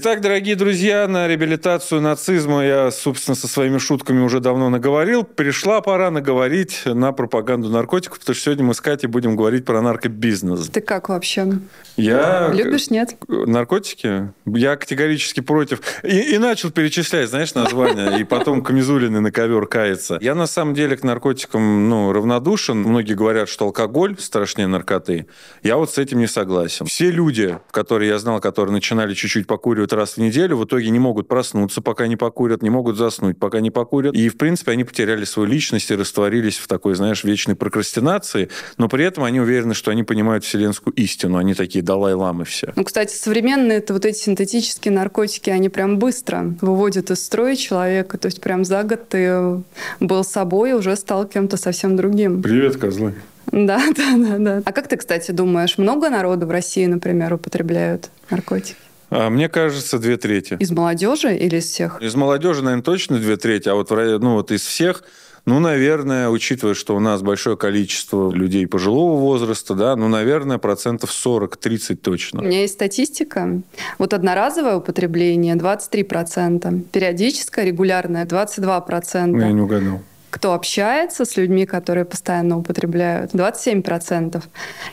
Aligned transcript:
Итак, 0.00 0.20
дорогие 0.20 0.54
друзья, 0.54 1.08
на 1.08 1.26
реабилитацию 1.26 2.00
нацизма 2.00 2.64
я, 2.64 2.92
собственно, 2.92 3.34
со 3.34 3.48
своими 3.48 3.78
шутками 3.78 4.20
уже 4.20 4.38
давно 4.38 4.70
наговорил. 4.70 5.24
Пришла 5.24 5.80
пора 5.80 6.12
наговорить 6.12 6.82
на 6.84 7.10
пропаганду 7.10 7.68
наркотиков, 7.68 8.20
потому 8.20 8.36
что 8.36 8.44
сегодня 8.44 8.64
мы 8.64 8.74
с 8.74 8.80
Катей 8.80 9.08
будем 9.08 9.34
говорить 9.34 9.64
про 9.64 9.82
наркобизнес. 9.82 10.68
Ты 10.68 10.82
как 10.82 11.08
вообще? 11.08 11.58
Я... 11.96 12.52
Любишь, 12.54 12.90
нет? 12.90 13.16
Наркотики? 13.26 14.32
Я 14.46 14.76
категорически 14.76 15.40
против. 15.40 15.80
И, 16.04 16.32
и 16.32 16.38
начал 16.38 16.70
перечислять, 16.70 17.28
знаешь, 17.28 17.54
названия, 17.54 18.18
и 18.18 18.22
потом 18.22 18.62
Камизулины 18.62 19.18
на 19.18 19.32
ковер 19.32 19.66
кается. 19.66 20.18
Я, 20.20 20.36
на 20.36 20.46
самом 20.46 20.74
деле, 20.74 20.96
к 20.96 21.02
наркотикам 21.02 21.88
ну, 21.88 22.12
равнодушен. 22.12 22.78
Многие 22.78 23.14
говорят, 23.14 23.48
что 23.48 23.64
алкоголь 23.64 24.16
страшнее 24.20 24.68
наркоты. 24.68 25.26
Я 25.64 25.76
вот 25.76 25.92
с 25.92 25.98
этим 25.98 26.20
не 26.20 26.28
согласен. 26.28 26.86
Все 26.86 27.10
люди, 27.10 27.58
которые 27.72 28.10
я 28.10 28.18
знал, 28.20 28.38
которые 28.38 28.72
начинали 28.72 29.12
чуть-чуть 29.12 29.48
покуривать 29.48 29.87
покуривают 29.88 29.92
раз 29.92 30.16
в 30.16 30.18
неделю, 30.18 30.56
в 30.56 30.64
итоге 30.64 30.90
не 30.90 30.98
могут 30.98 31.28
проснуться, 31.28 31.80
пока 31.80 32.06
не 32.06 32.16
покурят, 32.16 32.62
не 32.62 32.70
могут 32.70 32.96
заснуть, 32.96 33.38
пока 33.38 33.60
не 33.60 33.70
покурят. 33.70 34.14
И, 34.14 34.28
в 34.28 34.36
принципе, 34.36 34.72
они 34.72 34.84
потеряли 34.84 35.24
свою 35.24 35.48
личность 35.48 35.90
и 35.90 35.96
растворились 35.96 36.58
в 36.58 36.66
такой, 36.66 36.94
знаешь, 36.94 37.24
вечной 37.24 37.54
прокрастинации, 37.54 38.48
но 38.76 38.88
при 38.88 39.04
этом 39.04 39.24
они 39.24 39.40
уверены, 39.40 39.74
что 39.74 39.90
они 39.90 40.04
понимают 40.04 40.44
вселенскую 40.44 40.94
истину. 40.94 41.36
Они 41.36 41.54
такие 41.54 41.82
Далай-ламы 41.82 42.44
все. 42.44 42.72
Ну, 42.76 42.84
кстати, 42.84 43.14
современные 43.14 43.78
это 43.78 43.92
вот 43.92 44.04
эти 44.04 44.18
синтетические 44.18 44.92
наркотики, 44.92 45.50
они 45.50 45.68
прям 45.68 45.98
быстро 45.98 46.54
выводят 46.60 47.10
из 47.10 47.24
строя 47.24 47.56
человека. 47.56 48.18
То 48.18 48.26
есть 48.26 48.40
прям 48.40 48.64
за 48.64 48.82
год 48.82 49.08
ты 49.08 49.62
был 50.00 50.24
собой 50.24 50.70
и 50.70 50.72
уже 50.72 50.96
стал 50.96 51.26
кем-то 51.26 51.56
совсем 51.56 51.96
другим. 51.96 52.42
Привет, 52.42 52.76
козлы. 52.76 53.14
Да, 53.50 53.80
да, 53.96 54.16
да, 54.16 54.38
да. 54.38 54.62
А 54.64 54.72
как 54.72 54.88
ты, 54.88 54.96
кстати, 54.96 55.30
думаешь, 55.30 55.78
много 55.78 56.10
народу 56.10 56.46
в 56.46 56.50
России, 56.50 56.86
например, 56.86 57.34
употребляют 57.34 58.10
наркотики? 58.30 58.76
А, 59.10 59.30
мне 59.30 59.48
кажется, 59.48 59.98
две 59.98 60.16
трети. 60.16 60.56
Из 60.60 60.70
молодежи 60.70 61.36
или 61.36 61.56
из 61.56 61.66
всех? 61.66 62.00
Из 62.02 62.14
молодежи, 62.14 62.62
наверное, 62.62 62.82
точно 62.82 63.18
две 63.18 63.36
трети, 63.36 63.68
а 63.68 63.74
вот, 63.74 63.90
ну, 63.90 64.34
вот 64.34 64.50
из 64.50 64.62
всех 64.62 65.02
ну, 65.48 65.60
наверное, 65.60 66.28
учитывая, 66.28 66.74
что 66.74 66.94
у 66.94 67.00
нас 67.00 67.22
большое 67.22 67.56
количество 67.56 68.30
людей 68.30 68.66
пожилого 68.66 69.18
возраста, 69.18 69.74
да, 69.74 69.96
ну, 69.96 70.06
наверное, 70.06 70.58
процентов 70.58 71.08
40-30 71.10 71.96
точно. 71.96 72.42
У 72.42 72.44
меня 72.44 72.60
есть 72.60 72.74
статистика. 72.74 73.62
Вот 73.96 74.12
одноразовое 74.12 74.76
употребление 74.76 75.54
23%, 75.54 76.82
периодическое, 76.92 77.64
регулярное 77.64 78.26
22%. 78.26 79.26
Ну, 79.26 79.40
я 79.40 79.52
не 79.52 79.60
угадал 79.62 80.00
кто 80.38 80.54
общается 80.54 81.24
с 81.24 81.36
людьми, 81.36 81.66
которые 81.66 82.04
постоянно 82.04 82.58
употребляют, 82.58 83.34
27%. 83.34 84.40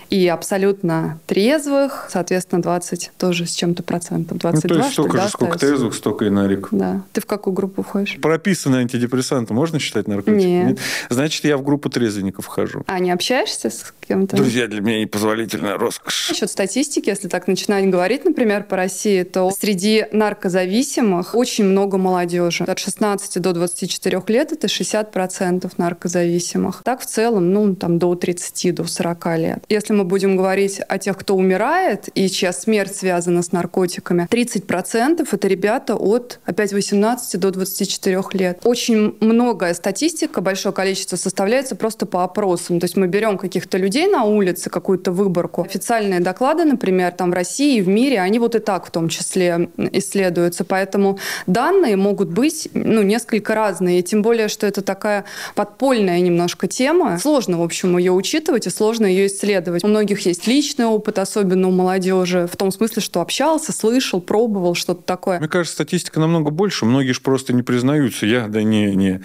И 0.09 0.27
абсолютно 0.27 1.19
трезвых, 1.27 2.07
соответственно, 2.09 2.63
20 2.63 3.11
тоже 3.19 3.45
с 3.45 3.51
чем-то 3.51 3.83
процентов. 3.83 4.39
22, 4.39 4.67
ну, 4.67 4.79
то 4.79 4.83
есть 4.83 4.93
столько 4.93 5.21
же, 5.21 5.29
сколько 5.29 5.59
трезвых, 5.59 5.93
столько 5.93 6.25
и 6.25 6.31
нарик. 6.31 6.69
Да. 6.71 7.03
Ты 7.13 7.21
в 7.21 7.27
какую 7.27 7.53
группу 7.53 7.83
входишь? 7.83 8.17
Прописанные 8.19 8.81
антидепрессанты 8.81 9.53
можно 9.53 9.77
считать 9.77 10.07
наркотиком? 10.07 10.37
Нет. 10.37 10.67
Нет. 10.67 10.79
Значит, 11.09 11.45
я 11.45 11.57
в 11.57 11.63
группу 11.63 11.89
трезвенников 11.89 12.45
вхожу. 12.45 12.83
А 12.87 12.97
не 12.97 13.11
общаешься 13.11 13.69
с 13.69 13.93
кем-то? 14.07 14.37
Друзья, 14.37 14.65
для 14.65 14.81
меня 14.81 15.01
непозволительная 15.01 15.77
роскошь. 15.77 16.29
Насчет 16.29 16.49
статистики, 16.49 17.09
если 17.09 17.27
так 17.27 17.47
начинать 17.47 17.87
говорить, 17.87 18.25
например, 18.25 18.63
по 18.63 18.77
России, 18.77 19.21
то 19.21 19.51
среди 19.51 20.07
наркозависимых 20.11 21.35
очень 21.35 21.65
много 21.65 21.99
молодежи. 21.99 22.63
От 22.63 22.79
16 22.79 23.39
до 23.39 23.53
24 23.53 24.23
лет 24.27 24.51
это 24.51 24.65
60% 24.65 25.34
процентов 25.35 25.77
наркозависимых. 25.77 26.81
Так 26.83 27.01
в 27.01 27.05
целом, 27.05 27.51
ну, 27.51 27.75
там 27.75 27.99
до 27.99 28.15
30, 28.15 28.73
до 28.73 28.85
40 28.85 29.37
лет. 29.37 29.63
Если 29.67 29.93
мы 29.93 30.05
будем 30.05 30.37
говорить 30.37 30.79
о 30.87 30.97
тех, 30.97 31.17
кто 31.17 31.35
умирает 31.35 32.07
и 32.15 32.29
чья 32.29 32.53
смерть 32.53 32.95
связана 32.95 33.41
с 33.41 33.51
наркотиками, 33.51 34.27
30% 34.31 34.65
процентов 34.65 35.33
это 35.33 35.47
ребята 35.49 35.95
от 35.95 36.39
опять 36.45 36.71
18 36.71 37.39
до 37.39 37.51
24 37.51 38.21
лет. 38.31 38.61
Очень 38.63 39.17
многое 39.19 39.73
статистика, 39.73 40.39
большое 40.39 40.73
количество 40.73 41.17
составляется 41.17 41.75
просто 41.75 42.05
по 42.05 42.23
опросам. 42.23 42.79
То 42.79 42.85
есть 42.85 42.95
мы 42.95 43.07
берем 43.07 43.37
каких-то 43.37 43.77
людей 43.77 44.07
на 44.07 44.23
улице, 44.23 44.69
какую-то 44.69 45.11
выборку. 45.11 45.63
Официальные 45.63 46.21
доклады, 46.21 46.63
например, 46.63 47.11
там 47.11 47.31
в 47.31 47.33
России 47.33 47.79
и 47.79 47.81
в 47.81 47.89
мире, 47.89 48.21
они 48.21 48.39
вот 48.39 48.55
и 48.55 48.59
так 48.59 48.85
в 48.85 48.91
том 48.91 49.09
числе 49.09 49.69
исследуются. 49.91 50.63
Поэтому 50.63 51.19
данные 51.45 51.97
могут 51.97 52.29
быть 52.29 52.69
ну, 52.73 53.01
несколько 53.01 53.53
разные. 53.53 54.01
Тем 54.01 54.21
более, 54.21 54.47
что 54.47 54.65
это 54.65 54.81
такая 54.81 55.24
такая 55.25 55.55
подпольная 55.55 56.19
немножко 56.19 56.67
тема. 56.67 57.17
Сложно, 57.19 57.59
в 57.59 57.63
общем, 57.63 57.97
ее 57.97 58.11
учитывать 58.11 58.67
и 58.67 58.69
сложно 58.69 59.05
ее 59.05 59.27
исследовать. 59.27 59.83
У 59.83 59.87
многих 59.87 60.25
есть 60.25 60.47
личный 60.47 60.85
опыт, 60.85 61.19
особенно 61.19 61.67
у 61.67 61.71
молодежи, 61.71 62.47
в 62.51 62.55
том 62.55 62.71
смысле, 62.71 63.01
что 63.01 63.21
общался, 63.21 63.71
слышал, 63.71 64.21
пробовал 64.21 64.75
что-то 64.75 65.01
такое. 65.03 65.39
Мне 65.39 65.47
кажется, 65.47 65.75
статистика 65.75 66.19
намного 66.19 66.51
больше. 66.51 66.85
Многие 66.85 67.13
же 67.13 67.21
просто 67.21 67.53
не 67.53 67.63
признаются. 67.63 68.25
Я, 68.25 68.47
да 68.47 68.63
не, 68.63 68.95
не. 68.95 69.21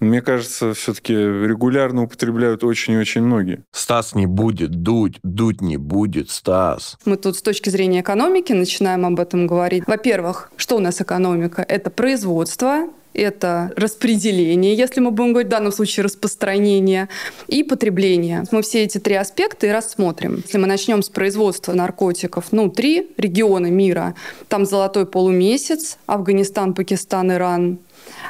Мне 0.00 0.22
кажется, 0.22 0.74
все-таки 0.74 1.14
регулярно 1.14 2.02
употребляют 2.02 2.64
очень 2.64 2.94
и 2.94 2.96
очень 2.96 3.22
многие. 3.22 3.62
Стас 3.72 4.14
не 4.14 4.26
будет 4.26 4.82
дуть, 4.82 5.18
дуть 5.22 5.60
не 5.60 5.76
будет, 5.76 6.30
Стас. 6.30 6.98
Мы 7.04 7.16
тут 7.16 7.36
с 7.36 7.42
точки 7.42 7.70
зрения 7.70 8.00
экономики 8.00 8.52
начинаем 8.52 9.06
об 9.06 9.20
этом 9.20 9.46
говорить. 9.46 9.84
Во-первых, 9.86 10.50
что 10.56 10.76
у 10.76 10.80
нас 10.80 11.00
экономика? 11.00 11.64
Это 11.66 11.90
производство, 11.90 12.88
это 13.14 13.72
распределение, 13.76 14.74
если 14.74 15.00
мы 15.00 15.10
будем 15.10 15.32
говорить 15.32 15.48
в 15.48 15.50
данном 15.50 15.72
случае 15.72 16.04
распространение, 16.04 17.08
и 17.48 17.62
потребление. 17.62 18.44
Мы 18.50 18.62
все 18.62 18.82
эти 18.82 18.98
три 18.98 19.14
аспекта 19.14 19.66
и 19.66 19.70
рассмотрим. 19.70 20.42
Если 20.44 20.58
мы 20.58 20.66
начнем 20.66 21.02
с 21.02 21.08
производства 21.08 21.72
наркотиков, 21.72 22.46
ну, 22.52 22.68
три 22.68 23.10
региона 23.16 23.68
мира, 23.68 24.14
там 24.48 24.66
золотой 24.66 25.06
полумесяц, 25.06 25.98
Афганистан, 26.06 26.74
Пакистан, 26.74 27.32
Иран, 27.32 27.78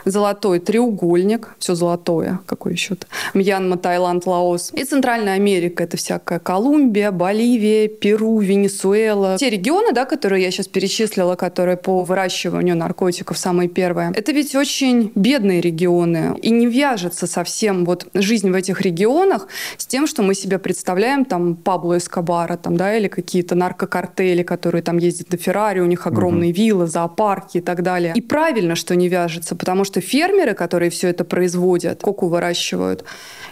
золотой 0.05 0.59
треугольник, 0.59 1.55
все 1.59 1.75
золотое, 1.75 2.41
какой 2.47 2.73
еще-то, 2.73 3.07
Мьянма, 3.33 3.77
Таиланд, 3.77 4.27
Лаос. 4.27 4.71
И 4.75 4.85
Центральная 4.85 5.35
Америка, 5.35 5.85
это 5.85 5.97
всякая 5.97 6.39
Колумбия, 6.39 7.11
Боливия, 7.11 7.89
Перу, 7.89 8.39
Венесуэла. 8.39 9.37
Те 9.39 9.51
регионы, 9.51 9.93
да, 9.93 10.05
которые 10.05 10.43
я 10.43 10.51
сейчас 10.51 10.69
перечислила, 10.69 11.35
которые 11.37 11.77
по 11.77 12.03
выращиванию 12.03 12.77
наркотиков 12.77 13.39
самые 13.39 13.69
первые, 13.69 14.13
это 14.15 14.33
ведь 14.33 14.55
очень 14.55 15.11
бедные 15.15 15.61
регионы. 15.61 16.37
И 16.43 16.51
не 16.51 16.67
вяжется 16.67 17.27
совсем 17.27 17.85
вот 17.85 18.07
жизнь 18.15 18.51
в 18.51 18.55
этих 18.55 18.81
регионах 18.81 19.49
с 19.77 19.87
тем, 19.87 20.07
что 20.07 20.23
мы 20.23 20.35
себе 20.35 20.59
представляем 20.59 21.25
там 21.25 21.57
Пабло 21.57 21.99
Эскобара, 21.99 22.57
там, 22.57 22.77
да, 22.77 22.97
или 22.97 23.09
какие-то 23.09 23.55
наркокартели, 23.55 24.43
которые 24.43 24.83
там 24.83 24.99
ездят 24.99 25.33
на 25.33 25.39
Феррари, 25.39 25.81
у 25.81 25.87
них 25.87 26.07
огромные 26.07 26.51
угу. 26.51 26.57
виллы, 26.57 26.87
зоопарки 26.87 27.59
и 27.59 27.61
так 27.61 27.83
далее. 27.83 28.13
И 28.15 28.21
правильно, 28.21 28.75
что 28.75 28.95
не 28.95 29.09
вяжется, 29.09 29.57
потому 29.57 29.74
что 29.83 30.01
фермеры, 30.01 30.55
которые 30.55 30.91
все 30.91 31.09
это 31.09 31.25
производят, 31.25 32.01
коку 32.01 32.29
выращивают, 32.29 33.05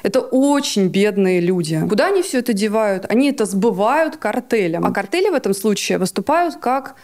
это 0.04 0.20
очень 0.20 0.86
бедные 0.86 1.40
люди. 1.40 1.82
Куда 1.88 2.06
они 2.06 2.22
все 2.22 2.38
это 2.38 2.52
девают? 2.52 3.06
Они 3.08 3.30
это 3.30 3.44
сбывают 3.44 4.16
картелям. 4.16 4.86
А 4.86 4.92
картели 4.92 5.28
в 5.28 5.34
этом 5.34 5.54
случае 5.54 5.98
выступают 5.98 6.56
как 6.56 6.94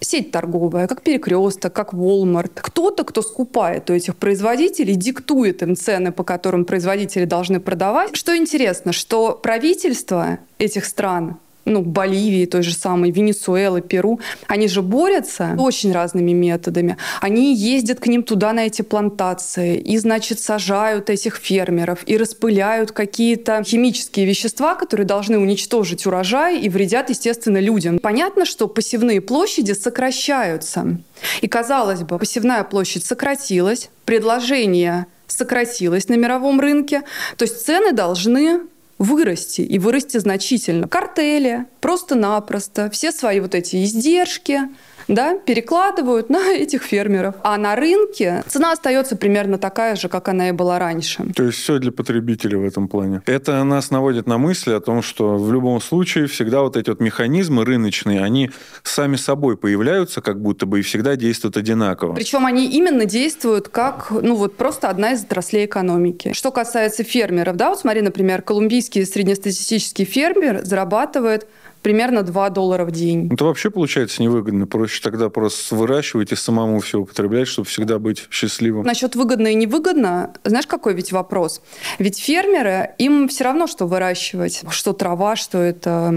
сеть 0.00 0.30
торговая, 0.30 0.86
как 0.86 1.02
перекресток, 1.02 1.72
как 1.72 1.92
Walmart. 1.92 2.52
Кто-то, 2.54 3.04
кто 3.04 3.22
скупает 3.22 3.88
у 3.90 3.94
этих 3.94 4.16
производителей, 4.16 4.94
диктует 4.94 5.62
им 5.62 5.76
цены, 5.76 6.12
по 6.12 6.24
которым 6.24 6.64
производители 6.64 7.24
должны 7.24 7.60
продавать. 7.60 8.14
Что 8.14 8.36
интересно, 8.36 8.92
что 8.92 9.32
правительство 9.32 10.38
этих 10.58 10.84
стран 10.84 11.38
ну, 11.66 11.82
Боливии, 11.82 12.46
той 12.46 12.62
же 12.62 12.72
самой, 12.72 13.10
Венесуэлы, 13.10 13.82
Перу, 13.82 14.20
они 14.46 14.68
же 14.68 14.82
борются 14.82 15.54
очень 15.58 15.92
разными 15.92 16.32
методами. 16.32 16.96
Они 17.20 17.54
ездят 17.54 18.00
к 18.00 18.06
ним 18.06 18.22
туда, 18.22 18.52
на 18.52 18.66
эти 18.66 18.82
плантации, 18.82 19.76
и, 19.76 19.98
значит, 19.98 20.40
сажают 20.40 21.10
этих 21.10 21.36
фермеров, 21.36 22.04
и 22.06 22.16
распыляют 22.16 22.92
какие-то 22.92 23.62
химические 23.64 24.26
вещества, 24.26 24.76
которые 24.76 25.06
должны 25.06 25.38
уничтожить 25.38 26.06
урожай 26.06 26.60
и 26.60 26.68
вредят, 26.68 27.10
естественно, 27.10 27.58
людям. 27.58 27.98
Понятно, 27.98 28.44
что 28.46 28.68
посевные 28.68 29.20
площади 29.20 29.72
сокращаются. 29.72 30.98
И, 31.40 31.48
казалось 31.48 32.02
бы, 32.02 32.18
посевная 32.18 32.62
площадь 32.62 33.04
сократилась, 33.04 33.90
предложение 34.04 35.06
сократилось 35.26 36.08
на 36.08 36.14
мировом 36.14 36.60
рынке, 36.60 37.02
то 37.36 37.44
есть 37.44 37.66
цены 37.66 37.92
должны 37.92 38.60
вырасти 38.98 39.60
и 39.60 39.78
вырасти 39.78 40.18
значительно. 40.18 40.88
Картели 40.88 41.66
просто-напросто 41.80 42.90
все 42.90 43.12
свои 43.12 43.40
вот 43.40 43.54
эти 43.54 43.84
издержки, 43.84 44.60
да, 45.08 45.38
перекладывают 45.38 46.30
на 46.30 46.52
этих 46.52 46.82
фермеров. 46.82 47.34
А 47.42 47.56
на 47.56 47.76
рынке 47.76 48.42
цена 48.46 48.72
остается 48.72 49.16
примерно 49.16 49.58
такая 49.58 49.96
же, 49.96 50.08
как 50.08 50.28
она 50.28 50.48
и 50.48 50.52
была 50.52 50.78
раньше. 50.78 51.24
То 51.34 51.44
есть 51.44 51.58
все 51.58 51.78
для 51.78 51.92
потребителя 51.92 52.58
в 52.58 52.64
этом 52.64 52.88
плане. 52.88 53.22
Это 53.26 53.62
нас 53.64 53.90
наводит 53.90 54.26
на 54.26 54.38
мысли 54.38 54.72
о 54.72 54.80
том, 54.80 55.02
что 55.02 55.36
в 55.36 55.52
любом 55.52 55.80
случае 55.80 56.26
всегда 56.26 56.62
вот 56.62 56.76
эти 56.76 56.90
вот 56.90 57.00
механизмы 57.00 57.64
рыночные, 57.64 58.22
они 58.22 58.50
сами 58.82 59.16
собой 59.16 59.56
появляются, 59.56 60.20
как 60.20 60.40
будто 60.40 60.66
бы 60.66 60.80
и 60.80 60.82
всегда 60.82 61.16
действуют 61.16 61.56
одинаково. 61.56 62.14
Причем 62.14 62.46
они 62.46 62.66
именно 62.66 63.04
действуют 63.04 63.68
как, 63.68 64.10
ну 64.10 64.34
вот 64.34 64.56
просто 64.56 64.88
одна 64.88 65.12
из 65.12 65.22
отраслей 65.22 65.66
экономики. 65.66 66.32
Что 66.32 66.50
касается 66.50 67.04
фермеров, 67.04 67.56
да, 67.56 67.70
вот 67.70 67.80
смотри, 67.80 68.02
например, 68.02 68.42
колумбийский 68.42 69.04
среднестатистический 69.06 70.04
фермер 70.04 70.64
зарабатывает 70.64 71.46
примерно 71.86 72.24
2 72.24 72.50
доллара 72.50 72.84
в 72.84 72.90
день. 72.90 73.28
Это 73.32 73.44
вообще 73.44 73.70
получается 73.70 74.20
невыгодно. 74.20 74.66
Проще 74.66 75.00
тогда 75.00 75.28
просто 75.30 75.76
выращивать 75.76 76.32
и 76.32 76.34
самому 76.34 76.80
все 76.80 76.98
употреблять, 76.98 77.46
чтобы 77.46 77.68
всегда 77.68 78.00
быть 78.00 78.24
счастливым. 78.28 78.84
Насчет 78.84 79.14
выгодно 79.14 79.46
и 79.46 79.54
невыгодно, 79.54 80.32
знаешь, 80.42 80.66
какой 80.66 80.94
ведь 80.94 81.12
вопрос? 81.12 81.62
Ведь 82.00 82.18
фермеры, 82.18 82.90
им 82.98 83.28
все 83.28 83.44
равно, 83.44 83.68
что 83.68 83.86
выращивать. 83.86 84.64
Что 84.68 84.94
трава, 84.94 85.36
что 85.36 85.58
это 85.58 86.12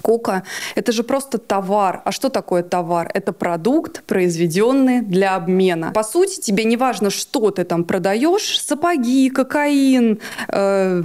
кока. 0.00 0.42
Это 0.74 0.92
же 0.92 1.02
просто 1.02 1.38
товар. 1.38 2.02
А 2.04 2.12
что 2.12 2.28
такое 2.28 2.62
товар? 2.62 3.10
Это 3.14 3.32
продукт, 3.32 4.02
произведенный 4.04 5.00
для 5.00 5.36
обмена. 5.36 5.92
По 5.92 6.02
сути, 6.02 6.40
тебе 6.40 6.64
не 6.64 6.76
важно, 6.76 7.10
что 7.10 7.50
ты 7.50 7.64
там 7.64 7.84
продаешь, 7.84 8.60
сапоги, 8.60 9.30
кокаин, 9.30 10.20
э, 10.48 11.02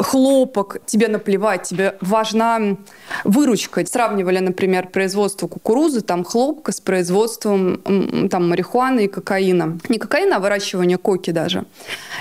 хлопок, 0.00 0.78
тебе 0.86 1.08
наплевать, 1.08 1.62
тебе 1.62 1.96
важна 2.00 2.76
выручка. 3.24 3.84
Сравнивали, 3.86 4.38
например, 4.38 4.88
производство 4.88 5.48
кукурузы, 5.48 6.00
там 6.00 6.24
хлопка 6.24 6.72
с 6.72 6.80
производством 6.80 7.80
там 8.30 8.48
марихуаны 8.48 9.04
и 9.04 9.08
кокаина. 9.08 9.78
Не 9.88 9.98
кокаина, 9.98 10.36
а 10.36 10.40
выращивание 10.40 10.98
коки 10.98 11.30
даже. 11.30 11.64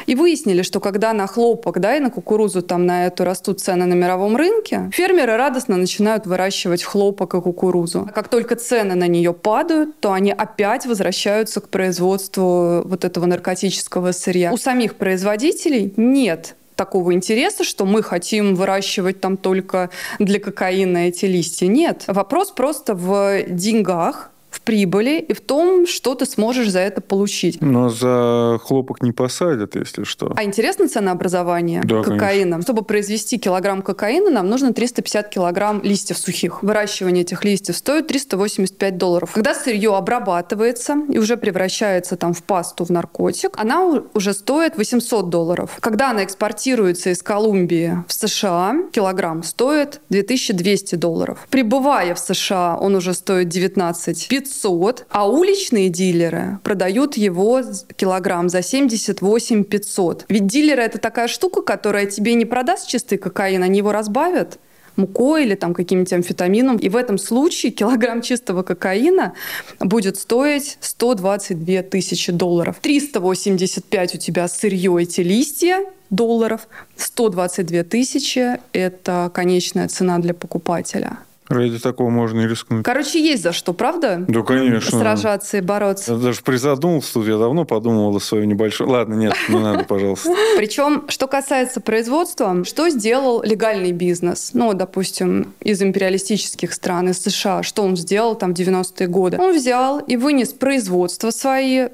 И 0.05 0.15
выяснили, 0.15 0.61
что 0.61 0.79
когда 0.79 1.13
на 1.13 1.27
хлопок, 1.27 1.79
да, 1.79 1.95
и 1.95 1.99
на 1.99 2.09
кукурузу 2.09 2.61
там 2.61 2.85
на 2.85 3.07
эту 3.07 3.23
растут 3.23 3.59
цены 3.59 3.85
на 3.85 3.93
мировом 3.93 4.35
рынке, 4.35 4.89
фермеры 4.93 5.37
радостно 5.37 5.77
начинают 5.77 6.06
начинают 6.07 6.25
выращивать 6.25 6.83
хлопок 6.83 7.33
и 7.35 7.41
кукурузу. 7.41 8.05
А 8.09 8.11
как 8.13 8.29
только 8.29 8.55
цены 8.55 8.95
на 8.95 9.07
нее 9.07 9.33
падают, 9.33 9.99
то 9.99 10.13
они 10.13 10.31
опять 10.31 10.85
возвращаются 10.85 11.59
к 11.59 11.67
производству 11.67 12.81
вот 12.85 13.03
этого 13.03 13.25
наркотического 13.25 14.13
сырья. 14.13 14.53
У 14.53 14.57
самих 14.57 14.95
производителей 14.95 15.93
нет 15.97 16.55
такого 16.75 17.13
интереса, 17.13 17.63
что 17.63 17.85
мы 17.85 18.03
хотим 18.03 18.55
выращивать 18.55 19.19
там 19.19 19.35
только 19.35 19.89
для 20.19 20.39
кокаина 20.39 21.09
эти 21.09 21.25
листья. 21.25 21.67
Нет. 21.67 22.03
Вопрос 22.07 22.51
просто 22.51 22.93
в 22.93 23.43
деньгах, 23.49 24.31
в 24.49 24.61
прибыли 24.61 25.19
и 25.19 25.33
в 25.33 25.41
том, 25.41 25.87
что 25.87 26.15
ты 26.15 26.25
сможешь 26.25 26.69
за 26.69 26.79
это 26.79 27.01
получить. 27.01 27.61
Но 27.61 27.89
за 27.89 28.59
хлопок 28.63 29.01
не 29.01 29.11
посадят, 29.11 29.75
если 29.75 30.03
что. 30.03 30.33
А 30.35 30.43
интересно 30.43 30.87
ценообразование 30.87 31.81
да, 31.83 32.01
кокаина? 32.01 32.17
Конечно. 32.51 32.61
Чтобы 32.61 32.83
произвести 32.83 33.37
килограмм 33.37 33.81
кокаина, 33.81 34.29
нам 34.29 34.49
нужно 34.49 34.73
350 34.73 35.29
килограмм 35.29 35.81
листьев 35.83 36.17
сухих. 36.17 36.63
Выращивание 36.63 37.23
этих 37.23 37.43
листьев 37.43 37.75
стоит 37.77 38.07
385 38.07 38.97
долларов. 38.97 39.31
Когда 39.33 39.53
сырье 39.53 39.95
обрабатывается 39.95 40.97
и 41.09 41.17
уже 41.17 41.37
превращается 41.37 42.15
там 42.15 42.33
в 42.33 42.43
пасту, 42.43 42.85
в 42.85 42.89
наркотик, 42.89 43.51
она 43.57 43.85
уже 44.13 44.33
стоит 44.33 44.77
800 44.77 45.29
долларов. 45.29 45.77
Когда 45.79 46.11
она 46.11 46.23
экспортируется 46.23 47.09
из 47.09 47.21
Колумбии 47.21 48.03
в 48.07 48.13
США, 48.13 48.75
килограмм 48.91 49.43
стоит 49.43 50.01
2200 50.09 50.95
долларов. 50.95 51.47
Прибывая 51.49 52.15
в 52.15 52.19
США, 52.19 52.77
он 52.79 52.95
уже 52.95 53.13
стоит 53.13 53.49
19 53.49 54.27
500 54.27 54.46
500, 54.47 55.05
а 55.09 55.29
уличные 55.29 55.89
дилеры 55.89 56.59
продают 56.63 57.17
его 57.17 57.61
килограмм 57.95 58.49
за 58.49 58.61
78 58.61 59.63
500. 59.63 60.25
Ведь 60.29 60.47
дилеры 60.47 60.81
это 60.81 60.97
такая 60.97 61.27
штука, 61.27 61.61
которая 61.61 62.05
тебе 62.05 62.33
не 62.33 62.45
продаст 62.45 62.87
чистый 62.87 63.17
кокаин, 63.17 63.63
они 63.63 63.79
его 63.79 63.91
разбавят 63.91 64.59
мукой 64.95 65.45
или 65.45 65.53
там 65.53 65.73
каким-нибудь 65.75 66.11
амфетамином. 66.11 66.77
И 66.77 66.89
в 66.89 66.95
этом 66.95 67.19
случае 67.19 67.71
килограмм 67.71 68.21
чистого 68.21 68.63
кокаина 68.63 69.33
будет 69.79 70.17
стоить 70.17 70.77
122 70.81 71.83
тысячи 71.83 72.31
долларов. 72.31 72.77
385 72.81 74.15
у 74.15 74.17
тебя 74.17 74.47
сырье 74.47 74.97
эти 74.99 75.21
листья, 75.21 75.85
долларов, 76.09 76.67
122 76.95 77.83
тысячи– 77.83 78.57
это 78.73 79.29
конечная 79.33 79.87
цена 79.87 80.17
для 80.19 80.33
покупателя. 80.33 81.19
Ради 81.49 81.79
такого 81.79 82.09
можно 82.09 82.41
и 82.41 82.47
рискнуть. 82.47 82.83
Короче, 82.83 83.21
есть 83.23 83.43
за 83.43 83.53
что, 83.53 83.73
правда? 83.73 84.25
Да, 84.27 84.41
конечно. 84.41 84.99
Сражаться 84.99 85.57
и 85.57 85.61
бороться. 85.61 86.13
Я 86.13 86.19
даже 86.19 86.41
призадумался 86.41 87.13
тут, 87.13 87.27
я 87.27 87.37
давно 87.37 87.65
подумывал 87.65 88.15
о 88.15 88.19
своей 88.19 88.45
небольшой... 88.45 88.87
Ладно, 88.87 89.13
нет, 89.13 89.33
не 89.47 89.59
надо, 89.59 89.83
пожалуйста. 89.83 90.33
Причем, 90.57 91.05
что 91.07 91.27
касается 91.27 91.79
производства, 91.79 92.63
что 92.65 92.89
сделал 92.89 93.41
легальный 93.43 93.91
бизнес? 93.91 94.51
Ну, 94.53 94.73
допустим, 94.73 95.53
из 95.61 95.81
империалистических 95.81 96.73
стран, 96.73 97.09
из 97.09 97.21
США, 97.21 97.63
что 97.63 97.83
он 97.83 97.95
сделал 97.95 98.35
там 98.35 98.53
в 98.53 98.57
90-е 98.57 99.07
годы? 99.07 99.37
Он 99.39 99.55
взял 99.55 99.99
и 99.99 100.17
вынес 100.17 100.49
производство 100.49 101.31
свои 101.31 101.87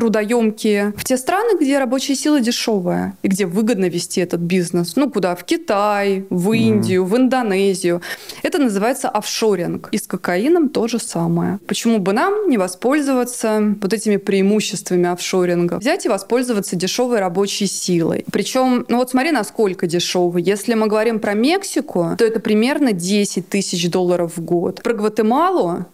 трудоемкие, 0.00 0.94
в 0.96 1.04
те 1.04 1.18
страны, 1.18 1.58
где 1.60 1.78
рабочая 1.78 2.14
сила 2.14 2.40
дешевая 2.40 3.18
и 3.22 3.28
где 3.28 3.44
выгодно 3.44 3.84
вести 3.84 4.22
этот 4.22 4.40
бизнес. 4.40 4.96
Ну, 4.96 5.10
куда? 5.10 5.34
В 5.34 5.44
Китай, 5.44 6.24
в 6.30 6.52
Индию, 6.52 7.02
mm. 7.02 7.06
в 7.06 7.16
Индонезию. 7.18 8.00
Это 8.42 8.56
называется 8.56 9.10
офшоринг. 9.10 9.90
И 9.92 9.98
с 9.98 10.06
кокаином 10.06 10.70
то 10.70 10.88
же 10.88 10.98
самое. 10.98 11.58
Почему 11.66 11.98
бы 11.98 12.14
нам 12.14 12.48
не 12.48 12.56
воспользоваться 12.56 13.74
вот 13.82 13.92
этими 13.92 14.16
преимуществами 14.16 15.06
офшоринга? 15.06 15.76
Взять 15.76 16.06
и 16.06 16.08
воспользоваться 16.08 16.76
дешевой 16.76 17.20
рабочей 17.20 17.66
силой. 17.66 18.24
Причем, 18.32 18.86
ну 18.88 18.96
вот 18.96 19.10
смотри, 19.10 19.32
насколько 19.32 19.86
дешевый. 19.86 20.42
Если 20.42 20.72
мы 20.72 20.86
говорим 20.86 21.20
про 21.20 21.34
Мексику, 21.34 22.14
то 22.16 22.24
это 22.24 22.40
примерно 22.40 22.92
10 22.92 23.50
тысяч 23.50 23.90
долларов 23.90 24.38
в 24.38 24.42
год. 24.42 24.82
Про 24.82 24.94
Гватемалу 24.94 25.84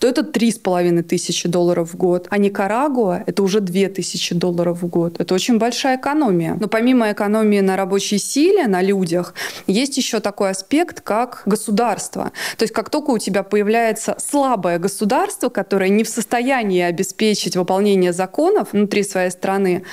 то 0.00 0.06
это 0.08 0.24
три 0.24 0.50
с 0.50 0.58
половиной 0.58 1.02
тысячи 1.02 1.46
долларов 1.46 1.92
в 1.92 1.96
год. 1.96 2.26
А 2.30 2.38
Никарагуа– 2.38 3.22
это 3.26 3.42
уже 3.42 3.60
две 3.60 3.88
тысячи 3.88 4.34
долларов 4.34 4.82
в 4.82 4.86
год. 4.86 5.20
Это 5.20 5.34
очень 5.34 5.58
большая 5.58 5.98
экономия. 5.98 6.56
Но 6.58 6.68
помимо 6.68 7.12
экономии 7.12 7.60
на 7.60 7.76
рабочей 7.76 8.16
силе, 8.16 8.66
на 8.66 8.80
людях, 8.80 9.34
есть 9.66 9.98
еще 9.98 10.20
такой 10.20 10.50
аспект, 10.50 11.02
как 11.02 11.42
государство. 11.44 12.32
То 12.56 12.62
есть 12.62 12.72
как 12.72 12.88
только 12.88 13.10
у 13.10 13.18
тебя 13.18 13.42
появляется 13.42 14.16
слабое 14.18 14.78
государство, 14.78 15.50
которое 15.50 15.90
не 15.90 16.02
в 16.02 16.08
состоянии 16.08 16.80
обеспечить 16.80 17.54
выполнение 17.56 18.14
законов 18.14 18.72
внутри 18.72 19.02
своей 19.02 19.30
страны, 19.30 19.84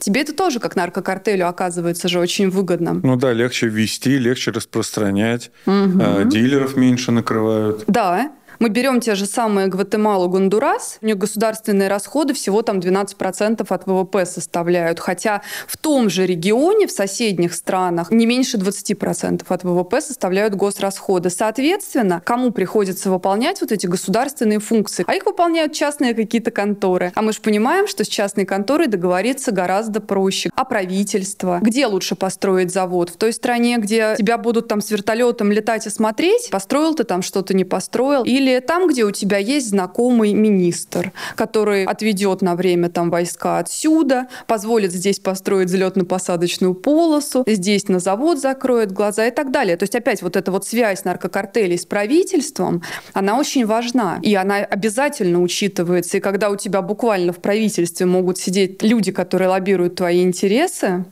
тебе 0.00 0.22
это 0.22 0.32
тоже 0.32 0.58
как 0.58 0.74
наркокартелю 0.74 1.46
оказывается 1.46 2.08
же 2.08 2.18
очень 2.18 2.48
выгодно. 2.48 2.94
Ну 2.94 3.16
да, 3.16 3.34
легче 3.34 3.66
ввести, 3.66 4.16
легче 4.18 4.52
распространять, 4.52 5.50
угу. 5.66 6.24
дилеров 6.24 6.76
меньше 6.76 7.12
накрывают. 7.12 7.84
Да, 7.86 8.30
мы 8.58 8.68
берем 8.68 9.00
те 9.00 9.14
же 9.14 9.26
самые 9.26 9.68
Гватемалу, 9.68 10.28
Гондурас, 10.28 10.98
у 11.02 11.06
них 11.06 11.18
государственные 11.18 11.88
расходы 11.88 12.34
всего 12.34 12.62
там 12.62 12.78
12% 12.78 13.66
от 13.68 13.86
ВВП 13.86 14.26
составляют, 14.26 15.00
хотя 15.00 15.42
в 15.66 15.76
том 15.76 16.10
же 16.10 16.26
регионе, 16.26 16.86
в 16.86 16.92
соседних 16.92 17.54
странах, 17.54 18.10
не 18.10 18.26
меньше 18.26 18.56
20% 18.58 19.44
от 19.48 19.64
ВВП 19.64 20.00
составляют 20.00 20.54
госрасходы. 20.54 21.30
Соответственно, 21.30 22.22
кому 22.24 22.50
приходится 22.50 23.10
выполнять 23.10 23.60
вот 23.60 23.72
эти 23.72 23.86
государственные 23.86 24.60
функции? 24.60 25.04
А 25.06 25.14
их 25.14 25.26
выполняют 25.26 25.72
частные 25.72 26.14
какие-то 26.14 26.50
конторы. 26.50 27.12
А 27.14 27.22
мы 27.22 27.32
же 27.32 27.40
понимаем, 27.40 27.86
что 27.86 28.04
с 28.04 28.08
частной 28.08 28.44
конторой 28.44 28.86
договориться 28.86 29.52
гораздо 29.52 30.00
проще. 30.00 30.50
А 30.54 30.64
правительство? 30.64 31.58
Где 31.62 31.86
лучше 31.86 32.14
построить 32.14 32.72
завод? 32.72 33.10
В 33.10 33.16
той 33.16 33.32
стране, 33.32 33.78
где 33.78 34.14
тебя 34.18 34.38
будут 34.38 34.68
там 34.68 34.80
с 34.80 34.90
вертолетом 34.90 35.50
летать 35.50 35.86
и 35.86 35.90
смотреть? 35.90 36.50
Построил 36.50 36.94
ты 36.94 37.04
там 37.04 37.22
что-то, 37.22 37.54
не 37.54 37.64
построил? 37.64 38.24
Или 38.24 38.43
или 38.44 38.60
там, 38.60 38.88
где 38.88 39.04
у 39.04 39.10
тебя 39.10 39.38
есть 39.38 39.70
знакомый 39.70 40.34
министр, 40.34 41.12
который 41.34 41.84
отведет 41.84 42.42
на 42.42 42.54
время 42.54 42.90
там 42.90 43.10
войска 43.10 43.58
отсюда, 43.58 44.28
позволит 44.46 44.92
здесь 44.92 45.18
построить 45.18 45.68
взлетно-посадочную 45.68 46.74
полосу, 46.74 47.44
здесь 47.46 47.88
на 47.88 48.00
завод 48.00 48.38
закроет 48.38 48.92
глаза 48.92 49.26
и 49.26 49.30
так 49.30 49.50
далее. 49.50 49.76
То 49.76 49.84
есть 49.84 49.94
опять 49.94 50.22
вот 50.22 50.36
эта 50.36 50.52
вот 50.52 50.66
связь 50.66 51.04
наркокартелей 51.04 51.78
с 51.78 51.86
правительством, 51.86 52.82
она 53.12 53.38
очень 53.38 53.64
важна. 53.66 54.18
И 54.22 54.34
она 54.34 54.56
обязательно 54.56 55.40
учитывается. 55.40 56.18
И 56.18 56.20
когда 56.20 56.50
у 56.50 56.56
тебя 56.56 56.82
буквально 56.82 57.32
в 57.32 57.38
правительстве 57.38 58.06
могут 58.06 58.38
сидеть 58.38 58.82
люди, 58.82 59.10
которые 59.10 59.48
лоббируют 59.48 59.94
твои 59.94 60.22
интересы, 60.22 61.04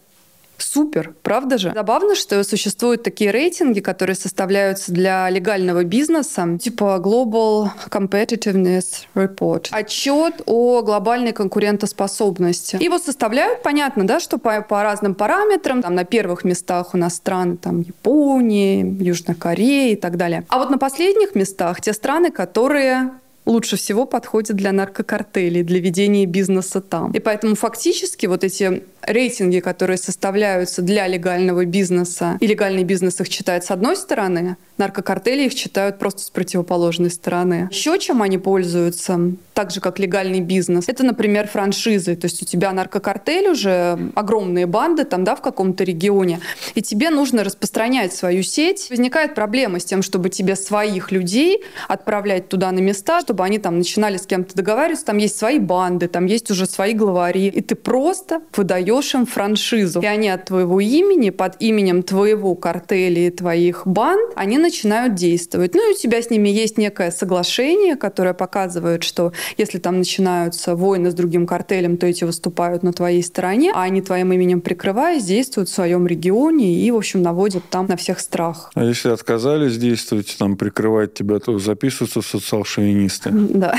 Супер, 0.62 1.14
правда 1.22 1.58
же? 1.58 1.72
Забавно, 1.74 2.14
что 2.14 2.42
существуют 2.44 3.02
такие 3.02 3.30
рейтинги, 3.30 3.80
которые 3.80 4.16
составляются 4.16 4.92
для 4.92 5.28
легального 5.28 5.84
бизнеса, 5.84 6.58
типа 6.60 7.00
Global 7.02 7.70
Competitiveness 7.90 9.06
Report. 9.14 9.68
Отчет 9.70 10.42
о 10.46 10.82
глобальной 10.82 11.32
конкурентоспособности. 11.32 12.82
Его 12.82 12.98
составляют, 12.98 13.62
понятно, 13.62 14.06
да, 14.06 14.20
что 14.20 14.38
по, 14.38 14.62
по 14.62 14.82
разным 14.82 15.14
параметрам. 15.14 15.82
Там 15.82 15.94
на 15.94 16.04
первых 16.04 16.44
местах 16.44 16.94
у 16.94 16.96
нас 16.96 17.16
страны 17.16 17.56
там 17.56 17.80
Япония, 17.80 18.80
Южная 18.80 19.34
Корея 19.34 19.92
и 19.92 19.96
так 19.96 20.16
далее. 20.16 20.44
А 20.48 20.58
вот 20.58 20.70
на 20.70 20.78
последних 20.78 21.34
местах 21.34 21.80
те 21.80 21.92
страны, 21.92 22.30
которые 22.30 23.10
лучше 23.44 23.76
всего 23.76 24.06
подходят 24.06 24.56
для 24.56 24.72
наркокартелей, 24.72 25.62
для 25.62 25.80
ведения 25.80 26.26
бизнеса 26.26 26.80
там. 26.80 27.12
И 27.12 27.18
поэтому 27.18 27.56
фактически 27.56 28.26
вот 28.26 28.44
эти 28.44 28.84
рейтинги, 29.06 29.60
которые 29.60 29.96
составляются 29.96 30.82
для 30.82 31.06
легального 31.06 31.64
бизнеса, 31.64 32.36
и 32.40 32.46
легальный 32.46 32.84
бизнес 32.84 33.20
их 33.20 33.28
читает 33.28 33.64
с 33.64 33.70
одной 33.70 33.96
стороны, 33.96 34.56
наркокартели 34.78 35.44
их 35.46 35.54
читают 35.54 35.98
просто 35.98 36.22
с 36.22 36.30
противоположной 36.30 37.10
стороны. 37.10 37.68
Еще 37.70 37.98
чем 37.98 38.22
они 38.22 38.38
пользуются, 38.38 39.18
так 39.54 39.70
же 39.70 39.80
как 39.80 39.98
легальный 39.98 40.40
бизнес, 40.40 40.88
это, 40.88 41.04
например, 41.04 41.48
франшизы. 41.48 42.16
То 42.16 42.26
есть 42.26 42.42
у 42.42 42.46
тебя 42.46 42.72
наркокартель 42.72 43.48
уже, 43.48 43.98
огромные 44.14 44.66
банды 44.66 45.04
там, 45.04 45.24
да, 45.24 45.34
в 45.34 45.40
каком-то 45.40 45.84
регионе, 45.84 46.40
и 46.74 46.82
тебе 46.82 47.10
нужно 47.10 47.44
распространять 47.44 48.14
свою 48.14 48.42
сеть. 48.42 48.88
Возникает 48.90 49.34
проблема 49.34 49.80
с 49.80 49.84
тем, 49.84 50.02
чтобы 50.02 50.30
тебе 50.30 50.56
своих 50.56 51.12
людей 51.12 51.62
отправлять 51.88 52.48
туда 52.48 52.70
на 52.72 52.80
места, 52.80 53.20
чтобы 53.20 53.44
они 53.44 53.58
там 53.58 53.78
начинали 53.78 54.16
с 54.16 54.26
кем-то 54.26 54.54
договариваться. 54.54 55.06
Там 55.06 55.18
есть 55.18 55.38
свои 55.38 55.58
банды, 55.58 56.08
там 56.08 56.26
есть 56.26 56.50
уже 56.50 56.66
свои 56.66 56.92
главари. 56.92 57.48
И 57.48 57.60
ты 57.60 57.74
просто 57.74 58.42
выдаешь 58.54 58.91
им 59.14 59.26
франшизу. 59.26 60.00
И 60.00 60.06
они 60.06 60.28
от 60.28 60.44
твоего 60.46 60.80
имени, 60.80 61.30
под 61.30 61.56
именем 61.60 62.02
твоего 62.02 62.54
картеля 62.54 63.26
и 63.26 63.30
твоих 63.30 63.86
банд, 63.86 64.32
они 64.36 64.58
начинают 64.58 65.14
действовать. 65.14 65.74
Ну 65.74 65.90
и 65.90 65.94
у 65.94 65.98
тебя 65.98 66.22
с 66.22 66.30
ними 66.30 66.48
есть 66.48 66.78
некое 66.78 67.10
соглашение, 67.10 67.96
которое 67.96 68.34
показывает, 68.34 69.02
что 69.02 69.32
если 69.56 69.78
там 69.78 69.98
начинаются 69.98 70.76
войны 70.76 71.10
с 71.10 71.14
другим 71.14 71.46
картелем, 71.46 71.96
то 71.96 72.06
эти 72.06 72.24
выступают 72.24 72.82
на 72.82 72.92
твоей 72.92 73.22
стороне, 73.22 73.72
а 73.74 73.82
они 73.82 74.02
твоим 74.02 74.32
именем 74.32 74.60
прикрываясь, 74.60 75.24
действуют 75.24 75.68
в 75.68 75.74
своем 75.74 76.06
регионе 76.06 76.74
и, 76.74 76.90
в 76.90 76.96
общем, 76.96 77.22
наводят 77.22 77.62
там 77.70 77.86
на 77.86 77.96
всех 77.96 78.20
страх. 78.20 78.70
А 78.74 78.84
если 78.84 79.10
отказались 79.10 79.78
действовать, 79.78 80.36
там, 80.38 80.56
прикрывать 80.56 81.14
тебя, 81.14 81.38
то 81.38 81.58
записываются 81.58 82.22
социал-шовинисты. 82.22 83.30
Да. 83.30 83.74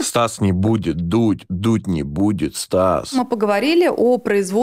Стас 0.00 0.40
не 0.40 0.52
будет 0.52 1.08
дуть, 1.08 1.44
дуть 1.48 1.86
не 1.86 2.02
будет, 2.02 2.56
Стас. 2.56 3.12
Мы 3.12 3.24
поговорили 3.24 3.88
о 3.88 4.18
производстве 4.18 4.55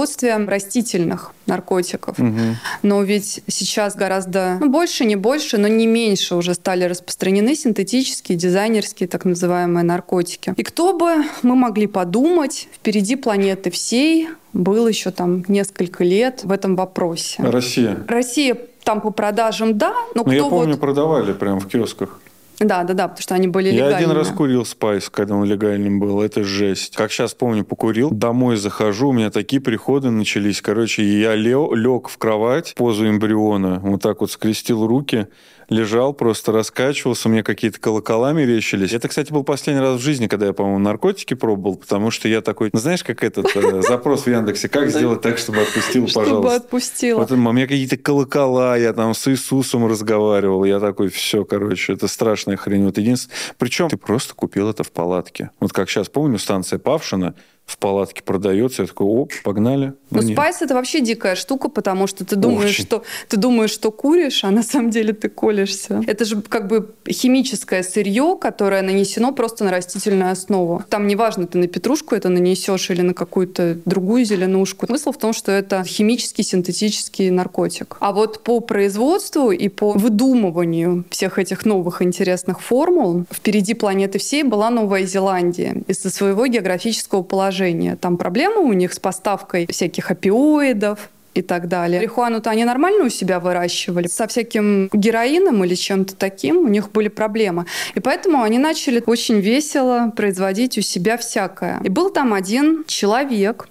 растительных 0.48 1.34
наркотиков. 1.46 2.18
Угу. 2.20 2.40
Но 2.84 3.04
ведь 3.04 3.42
сейчас 3.48 3.96
гораздо 3.96 4.58
ну, 4.60 4.70
больше, 4.70 5.06
не 5.06 5.16
больше, 5.16 5.58
но 5.58 5.68
не 5.68 5.88
меньше 5.88 6.36
уже 6.36 6.54
стали 6.54 6.86
распространены 6.86 7.56
синтетические, 7.56 8.38
дизайнерские 8.38 9.08
так 9.08 9.26
называемые 9.26 9.84
наркотики. 9.84 10.54
И 10.58 10.64
кто 10.64 10.94
бы 10.98 11.24
мы 11.42 11.56
могли 11.56 11.88
подумать, 11.88 12.68
впереди 12.74 13.16
планеты 13.16 13.72
всей 13.72 14.30
был 14.54 14.88
еще 14.88 15.12
там 15.12 15.44
несколько 15.48 16.04
лет 16.04 16.42
в 16.44 16.52
этом 16.52 16.76
вопросе. 16.76 17.44
Россия. 17.44 17.98
Россия 18.08 18.58
там 18.84 19.02
по 19.02 19.12
продажам, 19.12 19.78
да, 19.78 19.94
но 20.14 20.22
Ну, 20.22 20.24
кто 20.24 20.34
я 20.34 20.44
помню, 20.44 20.72
вот... 20.72 20.80
продавали 20.80 21.34
прямо 21.34 21.60
в 21.60 21.68
киосках. 21.68 22.20
Да, 22.60 22.84
да, 22.84 22.94
да, 22.94 23.08
потому 23.08 23.22
что 23.22 23.36
они 23.36 23.48
были 23.48 23.68
Я 23.70 23.74
легальными. 23.88 24.04
один 24.04 24.12
раз 24.12 24.30
курил 24.30 24.66
спайс, 24.66 25.10
когда 25.10 25.36
он 25.36 25.46
легальным 25.46 26.00
был. 26.00 26.22
Это 26.22 26.44
жесть. 26.44 26.96
Как 26.96 27.12
сейчас 27.12 27.34
помню, 27.34 27.66
покурил. 27.66 28.10
Домой 28.12 28.58
захожу, 28.58 29.10
у 29.10 29.14
меня 29.14 29.30
такие 29.32 29.62
приходы 29.62 30.10
начались. 30.10 30.62
Короче, 30.62 31.04
я 31.04 31.36
лег 31.36 32.10
в 32.10 32.18
кровать, 32.18 32.74
позу 32.76 33.08
эмбриона, 33.08 33.80
вот 33.84 34.02
так 34.02 34.22
вот 34.22 34.32
скрестил 34.32 34.86
руки, 34.88 35.28
лежал, 35.74 36.14
просто 36.14 36.52
раскачивался, 36.52 37.28
у 37.28 37.32
меня 37.32 37.44
какие-то 37.44 37.80
колокола 37.80 38.34
мерещились. 38.34 38.94
Это, 38.94 39.08
кстати, 39.08 39.32
был 39.32 39.44
последний 39.44 39.82
раз 39.82 40.00
в 40.00 40.04
жизни, 40.04 40.28
когда 40.28 40.46
я, 40.48 40.54
по-моему, 40.54 40.80
наркотики 40.80 41.34
пробовал, 41.34 41.78
потому 41.78 42.12
что 42.12 42.28
я 42.28 42.42
такой, 42.42 42.70
ну, 42.72 42.80
знаешь, 42.80 43.04
как 43.04 43.24
этот 43.24 43.56
э, 43.56 43.82
запрос 43.88 44.26
в 44.26 44.28
Яндексе, 44.28 44.70
как 44.70 44.90
сделать 44.90 45.22
так, 45.22 45.38
чтобы 45.38 45.62
отпустил, 45.62 46.08
Чтобы 46.08 46.26
пожалуйста. 46.26 46.56
отпустила. 46.56 47.20
Вот 47.20 47.32
у 47.32 47.36
меня 47.36 47.68
какие-то 47.68 47.98
колокола, 47.98 48.78
я 48.78 48.94
там 48.94 49.14
с 49.14 49.28
Иисусом 49.28 49.88
разговаривал, 49.88 50.64
я 50.64 50.80
такой, 50.80 51.10
все, 51.10 51.44
короче, 51.44 51.94
это 51.94 52.08
страшная 52.08 52.58
хрень. 52.58 52.86
Вот 52.86 52.98
единственное... 52.98 53.36
Причем 53.58 53.90
ты 53.90 53.98
просто 53.98 54.34
купил 54.34 54.70
это 54.70 54.84
в 54.84 54.92
палатке. 54.92 55.52
Вот 55.60 55.74
как 55.74 55.90
сейчас 55.90 56.10
помню, 56.10 56.38
станция 56.38 56.80
Павшина, 56.80 57.36
в 57.66 57.78
палатке 57.78 58.22
продается. 58.24 58.84
Я 58.84 58.88
такой, 58.88 59.08
оп, 59.08 59.32
погнали. 59.44 59.94
Ну, 60.10 60.22
нет. 60.22 60.34
спайс 60.34 60.62
это 60.62 60.74
вообще 60.74 61.00
дикая 61.00 61.36
штука, 61.36 61.70
потому 61.70 62.08
что 62.08 62.26
ты 62.26 62.36
думаешь, 62.36 62.72
Очень. 62.72 62.86
что 62.86 63.04
ты 63.30 63.38
думаешь, 63.38 63.72
что 63.72 63.92
куришь, 63.92 64.44
а 64.44 64.52
на 64.52 64.64
самом 64.64 64.90
деле 64.90 65.14
ты 65.14 65.30
колешься. 65.30 66.04
Это 66.06 66.26
же 66.26 66.42
как 66.42 66.68
бы 66.68 66.94
химическое 67.10 67.84
сырье, 67.84 68.38
которое 68.40 68.82
нанесено 68.82 69.32
просто 69.32 69.64
на 69.64 69.72
растительную 69.72 70.32
основу. 70.32 70.84
Там 70.90 71.08
неважно, 71.08 71.48
ты 71.48 71.58
на 71.58 71.68
петрушку 71.68 72.16
это 72.16 72.30
нанесешь 72.30 72.90
или 72.90 73.02
на 73.02 73.14
какую-то 73.14 73.80
другую 73.86 74.26
зеленушку. 74.26 74.86
Смысл 74.86 75.12
в 75.12 75.18
том, 75.18 75.34
что 75.34 75.52
это 75.52 75.84
химический 75.84 76.44
синтетический 76.44 77.30
наркотик. 77.30 77.98
А 78.00 78.12
вот 78.12 78.44
по 78.44 78.60
производству 78.60 79.52
и 79.52 79.70
по 79.70 79.94
выдумыванию 79.94 81.06
всех 81.10 81.40
этих 81.40 81.66
новых 81.66 82.02
интересных 82.02 82.62
формул 82.62 83.26
впереди 83.32 83.74
планеты 83.74 84.20
всей 84.20 84.44
была 84.44 84.70
Новая 84.70 85.06
Зеландия 85.06 85.82
из-за 85.88 86.10
своего 86.10 86.46
географического 86.46 87.24
положения. 87.24 87.53
Там 87.96 88.18
проблема 88.18 88.60
у 88.62 88.74
них 88.74 88.94
с 88.94 89.00
поставкой 89.00 89.68
всяких 89.70 90.12
опиоидов, 90.12 91.10
и 91.34 91.42
так 91.42 91.68
далее. 91.68 92.00
Марихуану-то 92.00 92.50
они 92.50 92.64
нормально 92.64 93.06
у 93.06 93.10
себя 93.10 93.40
выращивали. 93.40 94.08
Со 94.08 94.28
всяким 94.28 94.90
героином 94.94 95.64
или 95.64 95.76
чем-то 95.76 96.16
таким 96.16 96.58
у 96.58 96.68
них 96.68 96.92
были 96.92 97.08
проблемы. 97.08 97.66
И 97.96 98.00
поэтому 98.00 98.44
они 98.44 98.60
начали 98.60 99.02
очень 99.06 99.40
весело 99.40 100.14
производить 100.16 100.78
у 100.78 100.82
себя 100.82 101.18
всякое. 101.18 101.80
И 101.84 101.90
был 101.90 102.10
там 102.10 102.34
один 102.34 102.84
человек, 102.88 103.68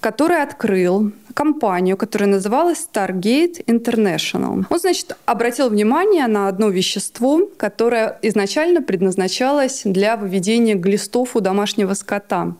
который 0.00 0.42
открыл 0.42 1.12
компанию, 1.34 1.96
которая 1.96 2.28
называлась 2.30 2.86
Stargate 2.92 3.64
International. 3.66 4.64
Он, 4.70 4.78
значит, 4.78 5.16
обратил 5.26 5.68
внимание 5.68 6.26
на 6.26 6.48
одно 6.48 6.68
вещество, 6.68 7.48
которое 7.56 8.18
изначально 8.22 8.82
предназначалось 8.82 9.82
для 9.84 10.16
выведения 10.16 10.74
глистов 10.74 11.36
у 11.36 11.40
домашнего 11.40 11.94
скота. 11.94 12.54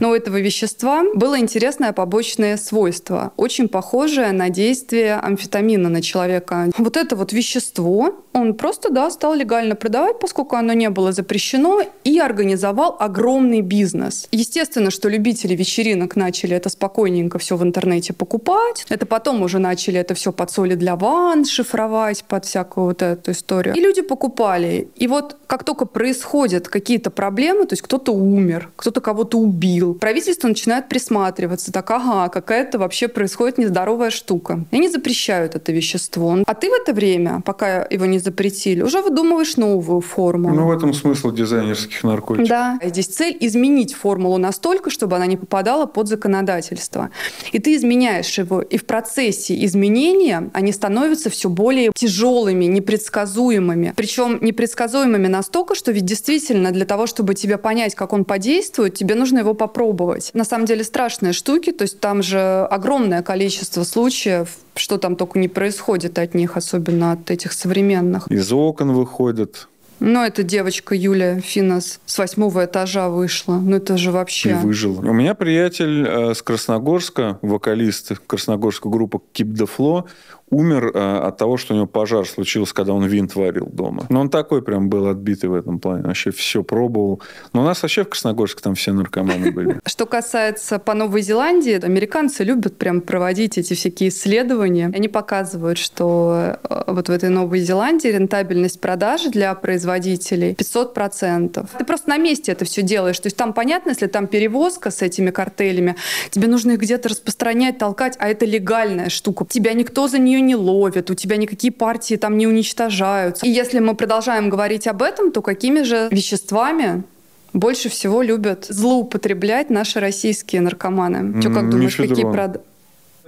Но 0.00 0.10
у 0.10 0.14
этого 0.14 0.38
вещества 0.40 1.04
было 1.14 1.38
интересное 1.38 1.92
побочное 1.92 2.56
свойство, 2.56 3.32
очень 3.36 3.68
похожее 3.68 4.32
на 4.32 4.50
действие 4.50 5.14
амфетамина 5.14 5.88
на 5.88 6.02
человека. 6.02 6.70
Вот 6.78 6.96
это 6.96 7.16
вот 7.16 7.32
вещество 7.32 8.14
он 8.38 8.54
просто, 8.54 8.90
да, 8.90 9.10
стал 9.10 9.34
легально 9.34 9.74
продавать, 9.74 10.18
поскольку 10.20 10.56
оно 10.56 10.72
не 10.72 10.90
было 10.90 11.12
запрещено, 11.12 11.82
и 12.04 12.18
организовал 12.18 12.96
огромный 12.98 13.60
бизнес. 13.60 14.28
Естественно, 14.30 14.90
что 14.90 15.08
любители 15.08 15.54
вечеринок 15.54 16.16
начали 16.16 16.56
это 16.56 16.68
спокойненько 16.68 17.38
все 17.38 17.56
в 17.56 17.62
интернете 17.62 18.12
покупать. 18.18 18.84
Это 18.88 19.06
потом 19.06 19.42
уже 19.42 19.58
начали 19.58 19.98
это 19.98 20.14
все 20.14 20.32
под 20.32 20.50
соли 20.50 20.74
для 20.74 20.96
ванн 20.96 21.44
шифровать, 21.44 22.24
под 22.24 22.44
всякую 22.44 22.86
вот 22.88 23.02
эту 23.02 23.30
историю. 23.30 23.74
И 23.74 23.80
люди 23.80 24.02
покупали. 24.02 24.88
И 24.96 25.06
вот 25.06 25.36
как 25.46 25.64
только 25.64 25.86
происходят 25.86 26.68
какие-то 26.68 27.10
проблемы, 27.10 27.66
то 27.66 27.72
есть 27.72 27.82
кто-то 27.82 28.12
умер, 28.12 28.70
кто-то 28.76 29.00
кого-то 29.00 29.38
убил, 29.38 29.94
правительство 29.94 30.48
начинает 30.48 30.88
присматриваться, 30.88 31.72
так, 31.72 31.90
ага, 31.90 32.28
какая-то 32.28 32.78
вообще 32.78 33.08
происходит 33.08 33.58
нездоровая 33.58 34.10
штука. 34.10 34.64
И 34.70 34.76
они 34.76 34.88
запрещают 34.88 35.54
это 35.54 35.72
вещество. 35.72 36.36
А 36.46 36.54
ты 36.54 36.68
в 36.68 36.72
это 36.72 36.92
время, 36.92 37.40
пока 37.44 37.86
его 37.88 38.06
не 38.06 38.18
запретили, 38.18 38.82
уже 38.82 39.00
выдумываешь 39.00 39.56
новую 39.56 40.00
формулу. 40.00 40.54
Ну, 40.54 40.66
в 40.66 40.70
этом 40.70 40.92
смысл 40.92 41.30
дизайнерских 41.30 42.02
наркотиков. 42.02 42.48
Да. 42.48 42.78
Здесь 42.82 43.06
цель 43.06 43.36
изменить 43.40 43.94
формулу 43.94 44.38
настолько, 44.38 44.90
чтобы 44.90 45.16
она 45.16 45.26
не 45.26 45.36
попадала 45.36 45.86
под 45.86 46.08
законодательство. 46.08 47.10
И 47.52 47.58
ты 47.58 47.76
изменяешь 47.76 48.07
его. 48.16 48.62
И 48.62 48.76
в 48.76 48.84
процессе 48.84 49.64
изменения 49.64 50.50
они 50.52 50.72
становятся 50.72 51.30
все 51.30 51.48
более 51.48 51.92
тяжелыми, 51.94 52.64
непредсказуемыми. 52.66 53.94
Причем 53.96 54.38
непредсказуемыми 54.40 55.26
настолько, 55.26 55.74
что 55.74 55.92
ведь 55.92 56.04
действительно 56.04 56.70
для 56.70 56.84
того, 56.84 57.06
чтобы 57.06 57.34
тебе 57.34 57.58
понять, 57.58 57.94
как 57.94 58.12
он 58.12 58.24
подействует, 58.24 58.94
тебе 58.94 59.14
нужно 59.14 59.38
его 59.38 59.54
попробовать. 59.54 60.30
На 60.34 60.44
самом 60.44 60.66
деле 60.66 60.84
страшные 60.84 61.32
штуки, 61.32 61.72
то 61.72 61.82
есть 61.82 62.00
там 62.00 62.22
же 62.22 62.66
огромное 62.70 63.22
количество 63.22 63.84
случаев, 63.84 64.56
что 64.74 64.98
там 64.98 65.16
только 65.16 65.38
не 65.38 65.48
происходит 65.48 66.18
от 66.18 66.34
них, 66.34 66.56
особенно 66.56 67.12
от 67.12 67.30
этих 67.30 67.52
современных. 67.52 68.28
Из 68.30 68.52
окон 68.52 68.92
выходят 68.92 69.68
Ну, 70.00 70.22
эта 70.22 70.42
девочка 70.42 70.94
Юля 70.94 71.40
Финос 71.40 72.00
с 72.06 72.18
восьмого 72.18 72.64
этажа 72.64 73.08
вышла. 73.08 73.58
Ну, 73.58 73.76
это 73.76 73.96
же 73.96 74.10
и 74.10 74.12
вообще... 74.12 74.54
выжила. 74.54 75.00
У 75.00 75.12
меня 75.12 75.34
приятель 75.34 76.06
э, 76.06 76.34
с 76.34 76.42
Красногорска, 76.42 77.38
вокалист 77.42 78.12
красногорской 78.26 78.90
группы 78.90 79.20
Keep 79.34 79.54
the 79.54 79.68
Flow, 79.68 80.04
умер 80.50 80.92
э, 80.94 81.18
от 81.18 81.36
того, 81.36 81.56
что 81.56 81.74
у 81.74 81.76
него 81.76 81.86
пожар 81.86 82.26
случился, 82.26 82.74
когда 82.74 82.92
он 82.92 83.04
винт 83.04 83.34
варил 83.34 83.66
дома. 83.66 84.06
Но 84.08 84.20
он 84.20 84.30
такой 84.30 84.62
прям 84.62 84.88
был 84.88 85.08
отбитый 85.08 85.50
в 85.50 85.54
этом 85.54 85.78
плане. 85.78 86.04
Вообще 86.04 86.30
все 86.30 86.62
пробовал. 86.62 87.22
Но 87.52 87.62
у 87.62 87.64
нас 87.64 87.82
вообще 87.82 88.04
в 88.04 88.08
Красногорске 88.08 88.62
там 88.62 88.74
все 88.74 88.92
наркоманы 88.92 89.50
были. 89.52 89.80
Что 89.86 90.06
касается 90.06 90.78
по 90.78 90.94
Новой 90.94 91.22
Зеландии, 91.22 91.84
американцы 91.84 92.44
любят 92.44 92.76
прям 92.76 93.00
проводить 93.00 93.58
эти 93.58 93.74
всякие 93.74 94.08
исследования. 94.08 94.90
Они 94.94 95.08
показывают, 95.08 95.78
что 95.78 96.56
э, 96.62 96.84
вот 96.86 97.08
в 97.08 97.12
этой 97.12 97.28
Новой 97.28 97.60
Зеландии 97.60 98.08
рентабельность 98.08 98.80
продажи 98.80 99.30
для 99.30 99.54
производителей 99.54 100.52
500%. 100.52 101.68
Ты 101.78 101.84
просто 101.84 102.08
на 102.08 102.16
месте 102.16 102.52
это 102.52 102.64
все 102.64 102.82
делаешь. 102.82 103.18
То 103.18 103.26
есть 103.26 103.36
там 103.36 103.52
понятно, 103.52 103.90
если 103.90 104.06
там 104.06 104.26
перевозка 104.26 104.90
с 104.90 105.02
этими 105.02 105.30
картелями, 105.30 105.96
тебе 106.30 106.48
нужно 106.48 106.72
их 106.72 106.80
где-то 106.80 107.08
распространять, 107.08 107.78
толкать, 107.78 108.16
а 108.18 108.28
это 108.28 108.46
легальная 108.46 109.08
штука. 109.08 109.44
Тебя 109.48 109.72
никто 109.72 110.08
за 110.08 110.18
нее 110.18 110.37
не 110.40 110.56
ловит, 110.56 111.10
у 111.10 111.14
тебя 111.14 111.36
никакие 111.36 111.72
партии 111.72 112.16
там 112.16 112.38
не 112.38 112.46
уничтожаются. 112.46 113.46
И 113.46 113.50
если 113.50 113.78
мы 113.78 113.94
продолжаем 113.94 114.50
говорить 114.50 114.86
об 114.86 115.02
этом, 115.02 115.32
то 115.32 115.42
какими 115.42 115.82
же 115.82 116.08
веществами 116.10 117.04
больше 117.52 117.88
всего 117.88 118.22
любят 118.22 118.66
злоупотреблять 118.68 119.70
наши 119.70 120.00
российские 120.00 120.60
наркоманы. 120.60 121.40
Что, 121.40 121.50
как 121.50 121.70
думаешь, 121.70 121.96
какие 121.96 122.24
продукты? 122.24 122.60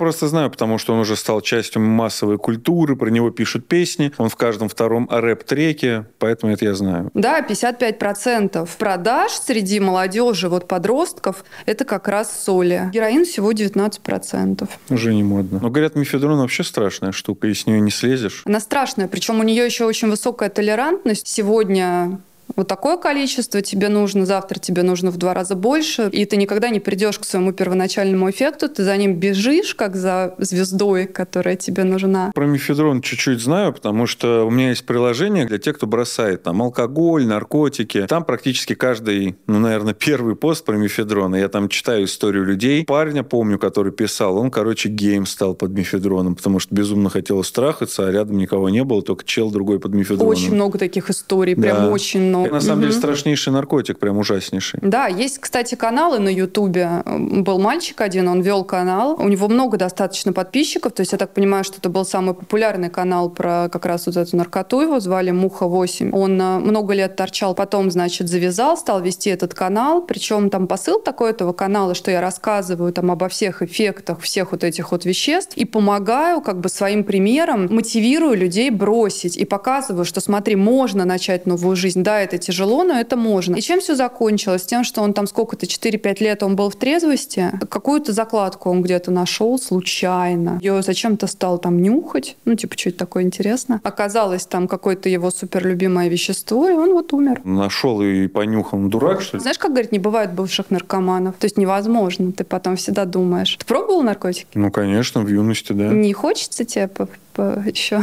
Просто 0.01 0.29
знаю, 0.29 0.51
потому 0.51 0.79
что 0.79 0.95
он 0.95 1.01
уже 1.01 1.15
стал 1.15 1.43
частью 1.43 1.83
массовой 1.83 2.39
культуры, 2.39 2.97
про 2.97 3.11
него 3.11 3.31
пишут 3.31 3.69
песни, 3.69 4.11
он 4.17 4.31
в 4.31 4.37
каждом 4.37 4.71
втором 4.71 5.07
рэп-треке, 5.11 6.07
поэтому 6.19 6.55
это 6.55 6.65
я 6.65 6.73
знаю. 6.73 7.11
Да, 7.13 7.43
55% 7.43 8.67
продаж 8.79 9.33
среди 9.33 9.79
молодежи, 9.79 10.49
вот 10.49 10.67
подростков, 10.67 11.45
это 11.67 11.85
как 11.85 12.09
раз 12.09 12.33
соли. 12.45 12.89
Героин 12.95 13.27
всего 13.27 13.53
19%. 13.53 14.67
Уже 14.89 15.15
не 15.15 15.23
модно. 15.23 15.59
Но 15.61 15.69
говорят, 15.69 15.97
мефедрон 15.97 16.39
вообще 16.39 16.65
страшная 16.65 17.13
штука, 17.13 17.49
и 17.49 17.53
с 17.53 17.67
нее 17.67 17.83
не 17.83 17.91
слезешь. 17.91 18.41
Она 18.47 18.61
страшная, 18.61 19.07
причем 19.07 19.39
у 19.39 19.43
нее 19.43 19.67
еще 19.67 19.85
очень 19.85 20.09
высокая 20.09 20.49
толерантность. 20.49 21.29
Сегодня 21.29 22.21
вот 22.57 22.69
такое 22.69 22.97
количество 22.97 23.61
тебе 23.63 23.89
нужно, 23.89 24.27
завтра 24.27 24.59
тебе 24.59 24.83
нужно 24.83 25.11
в 25.11 25.17
два 25.17 25.35
раза 25.35 25.55
больше, 25.55 26.09
и 26.13 26.25
ты 26.25 26.37
никогда 26.37 26.71
не 26.71 26.81
придешь 26.81 27.19
к 27.19 27.25
своему 27.25 27.53
первоначальному 27.53 28.31
эффекту, 28.31 28.69
ты 28.69 28.85
за 28.85 28.97
ним 28.97 29.17
бежишь, 29.17 29.75
как 29.75 29.97
за 29.97 30.35
звездой, 30.39 31.07
которая 31.07 31.57
тебе 31.57 31.85
нужна. 31.85 32.31
Про 32.35 32.47
мефедрон 32.47 33.03
чуть-чуть 33.03 33.41
знаю, 33.41 33.73
потому 33.73 34.07
что 34.07 34.45
у 34.45 34.51
меня 34.51 34.71
есть 34.71 34.87
приложение 34.87 35.45
для 35.47 35.59
тех, 35.59 35.77
кто 35.77 35.87
бросает 35.87 36.43
там 36.43 36.63
алкоголь, 36.63 37.27
наркотики. 37.27 38.07
Там 38.07 38.25
практически 38.25 38.75
каждый, 38.75 39.37
ну, 39.47 39.59
наверное, 39.59 39.95
первый 39.95 40.37
пост 40.37 40.65
про 40.65 40.77
мефедрон. 40.77 41.35
И 41.37 41.41
Я 41.41 41.49
там 41.49 41.69
читаю 41.69 42.05
историю 42.05 42.45
людей. 42.45 42.85
Парня, 42.85 43.23
помню, 43.23 43.59
который 43.59 43.93
писал, 43.93 44.37
он, 44.37 44.51
короче, 44.51 44.89
гейм 44.89 45.27
стал 45.27 45.55
под 45.55 45.73
мефедроном, 45.73 46.37
потому 46.37 46.59
что 46.59 46.75
безумно 46.75 47.11
хотел 47.11 47.43
страхаться, 47.45 48.07
а 48.07 48.13
рядом 48.13 48.37
никого 48.39 48.69
не 48.69 48.85
было, 48.85 49.03
только 49.03 49.25
чел 49.25 49.51
другой 49.51 49.81
под 49.81 49.95
мефедроном. 49.95 50.29
Очень 50.29 50.55
много 50.55 50.79
таких 50.79 51.11
историй, 51.11 51.57
прям 51.57 51.77
Да. 51.77 51.91
очень 51.91 52.21
много. 52.21 52.40
На 52.49 52.61
самом 52.61 52.81
деле 52.81 52.93
Мгм. 52.93 53.01
страшнейший 53.01 53.53
наркотик, 53.53 53.99
прям 53.99 54.19
ужаснейший. 54.19 54.81
Да, 54.83 55.07
есть, 55.07 55.39
кстати, 55.39 55.75
каналы 55.75 56.19
на 56.19 56.29
Ютубе. 56.29 57.03
Был 57.07 57.59
мальчик 57.59 58.01
один, 58.01 58.29
он 58.29 58.41
вел 58.41 58.65
канал. 58.65 59.17
У 59.19 59.29
него 59.29 59.49
много 59.49 59.77
достаточно 59.77 60.33
подписчиков. 60.33 60.93
То 60.93 61.01
есть 61.01 61.13
я 61.13 61.19
так 61.19 61.35
понимаю, 61.35 61.65
что 61.65 61.79
это 61.79 61.89
был 61.89 62.05
самый 62.05 62.35
популярный 62.35 62.91
канал 62.91 63.31
про 63.31 63.69
как 63.71 63.87
раз 63.87 64.07
вот 64.07 64.17
эту 64.17 64.37
наркоту. 64.37 64.81
Его 64.81 65.01
звали 65.01 65.31
Муха-8. 65.31 66.11
Он 66.13 66.41
э, 66.41 66.59
много 66.59 66.95
лет 66.95 67.17
торчал, 67.17 67.55
потом, 67.55 67.91
значит, 67.91 68.29
завязал, 68.29 68.77
стал 68.77 69.01
вести 69.03 69.31
этот 69.31 69.55
канал. 69.55 70.03
Причем 70.03 70.51
там 70.51 70.67
посыл 70.67 71.01
такой 71.01 71.31
этого 71.31 71.53
канала, 71.53 71.95
что 71.95 72.11
я 72.11 72.21
рассказываю 72.21 72.93
там 72.93 73.11
обо 73.11 73.29
всех 73.29 73.63
эффектах 73.63 74.21
всех 74.21 74.53
вот 74.53 74.65
этих 74.65 74.93
вот 74.93 75.05
веществ 75.05 75.57
и 75.57 75.65
помогаю 75.65 76.41
как 76.41 76.61
бы 76.61 76.69
своим 76.69 77.05
примером, 77.05 77.67
мотивирую 77.71 78.37
людей 78.37 78.71
бросить 78.71 79.37
и 79.37 79.45
показываю, 79.45 80.05
что 80.05 80.21
смотри, 80.21 80.57
можно 80.57 81.05
начать 81.05 81.47
новую 81.47 81.77
жизнь. 81.77 82.03
Да, 82.03 82.21
это 82.21 82.30
тяжело, 82.39 82.85
но 82.85 82.95
это 82.99 83.17
можно. 83.17 83.57
И 83.57 83.61
чем 83.61 83.81
все 83.81 83.95
закончилось? 83.95 84.63
Тем, 84.65 84.85
что 84.85 85.03
он 85.03 85.13
там 85.15 85.27
сколько-то, 85.27 85.67
4-5 85.67 86.23
лет 86.23 86.43
он 86.43 86.57
был 86.57 86.71
в 86.71 86.77
трезвости, 86.77 87.51
какую-то 87.69 88.13
закладку 88.13 88.71
он 88.71 88.83
где-то 88.83 89.11
нашел 89.11 89.59
случайно. 89.59 90.59
Ее 90.61 90.83
зачем-то 90.83 91.27
стал 91.27 91.59
там 91.59 91.81
нюхать. 91.83 92.37
Ну, 92.45 92.55
типа, 92.55 92.77
что 92.79 92.91
это 92.91 92.99
такое 92.99 93.23
интересно. 93.25 93.81
Оказалось 93.83 94.47
там 94.47 94.69
какое-то 94.69 95.09
его 95.09 95.31
суперлюбимое 95.31 96.09
вещество, 96.09 96.69
и 96.69 96.73
он 96.73 96.93
вот 96.93 97.13
умер. 97.13 97.41
Нашел 97.45 98.01
и 98.03 98.27
понюхал. 98.29 98.79
Он 98.79 98.91
дурак, 98.91 99.21
что 99.23 99.37
ли? 99.37 99.41
Знаешь, 99.41 99.59
как 99.59 99.73
говорят, 99.73 99.93
не 99.93 99.99
бывает 99.99 100.33
бывших 100.33 100.71
наркоманов. 100.71 101.37
То 101.37 101.45
есть 101.47 101.57
невозможно. 101.59 102.33
Ты 102.33 102.45
потом 102.45 102.77
всегда 102.77 103.05
думаешь. 103.05 103.57
Ты 103.57 103.65
пробовал 103.65 104.03
наркотики? 104.03 104.47
Ну, 104.55 104.71
конечно, 104.71 105.23
в 105.23 105.29
юности, 105.29 105.73
да. 105.73 105.89
Не 105.89 106.13
хочется 106.13 106.65
тебе 106.65 106.89
по- 106.89 107.09
по- 107.35 107.63
еще? 107.67 108.03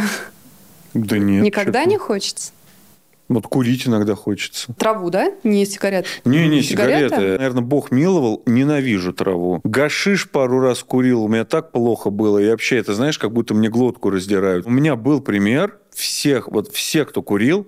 Да 0.93 1.17
нет. 1.17 1.43
Никогда 1.43 1.85
не 1.85 1.97
хочется? 1.97 2.51
Вот 3.29 3.45
курить 3.47 3.87
иногда 3.87 4.15
хочется. 4.15 4.73
Траву, 4.77 5.09
да? 5.09 5.31
Не 5.43 5.65
сигарет. 5.65 6.05
Не-не, 6.23 6.61
Сигареты? 6.61 7.09
сигареты. 7.09 7.37
Наверное, 7.37 7.61
бог 7.63 7.91
миловал, 7.91 8.41
ненавижу 8.45 9.11
траву. 9.13 9.59
Гашиш 9.63 10.29
пару 10.29 10.59
раз 10.59 10.83
курил, 10.83 11.23
у 11.23 11.27
меня 11.27 11.43
так 11.43 11.71
плохо 11.71 12.09
было. 12.09 12.39
И 12.39 12.49
вообще, 12.49 12.77
это 12.77 12.93
знаешь, 12.93 13.17
как 13.19 13.33
будто 13.33 13.53
мне 13.53 13.69
глотку 13.69 14.09
раздирают. 14.09 14.65
У 14.65 14.69
меня 14.69 14.95
был 14.95 15.19
пример 15.21 15.77
всех, 15.93 16.47
вот 16.47 16.71
все, 16.73 17.03
кто 17.05 17.21
курил, 17.21 17.67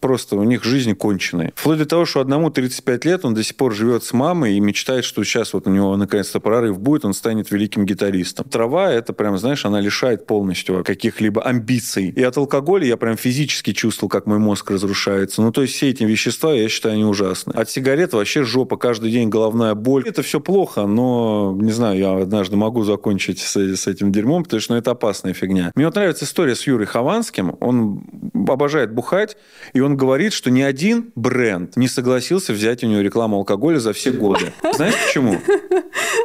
просто 0.00 0.36
у 0.36 0.44
них 0.44 0.64
жизнь 0.64 0.94
конченая. 0.94 1.52
Вплоть 1.54 1.78
до 1.78 1.86
того, 1.86 2.04
что 2.04 2.20
одному 2.20 2.50
35 2.50 3.04
лет, 3.04 3.24
он 3.24 3.34
до 3.34 3.42
сих 3.42 3.56
пор 3.56 3.74
живет 3.74 4.04
с 4.04 4.12
мамой 4.12 4.56
и 4.56 4.60
мечтает, 4.60 5.04
что 5.04 5.22
сейчас 5.24 5.52
вот 5.52 5.66
у 5.66 5.70
него 5.70 5.96
наконец-то 5.96 6.40
прорыв 6.40 6.78
будет, 6.78 7.04
он 7.04 7.14
станет 7.14 7.50
великим 7.50 7.84
гитаристом. 7.84 8.48
Трава, 8.48 8.92
это 8.92 9.12
прям, 9.12 9.38
знаешь, 9.38 9.64
она 9.64 9.80
лишает 9.80 10.26
полностью 10.26 10.84
каких-либо 10.84 11.42
амбиций. 11.42 12.08
И 12.08 12.22
от 12.22 12.36
алкоголя 12.36 12.86
я 12.86 12.96
прям 12.96 13.16
физически 13.16 13.72
чувствовал, 13.72 14.08
как 14.08 14.26
мой 14.26 14.38
мозг 14.38 14.70
разрушается. 14.70 15.42
Ну, 15.42 15.52
то 15.52 15.62
есть 15.62 15.74
все 15.74 15.90
эти 15.90 16.04
вещества, 16.04 16.52
я 16.52 16.68
считаю, 16.68 16.94
они 16.94 17.04
ужасны. 17.04 17.52
От 17.52 17.70
сигарет 17.70 18.12
вообще 18.12 18.44
жопа, 18.44 18.76
каждый 18.76 19.10
день 19.10 19.28
головная 19.28 19.74
боль. 19.74 20.04
Это 20.06 20.22
все 20.22 20.40
плохо, 20.40 20.86
но, 20.86 21.56
не 21.58 21.72
знаю, 21.72 21.98
я 21.98 22.16
однажды 22.16 22.56
могу 22.56 22.84
закончить 22.84 23.40
с, 23.40 23.56
с 23.56 23.86
этим 23.86 24.12
дерьмом, 24.12 24.44
потому 24.44 24.60
что 24.60 24.72
ну, 24.74 24.78
это 24.78 24.92
опасная 24.92 25.34
фигня. 25.34 25.72
Мне 25.74 25.86
вот 25.86 25.94
нравится 25.94 26.24
история 26.24 26.54
с 26.54 26.66
Юрой 26.66 26.86
Хованским. 26.86 27.56
Он 27.60 28.02
обожает 28.48 28.92
бухать, 28.92 29.36
и 29.72 29.80
он 29.80 29.87
говорит, 29.96 30.32
что 30.32 30.50
ни 30.50 30.62
один 30.62 31.10
бренд 31.14 31.76
не 31.76 31.88
согласился 31.88 32.52
взять 32.52 32.82
у 32.84 32.86
него 32.86 33.00
рекламу 33.00 33.36
алкоголя 33.38 33.78
за 33.78 33.92
все 33.92 34.10
годы. 34.10 34.52
Знаешь 34.74 34.94
почему? 35.06 35.38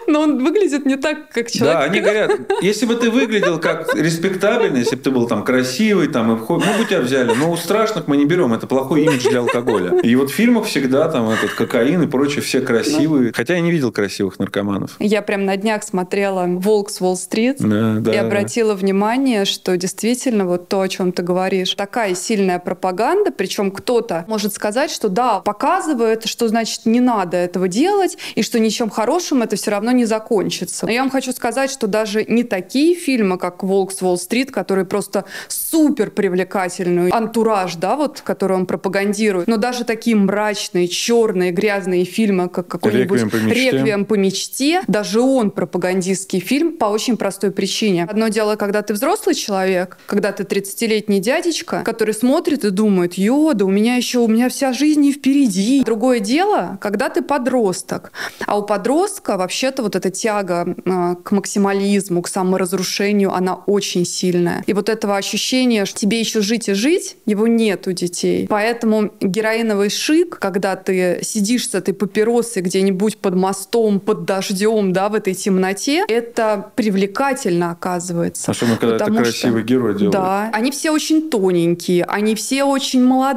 Но 0.07 0.21
он 0.21 0.43
выглядит 0.43 0.85
не 0.85 0.97
так, 0.97 1.29
как 1.31 1.49
человек. 1.49 1.77
Да, 1.77 1.83
они 1.83 1.99
говорят, 2.01 2.31
если 2.61 2.85
бы 2.85 2.95
ты 2.95 3.09
выглядел 3.09 3.59
как 3.59 3.95
респектабельно, 3.95 4.77
если 4.77 4.95
бы 4.95 5.01
ты 5.01 5.11
был 5.11 5.27
там 5.27 5.43
красивый, 5.43 6.07
там, 6.07 6.27
мы 6.27 6.35
бы 6.35 6.85
тебя 6.87 7.01
взяли. 7.01 7.33
Но 7.33 7.51
у 7.51 7.57
страшных 7.57 8.07
мы 8.07 8.17
не 8.17 8.25
берем, 8.25 8.53
это 8.53 8.67
плохой 8.67 9.05
имидж 9.05 9.29
для 9.29 9.39
алкоголя. 9.39 9.99
И 10.01 10.15
вот 10.15 10.29
в 10.29 10.33
фильмах 10.33 10.65
всегда 10.65 11.07
там 11.09 11.29
этот 11.29 11.51
кокаин 11.51 12.03
и 12.03 12.07
прочее, 12.07 12.41
все 12.41 12.61
красивые. 12.61 13.31
Хотя 13.33 13.55
я 13.55 13.61
не 13.61 13.71
видел 13.71 13.91
красивых 13.91 14.39
наркоманов. 14.39 14.91
Я 14.99 15.21
прям 15.21 15.45
на 15.45 15.55
днях 15.57 15.83
смотрела 15.83 16.45
«Волк 16.47 16.89
с 16.89 17.01
Уолл-стрит», 17.01 17.57
Да, 17.59 17.95
да. 17.99 18.13
и 18.13 18.17
обратила 18.17 18.75
внимание, 18.75 19.45
что 19.45 19.77
действительно 19.77 20.45
вот 20.45 20.67
то, 20.69 20.81
о 20.81 20.87
чем 20.89 21.11
ты 21.11 21.23
говоришь, 21.23 21.73
такая 21.75 22.13
сильная 22.15 22.59
пропаганда, 22.59 23.31
причем 23.31 23.52
кто-то 23.71 24.25
может 24.27 24.53
сказать, 24.53 24.91
что 24.91 25.09
да, 25.09 25.39
показывает, 25.39 26.25
что 26.25 26.47
значит 26.47 26.85
не 26.85 26.99
надо 26.99 27.37
этого 27.37 27.67
делать, 27.67 28.17
и 28.35 28.43
что 28.43 28.59
ничем 28.59 28.89
хорошим 28.89 29.41
это 29.41 29.55
все 29.55 29.71
равно 29.71 29.91
не 29.91 30.05
закончится. 30.05 30.85
Но 30.85 30.91
я 30.91 31.01
вам 31.01 31.09
хочу 31.09 31.31
сказать, 31.31 31.69
что 31.69 31.87
даже 31.87 32.25
не 32.25 32.43
такие 32.43 32.95
фильмы, 32.95 33.37
как 33.37 33.63
«Волк 33.63 33.91
с 33.91 34.01
Уолл-стрит», 34.01 34.51
которые 34.51 34.85
просто 34.85 35.25
супер 35.47 36.11
привлекательный 36.11 37.09
антураж, 37.09 37.75
да, 37.75 37.95
вот, 37.95 38.21
который 38.21 38.57
он 38.57 38.65
пропагандирует, 38.65 39.47
но 39.47 39.57
даже 39.57 39.83
такие 39.83 40.15
мрачные, 40.15 40.87
черные, 40.87 41.51
грязные 41.51 42.05
фильмы, 42.05 42.49
как 42.49 42.67
какой-нибудь 42.67 43.21
«Реквием 43.21 43.29
по 43.29 43.35
мечте». 43.35 43.71
«Реквием 43.71 44.05
по 44.05 44.13
мечте», 44.15 44.81
даже 44.87 45.21
он 45.21 45.51
пропагандистский 45.51 46.39
фильм 46.39 46.77
по 46.77 46.85
очень 46.85 47.17
простой 47.17 47.51
причине. 47.51 48.05
Одно 48.09 48.27
дело, 48.27 48.55
когда 48.55 48.81
ты 48.81 48.93
взрослый 48.93 49.35
человек, 49.35 49.97
когда 50.05 50.31
ты 50.31 50.43
30-летний 50.43 51.19
дядечка, 51.19 51.81
который 51.83 52.13
смотрит 52.13 52.65
и 52.65 52.69
думает, 52.69 53.15
йо, 53.15 53.42
да 53.51 53.65
у 53.65 53.69
меня 53.69 53.95
еще, 53.95 54.19
у 54.19 54.27
меня 54.27 54.47
вся 54.47 54.71
жизнь 54.71 55.01
не 55.01 55.11
впереди. 55.11 55.83
Другое 55.83 56.19
дело, 56.21 56.77
когда 56.79 57.09
ты 57.09 57.21
подросток. 57.21 58.13
А 58.45 58.57
у 58.57 58.63
подростка 58.63 59.35
вообще-то 59.35 59.83
вот 59.83 59.97
эта 59.97 60.09
тяга 60.09 60.65
э, 60.85 61.15
к 61.21 61.31
максимализму, 61.31 62.21
к 62.21 62.29
саморазрушению, 62.29 63.33
она 63.33 63.55
очень 63.55 64.05
сильная. 64.05 64.63
И 64.67 64.73
вот 64.73 64.89
этого 64.89 65.17
ощущения, 65.17 65.85
что 65.85 65.99
тебе 65.99 66.19
еще 66.19 66.41
жить 66.41 66.69
и 66.69 66.73
жить, 66.73 67.17
его 67.25 67.47
нет 67.47 67.87
у 67.87 67.91
детей. 67.91 68.47
Поэтому 68.49 69.11
героиновый 69.19 69.89
шик, 69.89 70.39
когда 70.39 70.75
ты 70.75 71.19
сидишь 71.23 71.69
с 71.69 71.75
этой 71.75 71.93
папиросой 71.93 72.61
где-нибудь 72.61 73.17
под 73.17 73.35
мостом, 73.35 73.99
под 73.99 74.25
дождем, 74.25 74.93
да, 74.93 75.09
в 75.09 75.15
этой 75.15 75.33
темноте, 75.33 76.05
это 76.07 76.71
привлекательно 76.75 77.71
оказывается. 77.71 78.51
Особенно, 78.51 78.77
когда 78.77 78.95
это 78.95 79.05
красивый 79.05 79.61
что- 79.61 79.67
герой 79.67 79.93
делает. 79.95 80.13
Да, 80.13 80.49
они 80.53 80.71
все 80.71 80.91
очень 80.91 81.29
тоненькие, 81.29 82.03
они 82.05 82.35
все 82.35 82.63
очень 82.63 83.03
молодые, 83.03 83.32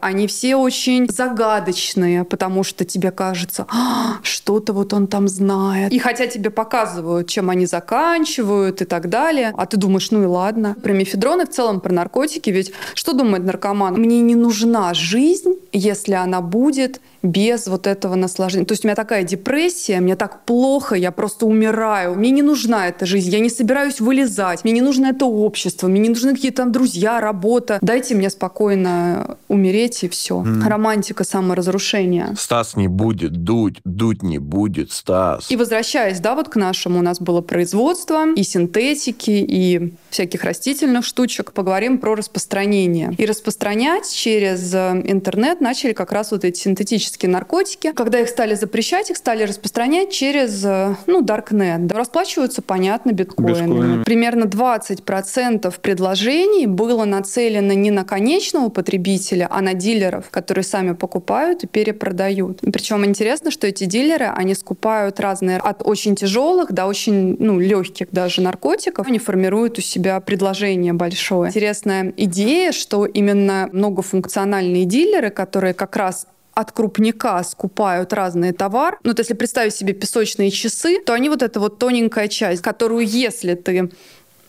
они 0.00 0.26
все 0.26 0.56
очень 0.56 1.08
загадочные, 1.10 2.24
потому 2.24 2.64
что 2.64 2.84
тебе 2.84 3.10
кажется, 3.10 3.66
«А, 3.68 4.18
что-то 4.22 4.72
вот 4.72 4.92
он 4.92 5.06
там 5.06 5.28
знает. 5.28 5.92
И 5.92 5.98
хотя 5.98 6.26
тебе 6.26 6.50
показывают, 6.50 7.28
чем 7.28 7.50
они 7.50 7.66
заканчивают 7.66 8.82
и 8.82 8.84
так 8.84 9.08
далее, 9.08 9.52
а 9.56 9.66
ты 9.66 9.76
думаешь, 9.76 10.10
ну 10.10 10.22
и 10.22 10.26
ладно. 10.26 10.76
Про 10.82 10.92
мефедрон 10.92 11.42
и 11.42 11.44
в 11.44 11.50
целом 11.50 11.80
про 11.80 11.92
наркотики, 11.92 12.50
ведь 12.50 12.72
что 12.94 13.12
думает 13.12 13.44
наркоман? 13.44 13.94
Мне 13.94 14.20
не 14.20 14.34
нужна 14.34 14.94
жизнь, 14.94 15.54
если 15.72 16.14
она 16.14 16.40
будет 16.40 17.00
без 17.22 17.68
вот 17.68 17.86
этого 17.86 18.14
наслаждения. 18.14 18.66
То 18.66 18.72
есть 18.72 18.84
у 18.84 18.88
меня 18.88 18.96
такая 18.96 19.22
депрессия, 19.22 20.00
мне 20.00 20.16
так 20.16 20.44
плохо, 20.44 20.96
я 20.96 21.12
просто 21.12 21.46
умираю. 21.46 22.14
Мне 22.14 22.30
не 22.30 22.42
нужна 22.42 22.88
эта 22.88 23.06
жизнь, 23.06 23.30
я 23.30 23.38
не 23.38 23.50
собираюсь 23.50 24.00
вылезать, 24.00 24.64
мне 24.64 24.72
не 24.72 24.80
нужно 24.80 25.06
это 25.06 25.24
общество, 25.26 25.88
мне 25.88 26.00
не 26.00 26.08
нужны 26.08 26.34
какие-то 26.34 26.62
там 26.62 26.72
друзья, 26.72 27.20
работа. 27.20 27.78
Дайте 27.80 28.14
мне 28.14 28.30
спокойно 28.30 29.31
умереть 29.48 30.04
и 30.04 30.08
все. 30.08 30.40
Мгм. 30.40 30.66
Романтика 30.66 31.24
саморазрушения. 31.24 32.34
Стас 32.38 32.76
не 32.76 32.88
будет 32.88 33.44
дуть, 33.44 33.80
дуть 33.84 34.22
не 34.22 34.38
будет, 34.38 34.92
Стас. 34.92 35.50
И 35.50 35.56
возвращаясь, 35.56 36.20
да, 36.20 36.34
вот 36.34 36.48
к 36.48 36.56
нашему, 36.56 36.98
у 36.98 37.02
нас 37.02 37.20
было 37.20 37.40
производство 37.40 38.32
и 38.34 38.42
синтетики, 38.42 39.30
и 39.30 39.94
всяких 40.10 40.44
растительных 40.44 41.04
штучек, 41.04 41.52
поговорим 41.52 41.98
про 41.98 42.14
распространение. 42.14 43.14
И 43.18 43.26
распространять 43.26 44.12
через 44.12 44.72
э, 44.74 45.02
интернет 45.04 45.60
начали 45.60 45.92
как 45.92 46.12
раз 46.12 46.32
вот 46.32 46.44
эти 46.44 46.58
синтетические 46.58 47.30
наркотики. 47.30 47.92
Когда 47.92 48.20
их 48.20 48.28
стали 48.28 48.54
запрещать, 48.54 49.10
их 49.10 49.16
стали 49.16 49.44
распространять 49.44 50.10
через, 50.10 50.64
э, 50.64 50.96
ну, 51.06 51.22
Даркнет. 51.22 51.86
Да, 51.86 51.96
расплачиваются, 51.96 52.62
понятно, 52.62 53.12
биткоинами. 53.12 53.68
Биткоинами. 53.68 54.02
Примерно 54.04 54.44
20% 54.44 55.72
предложений 55.80 56.66
было 56.66 57.04
нацелено 57.04 57.72
не 57.72 57.90
на 57.90 58.04
конечного 58.04 58.68
потребителя, 58.68 59.12
а 59.30 59.60
на 59.60 59.74
дилеров, 59.74 60.30
которые 60.30 60.64
сами 60.64 60.92
покупают 60.92 61.64
и 61.64 61.66
перепродают. 61.66 62.60
Причем 62.60 63.04
интересно, 63.04 63.50
что 63.50 63.66
эти 63.66 63.84
дилеры, 63.84 64.26
они 64.26 64.54
скупают 64.54 65.20
разные 65.20 65.58
от 65.58 65.82
очень 65.86 66.16
тяжелых 66.16 66.72
до 66.72 66.86
очень 66.86 67.36
ну, 67.38 67.58
легких 67.58 68.10
даже 68.10 68.42
наркотиков. 68.42 69.06
Они 69.06 69.18
формируют 69.18 69.78
у 69.78 69.80
себя 69.80 70.20
предложение 70.20 70.92
большое. 70.92 71.48
Интересная 71.48 72.12
идея, 72.16 72.72
что 72.72 73.06
именно 73.06 73.68
многофункциональные 73.72 74.84
дилеры, 74.84 75.30
которые 75.30 75.74
как 75.74 75.96
раз 75.96 76.26
от 76.54 76.72
крупника 76.72 77.42
скупают 77.44 78.12
разные 78.12 78.52
товар. 78.52 78.98
Ну, 79.04 79.10
вот 79.10 79.18
если 79.18 79.34
представить 79.34 79.74
себе 79.74 79.94
песочные 79.94 80.50
часы, 80.50 81.00
то 81.00 81.14
они 81.14 81.28
вот 81.28 81.42
эта 81.42 81.60
вот 81.60 81.78
тоненькая 81.78 82.28
часть, 82.28 82.62
которую, 82.62 83.06
если 83.06 83.54
ты 83.54 83.90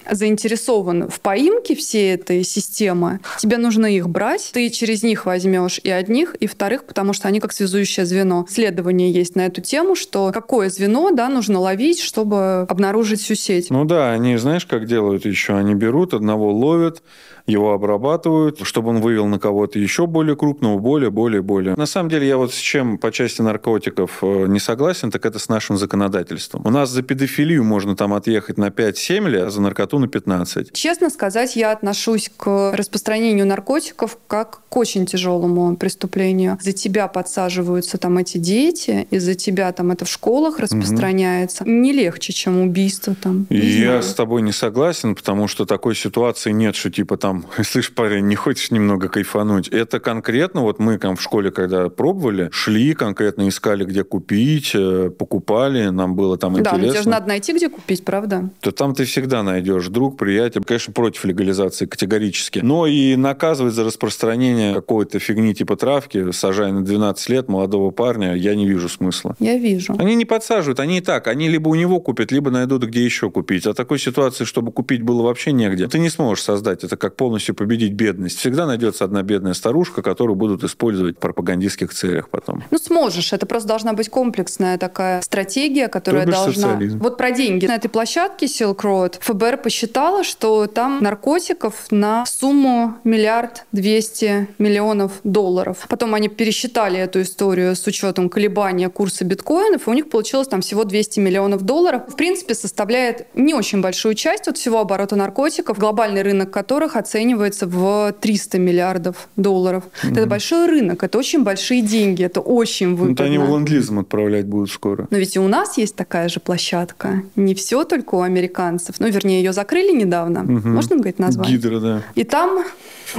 заинтересован 0.09 1.09
в 1.09 1.19
поимке 1.19 1.75
всей 1.75 2.13
этой 2.13 2.43
системы, 2.43 3.19
тебе 3.39 3.57
нужно 3.57 3.85
их 3.85 4.09
брать, 4.09 4.51
ты 4.53 4.69
через 4.69 5.03
них 5.03 5.25
возьмешь 5.25 5.79
и 5.83 5.89
одних, 5.89 6.35
и 6.35 6.47
вторых, 6.47 6.85
потому 6.85 7.13
что 7.13 7.27
они 7.27 7.39
как 7.39 7.53
связующее 7.53 8.05
звено. 8.05 8.45
Исследование 8.49 9.11
есть 9.11 9.35
на 9.35 9.45
эту 9.45 9.61
тему, 9.61 9.95
что 9.95 10.31
какое 10.33 10.69
звено 10.69 11.11
да, 11.11 11.29
нужно 11.29 11.59
ловить, 11.59 11.99
чтобы 11.99 12.61
обнаружить 12.69 13.21
всю 13.21 13.35
сеть. 13.35 13.69
Ну 13.69 13.85
да, 13.85 14.11
они, 14.11 14.37
знаешь, 14.37 14.65
как 14.65 14.85
делают 14.85 15.25
еще? 15.25 15.55
Они 15.55 15.73
берут, 15.73 16.13
одного 16.13 16.51
ловят, 16.51 17.03
его 17.45 17.73
обрабатывают, 17.73 18.59
чтобы 18.63 18.89
он 18.89 19.01
вывел 19.01 19.27
на 19.27 19.39
кого-то 19.39 19.77
еще 19.77 20.07
более 20.07 20.35
крупного, 20.35 20.79
более, 20.79 21.11
более, 21.11 21.41
более. 21.41 21.75
На 21.75 21.85
самом 21.85 22.09
деле, 22.09 22.27
я 22.27 22.37
вот 22.37 22.53
с 22.53 22.57
чем 22.57 22.97
по 22.97 23.11
части 23.11 23.41
наркотиков 23.41 24.19
э, 24.21 24.45
не 24.47 24.59
согласен, 24.59 25.11
так 25.11 25.25
это 25.25 25.39
с 25.39 25.49
нашим 25.49 25.77
законодательством. 25.77 26.61
У 26.65 26.69
нас 26.69 26.89
за 26.89 27.01
педофилию 27.01 27.63
можно 27.63 27.95
там 27.95 28.13
отъехать 28.13 28.57
на 28.57 28.67
5-7 28.67 29.29
лет, 29.29 29.43
а 29.47 29.49
за 29.49 29.61
наркоту 29.61 29.99
на 29.99 30.07
15. 30.07 30.71
Честно 30.73 31.09
сказать, 31.09 31.55
я 31.55 31.71
отношусь 31.71 32.31
к 32.35 32.73
распространению 32.73 33.45
наркотиков 33.45 34.17
как 34.27 34.61
к 34.69 34.77
очень 34.77 35.05
тяжелому 35.05 35.75
преступлению. 35.75 36.57
За 36.61 36.71
тебя 36.71 37.07
подсаживаются 37.07 37.97
там 37.97 38.17
эти 38.17 38.37
дети, 38.37 39.07
из-за 39.11 39.35
тебя 39.35 39.71
там 39.73 39.91
это 39.91 40.05
в 40.05 40.09
школах 40.09 40.59
распространяется. 40.59 41.63
Не 41.67 41.91
легче, 41.91 42.31
чем 42.33 42.61
убийство 42.61 43.15
там. 43.15 43.47
И 43.49 43.57
я 43.57 43.85
знаю. 43.85 44.03
с 44.03 44.13
тобой 44.13 44.41
не 44.41 44.51
согласен, 44.51 45.15
потому 45.15 45.47
что 45.47 45.65
такой 45.65 45.95
ситуации 45.95 46.51
нет, 46.51 46.75
что 46.75 46.89
типа 46.89 47.17
там, 47.17 47.32
слышь, 47.63 47.93
парень, 47.93 48.27
не 48.27 48.35
хочешь 48.35 48.71
немного 48.71 49.09
кайфануть? 49.09 49.67
Это 49.69 49.99
конкретно, 49.99 50.61
вот 50.61 50.79
мы 50.79 50.97
там 50.97 51.15
в 51.15 51.21
школе, 51.21 51.51
когда 51.51 51.89
пробовали, 51.89 52.49
шли 52.51 52.93
конкретно, 52.93 53.47
искали, 53.47 53.85
где 53.85 54.03
купить, 54.03 54.71
э, 54.73 55.09
покупали, 55.09 55.89
нам 55.89 56.15
было 56.15 56.37
там 56.37 56.53
Да, 56.55 56.71
но 56.71 56.77
тебе 56.77 56.81
же 56.81 56.87
интересно. 56.89 57.11
надо 57.11 57.27
найти, 57.27 57.53
где 57.53 57.69
купить, 57.69 58.05
правда? 58.05 58.49
то 58.59 58.71
там 58.71 58.93
ты 58.95 59.05
всегда 59.05 59.43
найдешь 59.43 59.87
друг, 59.87 60.17
приятель. 60.17 60.63
Конечно, 60.63 60.93
против 60.93 61.25
легализации 61.25 61.85
категорически. 61.85 62.59
Но 62.59 62.87
и 62.87 63.15
наказывать 63.15 63.73
за 63.73 63.83
распространение 63.83 64.73
какой-то 64.73 65.19
фигни 65.19 65.53
типа 65.53 65.75
травки, 65.75 66.31
сажая 66.31 66.71
на 66.71 66.83
12 66.83 67.29
лет 67.29 67.49
молодого 67.49 67.91
парня, 67.91 68.35
я 68.35 68.55
не 68.55 68.67
вижу 68.67 68.89
смысла. 68.89 69.35
Я 69.39 69.57
вижу. 69.57 69.95
Они 69.97 70.15
не 70.15 70.25
подсаживают, 70.25 70.79
они 70.79 70.97
и 70.97 71.01
так. 71.01 71.27
Они 71.27 71.49
либо 71.49 71.69
у 71.69 71.75
него 71.75 71.99
купят, 71.99 72.31
либо 72.31 72.51
найдут, 72.51 72.83
где 72.83 73.03
еще 73.03 73.29
купить. 73.29 73.67
А 73.67 73.73
такой 73.73 73.99
ситуации, 73.99 74.45
чтобы 74.45 74.71
купить 74.71 75.01
было 75.01 75.21
вообще 75.23 75.51
негде, 75.51 75.87
ты 75.87 75.99
не 75.99 76.09
сможешь 76.09 76.43
создать. 76.43 76.83
Это 76.83 76.97
как 76.97 77.15
полностью 77.23 77.55
победить 77.55 77.93
бедность. 77.93 78.37
Всегда 78.37 78.65
найдется 78.65 79.05
одна 79.05 79.23
бедная 79.23 79.53
старушка, 79.53 80.01
которую 80.01 80.35
будут 80.35 80.65
использовать 80.65 81.15
в 81.15 81.19
пропагандистских 81.19 81.93
целях 81.93 82.27
потом. 82.27 82.65
Ну, 82.69 82.77
сможешь. 82.77 83.31
Это 83.31 83.45
просто 83.45 83.69
должна 83.69 83.93
быть 83.93 84.09
комплексная 84.09 84.77
такая 84.77 85.21
стратегия, 85.21 85.87
которая 85.87 86.23
То 86.23 86.27
бишь 86.27 86.35
должна... 86.35 86.53
социализм. 86.53 86.99
Вот 86.99 87.17
про 87.17 87.31
деньги. 87.31 87.65
На 87.65 87.75
этой 87.75 87.87
площадке 87.87 88.47
Silk 88.47 88.81
Road 88.81 89.15
ФБР 89.21 89.61
посчитало, 89.61 90.25
что 90.25 90.67
там 90.67 91.01
наркотиков 91.01 91.85
на 91.91 92.25
сумму 92.25 92.95
миллиард 93.05 93.65
двести 93.71 94.49
миллионов 94.57 95.13
долларов. 95.23 95.85
Потом 95.87 96.15
они 96.15 96.27
пересчитали 96.27 96.99
эту 96.99 97.21
историю 97.21 97.73
с 97.73 97.87
учетом 97.87 98.27
колебания 98.27 98.89
курса 98.89 99.23
биткоинов, 99.23 99.87
и 99.87 99.89
у 99.89 99.93
них 99.93 100.09
получилось 100.09 100.49
там 100.49 100.59
всего 100.59 100.83
200 100.83 101.21
миллионов 101.21 101.61
долларов. 101.61 102.01
В 102.09 102.17
принципе, 102.17 102.53
составляет 102.53 103.27
не 103.33 103.53
очень 103.53 103.79
большую 103.79 104.15
часть 104.15 104.49
от 104.49 104.57
всего 104.57 104.79
оборота 104.79 105.15
наркотиков, 105.15 105.79
глобальный 105.79 106.21
рынок 106.21 106.51
которых 106.51 106.97
оценивается 106.97 107.12
в 107.13 108.13
300 108.19 108.59
миллиардов 108.59 109.27
долларов. 109.35 109.83
Это 110.03 110.25
большой 110.25 110.67
рынок, 110.67 111.03
это 111.03 111.17
очень 111.17 111.43
большие 111.43 111.81
деньги, 111.81 112.23
это 112.23 112.39
очень 112.41 112.89
Ну, 112.89 112.95
выгодно. 112.95 113.15
то 113.15 113.23
они 113.23 113.37
в 113.37 113.47
ленд-лизом 113.47 113.99
отправлять 113.99 114.45
будут 114.45 114.71
скоро. 114.71 115.07
Но 115.09 115.17
ведь 115.17 115.35
и 115.35 115.39
у 115.39 115.47
нас 115.47 115.77
есть 115.77 115.95
такая 115.95 116.29
же 116.29 116.39
площадка. 116.39 117.23
Не 117.35 117.53
все 117.55 117.83
только 117.83 118.15
у 118.15 118.21
американцев. 118.21 118.95
Ну, 118.99 119.07
вернее, 119.07 119.43
ее 119.43 119.53
закрыли 119.53 119.91
недавно. 119.95 120.43
Мгм. 120.43 120.73
Можно 120.73 120.95
говорить 120.97 121.19
название? 121.19 121.57
Гидра, 121.57 121.79
да. 121.79 122.01
И 122.15 122.23
там 122.23 122.63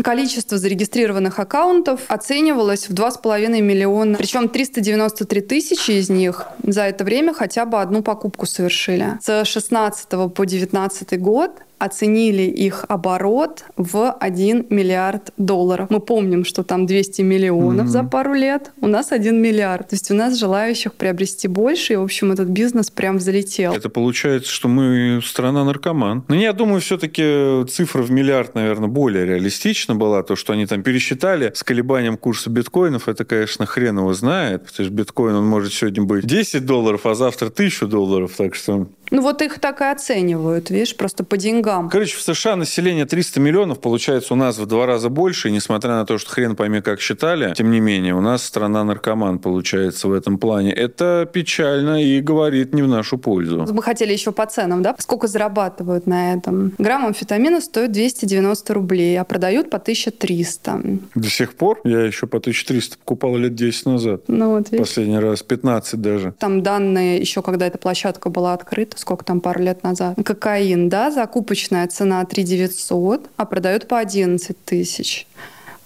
количество 0.03 0.59
зарегистрированных 0.59 1.39
аккаунтов 1.39 2.01
оценивалось 2.09 2.89
в 2.89 2.95
2,5 2.95 3.61
миллиона. 3.61 4.17
Причем 4.19 4.49
393 4.49 5.41
тысячи 5.41 5.93
из 5.93 6.11
них 6.11 6.47
за 6.63 6.83
это 6.83 7.05
время 7.05 7.33
хотя 7.35 7.65
бы 7.65 7.81
одну 7.81 8.03
покупку 8.03 8.47
совершили. 8.47 9.19
С 9.23 9.45
16 9.45 10.09
по 10.35 10.45
19 10.45 11.21
год 11.21 11.53
оценили 11.85 12.42
их 12.42 12.85
оборот 12.88 13.64
в 13.77 14.11
1 14.12 14.66
миллиард 14.70 15.33
долларов. 15.37 15.88
Мы 15.90 16.01
помним, 16.01 16.44
что 16.44 16.62
там 16.62 16.87
200 16.87 17.23
миллионов 17.23 17.85
Мгм. 17.85 17.88
за 17.88 18.03
пару 18.05 18.35
лет, 18.35 18.73
у 18.81 18.87
нас 18.87 19.12
1 19.12 19.40
миллиард. 19.40 19.88
То 19.88 19.94
есть 19.97 20.11
у 20.11 20.14
нас 20.14 20.38
желающих 20.38 20.94
приобрести 20.94 21.49
больше, 21.49 21.92
и, 21.94 21.97
в 21.97 22.03
общем, 22.03 22.33
этот 22.33 22.49
бизнес 22.49 22.90
прям 22.90 23.18
взлетел. 23.18 23.75
Это 23.75 23.88
получается, 23.88 24.51
что 24.51 24.68
мы 24.68 25.20
страна-наркоман. 25.25 26.25
Но 26.29 26.35
я 26.35 26.53
думаю, 26.53 26.81
все-таки 26.81 27.64
цифра 27.68 28.03
в 28.03 28.11
миллиард, 28.11 28.55
наверное, 28.55 28.88
более 28.88 29.27
реалистична 29.27 29.94
была. 29.94 30.23
То, 30.23 30.37
что 30.37 30.53
они 30.53 30.66
там 30.66 30.83
пересчитали 30.83 31.53
с 31.55 31.62
колебанием 31.62 32.16
курса 32.16 32.51
биткоинов, 32.51 33.09
это, 33.09 33.25
конечно, 33.25 33.66
хрен 33.66 33.99
его 33.99 34.12
знает. 34.14 34.66
Потому 34.66 34.87
что 34.87 34.94
биткоин, 34.94 35.35
он 35.35 35.47
может 35.47 35.73
сегодня 35.73 36.03
быть 36.03 36.27
10 36.27 36.64
долларов, 36.66 37.07
а 37.07 37.14
завтра 37.14 37.47
1000 37.49 37.87
долларов. 37.87 38.33
Так 38.37 38.55
что... 38.55 38.87
Ну 39.14 39.22
вот 39.22 39.42
их 39.42 39.61
так 39.61 39.81
и 39.81 39.85
оценивают, 39.85 40.70
видишь, 40.70 40.96
просто 40.96 41.22
по 41.22 41.37
деньгам. 41.37 41.88
Короче, 41.88 42.16
в 42.16 42.22
США 42.22 42.57
население 42.57 43.07
300 43.07 43.38
миллионов, 43.38 43.81
получается, 43.81 44.35
у 44.35 44.37
нас 44.37 44.59
в 44.59 44.66
два 44.66 44.87
раза 44.87 45.09
больше. 45.09 45.50
И 45.50 45.53
несмотря 45.53 45.92
на 45.92 46.05
то, 46.05 46.18
что 46.18 46.33
хрен 46.33 46.57
пойми, 46.57 46.81
как 46.81 47.00
считали, 47.00 47.55
тем 47.55 47.70
не 47.70 47.79
менее, 47.79 48.16
у 48.16 48.20
нас 48.20 48.42
страна-наркоман 48.42 49.38
получается 49.38 50.09
в 50.09 50.12
этом 50.12 50.37
плане. 50.37 50.72
Это 50.72 51.31
печально 51.33 52.03
и 52.03 52.20
говорит 52.20 52.74
не 52.74 52.83
в 52.83 52.88
нашу 52.88 53.16
пользу. 53.16 53.64
Мы 53.70 53.85
хотели 53.85 54.12
еще 54.12 54.33
по 54.33 54.46
ценам, 54.46 54.83
да? 54.83 54.96
Сколько 54.98 55.29
зарабатывают 55.29 56.09
на 56.09 56.35
этом? 56.35 56.72
Грамм 56.79 57.07
амфетамина 57.07 57.61
стоит 57.61 57.92
290 57.92 58.74
рублей, 58.74 59.16
а 59.20 59.22
продают 59.22 59.70
по 59.70 59.77
1300. 59.77 60.83
До 61.14 61.29
сих 61.31 61.55
пор 61.55 61.81
я 61.85 62.00
еще 62.00 62.27
по 62.27 62.38
1300 62.38 62.98
покупал 62.98 63.37
лет 63.37 63.55
10 63.55 63.87
назад. 63.87 64.22
Ну 64.27 64.57
вот, 64.57 64.72
видишь. 64.72 64.88
Последний 64.88 65.20
раз 65.20 65.44
15 65.44 66.00
даже. 66.00 66.35
Там 66.40 66.64
данные 66.64 67.20
еще, 67.20 67.42
когда 67.42 67.68
эта 67.68 67.79
площадка 67.79 68.29
была 68.29 68.55
открыта, 68.55 69.04
сколько 69.05 69.23
там, 69.23 69.40
пару 69.43 69.61
лет 69.61 69.83
назад. 69.83 70.17
Кокаин, 70.25 70.88
да, 70.88 71.11
закупочная 71.11 71.87
цена 71.88 72.25
3 72.25 72.43
900, 72.43 73.31
а 73.37 73.45
продают 73.45 73.87
по 73.87 73.99
11 73.99 74.57
тысяч. 74.64 75.27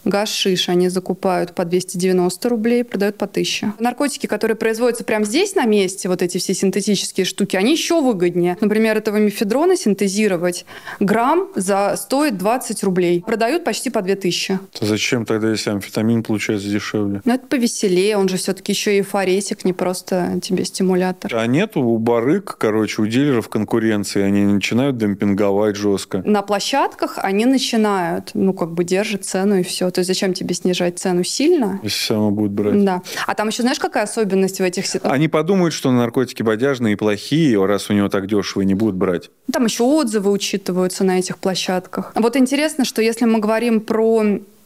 Гашиш 0.08 0.68
они 0.68 0.88
закупают 0.88 1.54
по 1.54 1.64
290 1.64 2.48
рублей, 2.48 2.82
продают 2.82 3.18
по 3.18 3.26
1000. 3.26 3.74
Наркотики, 3.78 4.26
которые 4.26 4.56
производятся 4.56 5.04
прямо 5.04 5.24
здесь 5.24 5.54
на 5.54 5.64
месте, 5.64 6.08
вот 6.08 6.22
эти 6.22 6.38
все 6.38 6.54
синтетические 6.54 7.26
штуки, 7.26 7.56
они 7.56 7.72
еще 7.72 8.00
выгоднее. 8.00 8.56
Например, 8.60 8.96
этого 8.96 9.18
мифедрона 9.18 9.76
синтезировать 9.76 10.64
грамм 10.98 11.48
за 11.54 11.94
стоит 11.96 12.38
20 12.38 12.82
рублей. 12.84 13.22
Продают 13.26 13.64
почти 13.64 13.90
по 13.90 14.00
2000. 14.00 14.58
То 14.78 14.86
зачем 14.86 15.26
тогда, 15.26 15.50
если 15.50 15.70
амфетамин 15.70 16.22
получается 16.22 16.68
дешевле? 16.68 17.20
Но 17.24 17.34
это 17.34 17.46
повеселее, 17.46 18.16
он 18.16 18.28
же 18.28 18.38
все-таки 18.38 18.72
еще 18.72 18.96
и 18.96 18.98
эйфоретик, 19.00 19.64
не 19.64 19.72
просто 19.74 20.40
тебе 20.42 20.64
стимулятор. 20.64 21.34
А 21.34 21.46
нету 21.46 21.82
у 21.82 21.98
барыг, 21.98 22.56
короче, 22.58 23.02
у 23.02 23.06
дилеров 23.06 23.48
конкуренции, 23.48 24.22
они 24.22 24.44
начинают 24.44 24.96
демпинговать 24.96 25.76
жестко. 25.76 26.22
На 26.24 26.42
площадках 26.42 27.18
они 27.18 27.44
начинают, 27.44 28.30
ну, 28.34 28.54
как 28.54 28.72
бы 28.72 28.84
держат 28.84 29.24
цену 29.24 29.58
и 29.58 29.62
все. 29.62 29.90
То 29.98 30.00
есть 30.00 30.06
зачем 30.10 30.32
тебе 30.32 30.54
снижать 30.54 30.96
цену 31.00 31.24
сильно? 31.24 31.80
Если 31.82 32.06
само 32.06 32.30
будет 32.30 32.52
брать. 32.52 32.84
Да. 32.84 33.02
А 33.26 33.34
там 33.34 33.48
еще 33.48 33.62
знаешь, 33.62 33.80
какая 33.80 34.04
особенность 34.04 34.60
в 34.60 34.62
этих... 34.62 34.86
си- 34.86 35.00
Они 35.02 35.26
подумают, 35.26 35.74
что 35.74 35.90
наркотики 35.90 36.44
бодяжные 36.44 36.92
и 36.92 36.96
плохие, 36.96 37.66
раз 37.66 37.90
у 37.90 37.94
него 37.94 38.08
так 38.08 38.28
дешево, 38.28 38.62
и 38.62 38.64
не 38.64 38.74
будут 38.74 38.94
брать. 38.94 39.28
Там 39.52 39.64
еще 39.64 39.82
отзывы 39.82 40.30
учитываются 40.30 41.02
на 41.02 41.18
этих 41.18 41.38
площадках. 41.38 42.12
Вот 42.14 42.36
интересно, 42.36 42.84
что 42.84 43.02
если 43.02 43.24
мы 43.24 43.40
говорим 43.40 43.80
про 43.80 44.22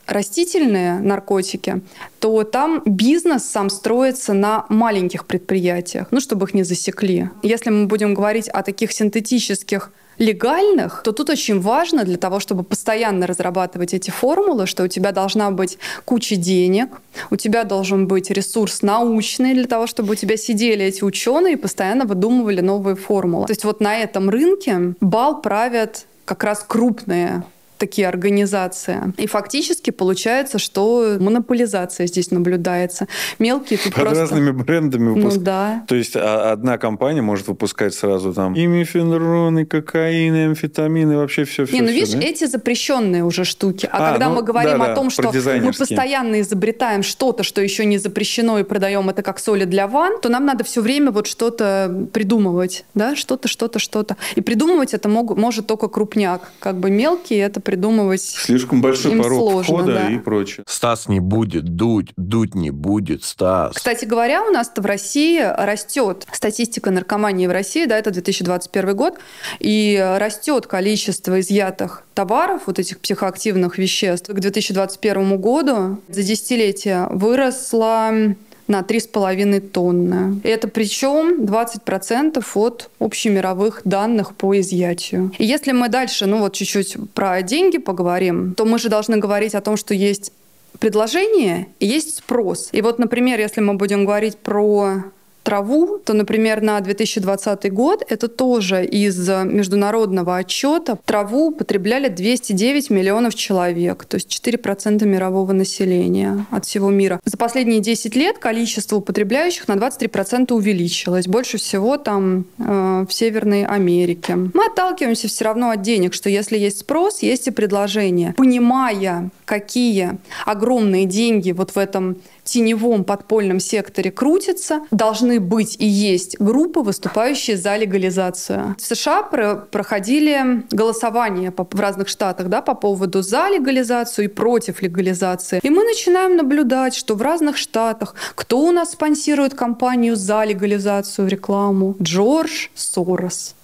растительные 0.06 0.98
наркотики, 0.98 1.80
то 2.20 2.42
там 2.44 2.82
бизнес 2.84 3.44
сам 3.44 3.70
строится 3.70 4.34
на 4.34 4.66
маленьких 4.68 5.24
предприятиях, 5.24 6.08
ну, 6.10 6.20
чтобы 6.20 6.44
их 6.46 6.52
не 6.52 6.62
засекли. 6.62 7.30
Если 7.42 7.70
мы 7.70 7.86
будем 7.86 8.12
говорить 8.12 8.48
о 8.50 8.62
таких 8.62 8.92
синтетических 8.92 9.90
легальных, 10.18 11.02
то 11.04 11.12
тут 11.12 11.30
очень 11.30 11.60
важно 11.60 12.04
для 12.04 12.16
того, 12.16 12.40
чтобы 12.40 12.62
постоянно 12.62 13.26
разрабатывать 13.26 13.94
эти 13.94 14.10
формулы, 14.10 14.66
что 14.66 14.84
у 14.84 14.88
тебя 14.88 15.12
должна 15.12 15.50
быть 15.50 15.78
куча 16.04 16.36
денег, 16.36 17.00
у 17.30 17.36
тебя 17.36 17.64
должен 17.64 18.06
быть 18.06 18.30
ресурс 18.30 18.82
научный 18.82 19.54
для 19.54 19.66
того, 19.66 19.86
чтобы 19.86 20.12
у 20.12 20.14
тебя 20.14 20.36
сидели 20.36 20.84
эти 20.84 21.04
ученые 21.04 21.54
и 21.54 21.56
постоянно 21.56 22.04
выдумывали 22.04 22.60
новые 22.60 22.96
формулы. 22.96 23.46
То 23.46 23.52
есть 23.52 23.64
вот 23.64 23.80
на 23.80 23.96
этом 23.96 24.30
рынке 24.30 24.94
бал 25.00 25.40
правят 25.40 26.06
как 26.24 26.44
раз 26.44 26.64
крупные 26.66 27.42
такие 27.82 28.06
организации. 28.06 29.12
И 29.16 29.26
фактически 29.26 29.90
получается, 29.90 30.60
что 30.60 31.16
монополизация 31.18 32.06
здесь 32.06 32.30
наблюдается. 32.30 33.08
Мелкие 33.40 33.76
тут 33.78 33.92
Под 33.92 34.04
просто... 34.04 34.20
разными 34.20 34.52
брендами 34.52 35.08
выпускают. 35.08 35.38
Ну 35.38 35.44
да. 35.44 35.84
То 35.88 35.96
есть 35.96 36.14
а, 36.14 36.52
одна 36.52 36.78
компания 36.78 37.22
может 37.22 37.48
выпускать 37.48 37.92
сразу 37.92 38.32
там 38.32 38.54
и 38.54 38.66
мифендрон, 38.66 39.58
и 39.58 39.64
кокаин, 39.64 40.34
и 40.36 40.40
амфетамин, 40.42 41.10
и 41.10 41.16
вообще 41.16 41.44
все, 41.44 41.66
все. 41.66 41.74
Не, 41.74 41.80
ну 41.80 41.88
все, 41.88 41.94
видишь, 41.96 42.12
да? 42.12 42.20
эти 42.20 42.46
запрещенные 42.46 43.24
уже 43.24 43.44
штуки. 43.44 43.88
А, 43.90 43.98
А, 43.98 44.10
когда 44.12 44.28
ну, 44.28 44.36
мы 44.36 44.42
говорим 44.42 44.78
да-да, 44.78 44.92
о 44.92 44.94
том, 44.94 45.10
про 45.10 45.32
что 45.32 45.60
мы 45.60 45.72
постоянно 45.72 46.40
изобретаем 46.40 47.02
что-то, 47.02 47.42
что 47.42 47.60
еще 47.60 47.84
не 47.84 47.98
запрещено, 47.98 48.60
и 48.60 48.62
продаем 48.62 49.10
это 49.10 49.22
как 49.22 49.40
соли 49.40 49.64
для 49.64 49.88
ван, 49.88 50.20
то 50.20 50.28
нам 50.28 50.46
надо 50.46 50.62
все 50.62 50.82
время 50.82 51.10
вот 51.10 51.26
что-то 51.26 52.06
придумывать, 52.12 52.84
да, 52.94 53.16
что-то, 53.16 53.48
что-то, 53.48 53.80
что-то. 53.80 54.16
И 54.36 54.40
придумывать 54.40 54.94
это 54.94 55.08
мог- 55.08 55.36
может 55.36 55.66
только 55.66 55.88
крупняк. 55.88 56.52
Как 56.60 56.76
бы 56.76 56.90
мелкие 56.90 57.40
это 57.40 57.60
придумывать 57.72 58.20
Слишком 58.20 58.82
большой 58.82 59.12
им 59.12 59.22
порог 59.22 59.38
сложно, 59.38 59.62
входа 59.62 59.94
да. 59.94 60.10
и 60.10 60.18
прочее. 60.18 60.62
Стас 60.68 61.08
не 61.08 61.20
будет 61.20 61.64
дуть, 61.74 62.12
дуть 62.18 62.54
не 62.54 62.70
будет, 62.70 63.24
Стас. 63.24 63.76
Кстати 63.76 64.04
говоря, 64.04 64.42
у 64.42 64.50
нас-то 64.50 64.82
в 64.82 64.86
России 64.86 65.40
растет 65.40 66.26
статистика 66.32 66.90
наркомании 66.90 67.46
в 67.46 67.50
России, 67.50 67.86
да, 67.86 67.96
это 67.96 68.10
2021 68.10 68.94
год, 68.94 69.14
и 69.58 69.98
растет 70.18 70.66
количество 70.66 71.40
изъятых 71.40 72.04
товаров, 72.12 72.64
вот 72.66 72.78
этих 72.78 72.98
психоактивных 72.98 73.78
веществ. 73.78 74.28
К 74.28 74.38
2021 74.38 75.40
году 75.40 75.98
за 76.10 76.22
десятилетие 76.22 77.06
выросло 77.08 78.34
на 78.72 78.80
3,5 78.80 79.60
тонны. 79.60 80.40
Это 80.44 80.66
причем 80.68 81.44
20% 81.44 82.44
от 82.54 82.90
общемировых 82.98 83.82
данных 83.84 84.34
по 84.34 84.58
изъятию. 84.58 85.30
И 85.38 85.44
если 85.44 85.72
мы 85.72 85.88
дальше, 85.88 86.26
ну 86.26 86.38
вот 86.38 86.54
чуть-чуть 86.54 86.96
про 87.14 87.42
деньги 87.42 87.78
поговорим, 87.78 88.54
то 88.54 88.64
мы 88.64 88.78
же 88.78 88.88
должны 88.88 89.18
говорить 89.18 89.54
о 89.54 89.60
том, 89.60 89.76
что 89.76 89.94
есть 89.94 90.32
предложение 90.78 91.66
и 91.80 91.86
есть 91.86 92.16
спрос. 92.16 92.70
И 92.72 92.80
вот, 92.80 92.98
например, 92.98 93.38
если 93.38 93.60
мы 93.60 93.74
будем 93.74 94.04
говорить 94.04 94.36
про 94.38 95.04
траву, 95.42 95.98
то, 96.04 96.12
например, 96.12 96.62
на 96.62 96.80
2020 96.80 97.72
год 97.72 98.04
это 98.08 98.28
тоже 98.28 98.84
из 98.84 99.28
международного 99.28 100.36
отчета 100.36 100.98
траву 101.04 101.48
употребляли 101.48 102.08
209 102.08 102.90
миллионов 102.90 103.34
человек, 103.34 104.04
то 104.04 104.16
есть 104.16 104.28
4% 104.28 105.04
мирового 105.04 105.52
населения 105.52 106.46
от 106.50 106.64
всего 106.64 106.90
мира. 106.90 107.20
За 107.24 107.36
последние 107.36 107.80
10 107.80 108.16
лет 108.16 108.38
количество 108.38 108.96
употребляющих 108.96 109.68
на 109.68 109.72
23% 109.72 110.52
увеличилось. 110.52 111.26
Больше 111.26 111.58
всего 111.58 111.96
там 111.98 112.44
э, 112.58 113.04
в 113.08 113.12
Северной 113.12 113.64
Америке. 113.64 114.36
Мы 114.36 114.66
отталкиваемся 114.66 115.28
все 115.28 115.44
равно 115.44 115.70
от 115.70 115.82
денег, 115.82 116.14
что 116.14 116.28
если 116.28 116.58
есть 116.58 116.80
спрос, 116.80 117.22
есть 117.22 117.48
и 117.48 117.50
предложение. 117.50 118.34
Понимая, 118.36 119.30
какие 119.44 120.18
огромные 120.46 121.04
деньги 121.04 121.52
вот 121.52 121.72
в 121.72 121.78
этом 121.78 122.16
теневом 122.44 123.04
подпольном 123.04 123.60
секторе 123.60 124.10
крутятся, 124.10 124.82
должны 124.90 125.40
быть 125.40 125.76
и 125.78 125.86
есть 125.86 126.38
группы, 126.38 126.80
выступающие 126.80 127.56
за 127.56 127.76
легализацию. 127.76 128.76
В 128.78 128.82
США 128.82 129.22
про- 129.22 129.56
проходили 129.56 130.64
голосования 130.70 131.52
в 131.56 131.80
разных 131.80 132.08
штатах 132.08 132.48
да, 132.48 132.62
по 132.62 132.74
поводу 132.74 133.22
за 133.22 133.48
легализацию 133.48 134.24
и 134.26 134.28
против 134.28 134.82
легализации. 134.82 135.60
И 135.62 135.70
мы 135.70 135.84
начинаем 135.84 136.36
наблюдать, 136.36 136.94
что 136.94 137.14
в 137.14 137.22
разных 137.22 137.56
штатах 137.56 138.14
кто 138.34 138.58
у 138.58 138.72
нас 138.72 138.92
спонсирует 138.92 139.54
кампанию 139.54 140.16
за 140.16 140.44
легализацию 140.44 141.28
рекламу? 141.28 141.96
Джордж 142.00 142.68
Сорос. 142.74 143.54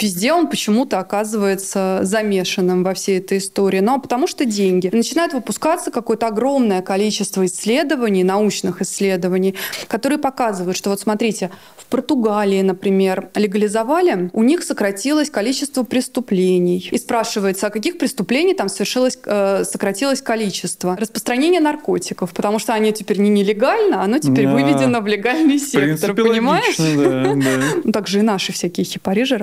Везде 0.00 0.32
он 0.32 0.48
почему-то 0.48 0.98
оказывается 0.98 2.00
замешанным 2.02 2.84
во 2.84 2.94
всей 2.94 3.18
этой 3.18 3.38
истории. 3.38 3.80
Ну, 3.80 3.94
а 3.94 3.98
потому 3.98 4.26
что 4.26 4.44
деньги. 4.44 4.90
Начинает 4.92 5.32
выпускаться 5.32 5.90
какое-то 5.90 6.26
огромное 6.26 6.82
количество 6.82 7.44
исследований, 7.46 8.24
научных 8.24 8.82
исследований, 8.82 9.54
которые 9.88 10.18
показывают, 10.18 10.76
что 10.76 10.90
вот 10.90 11.00
смотрите, 11.00 11.50
в 11.76 11.86
Португалии, 11.86 12.60
например, 12.62 13.28
легализовали, 13.34 14.30
у 14.32 14.42
них 14.42 14.62
сократилось 14.62 15.30
количество 15.30 15.82
преступлений. 15.84 16.88
И 16.90 16.98
спрашивается, 16.98 17.66
а 17.66 17.70
каких 17.70 17.98
преступлений 17.98 18.54
там 18.54 18.68
совершилось, 18.68 19.18
э, 19.24 19.64
сократилось 19.64 20.20
количество? 20.22 20.96
Распространение 20.96 21.60
наркотиков, 21.60 22.32
потому 22.32 22.58
что 22.58 22.74
они 22.74 22.92
теперь 22.92 23.18
не 23.18 23.30
нелегально, 23.30 24.02
оно 24.02 24.18
теперь 24.18 24.46
Да. 24.46 24.52
выведено 24.52 25.00
в 25.00 25.06
легальный 25.06 25.58
В 25.58 25.62
сектор, 25.62 25.82
принципе, 26.14 26.14
понимаешь? 26.24 26.78
логично, 26.78 27.04
да, 27.04 27.34
да. 27.34 27.64
Ну, 27.84 27.92
Также 27.92 28.18
и 28.18 28.22
наши 28.22 28.52
всякие 28.52 28.84
хипари 28.84 29.24
же 29.24 29.36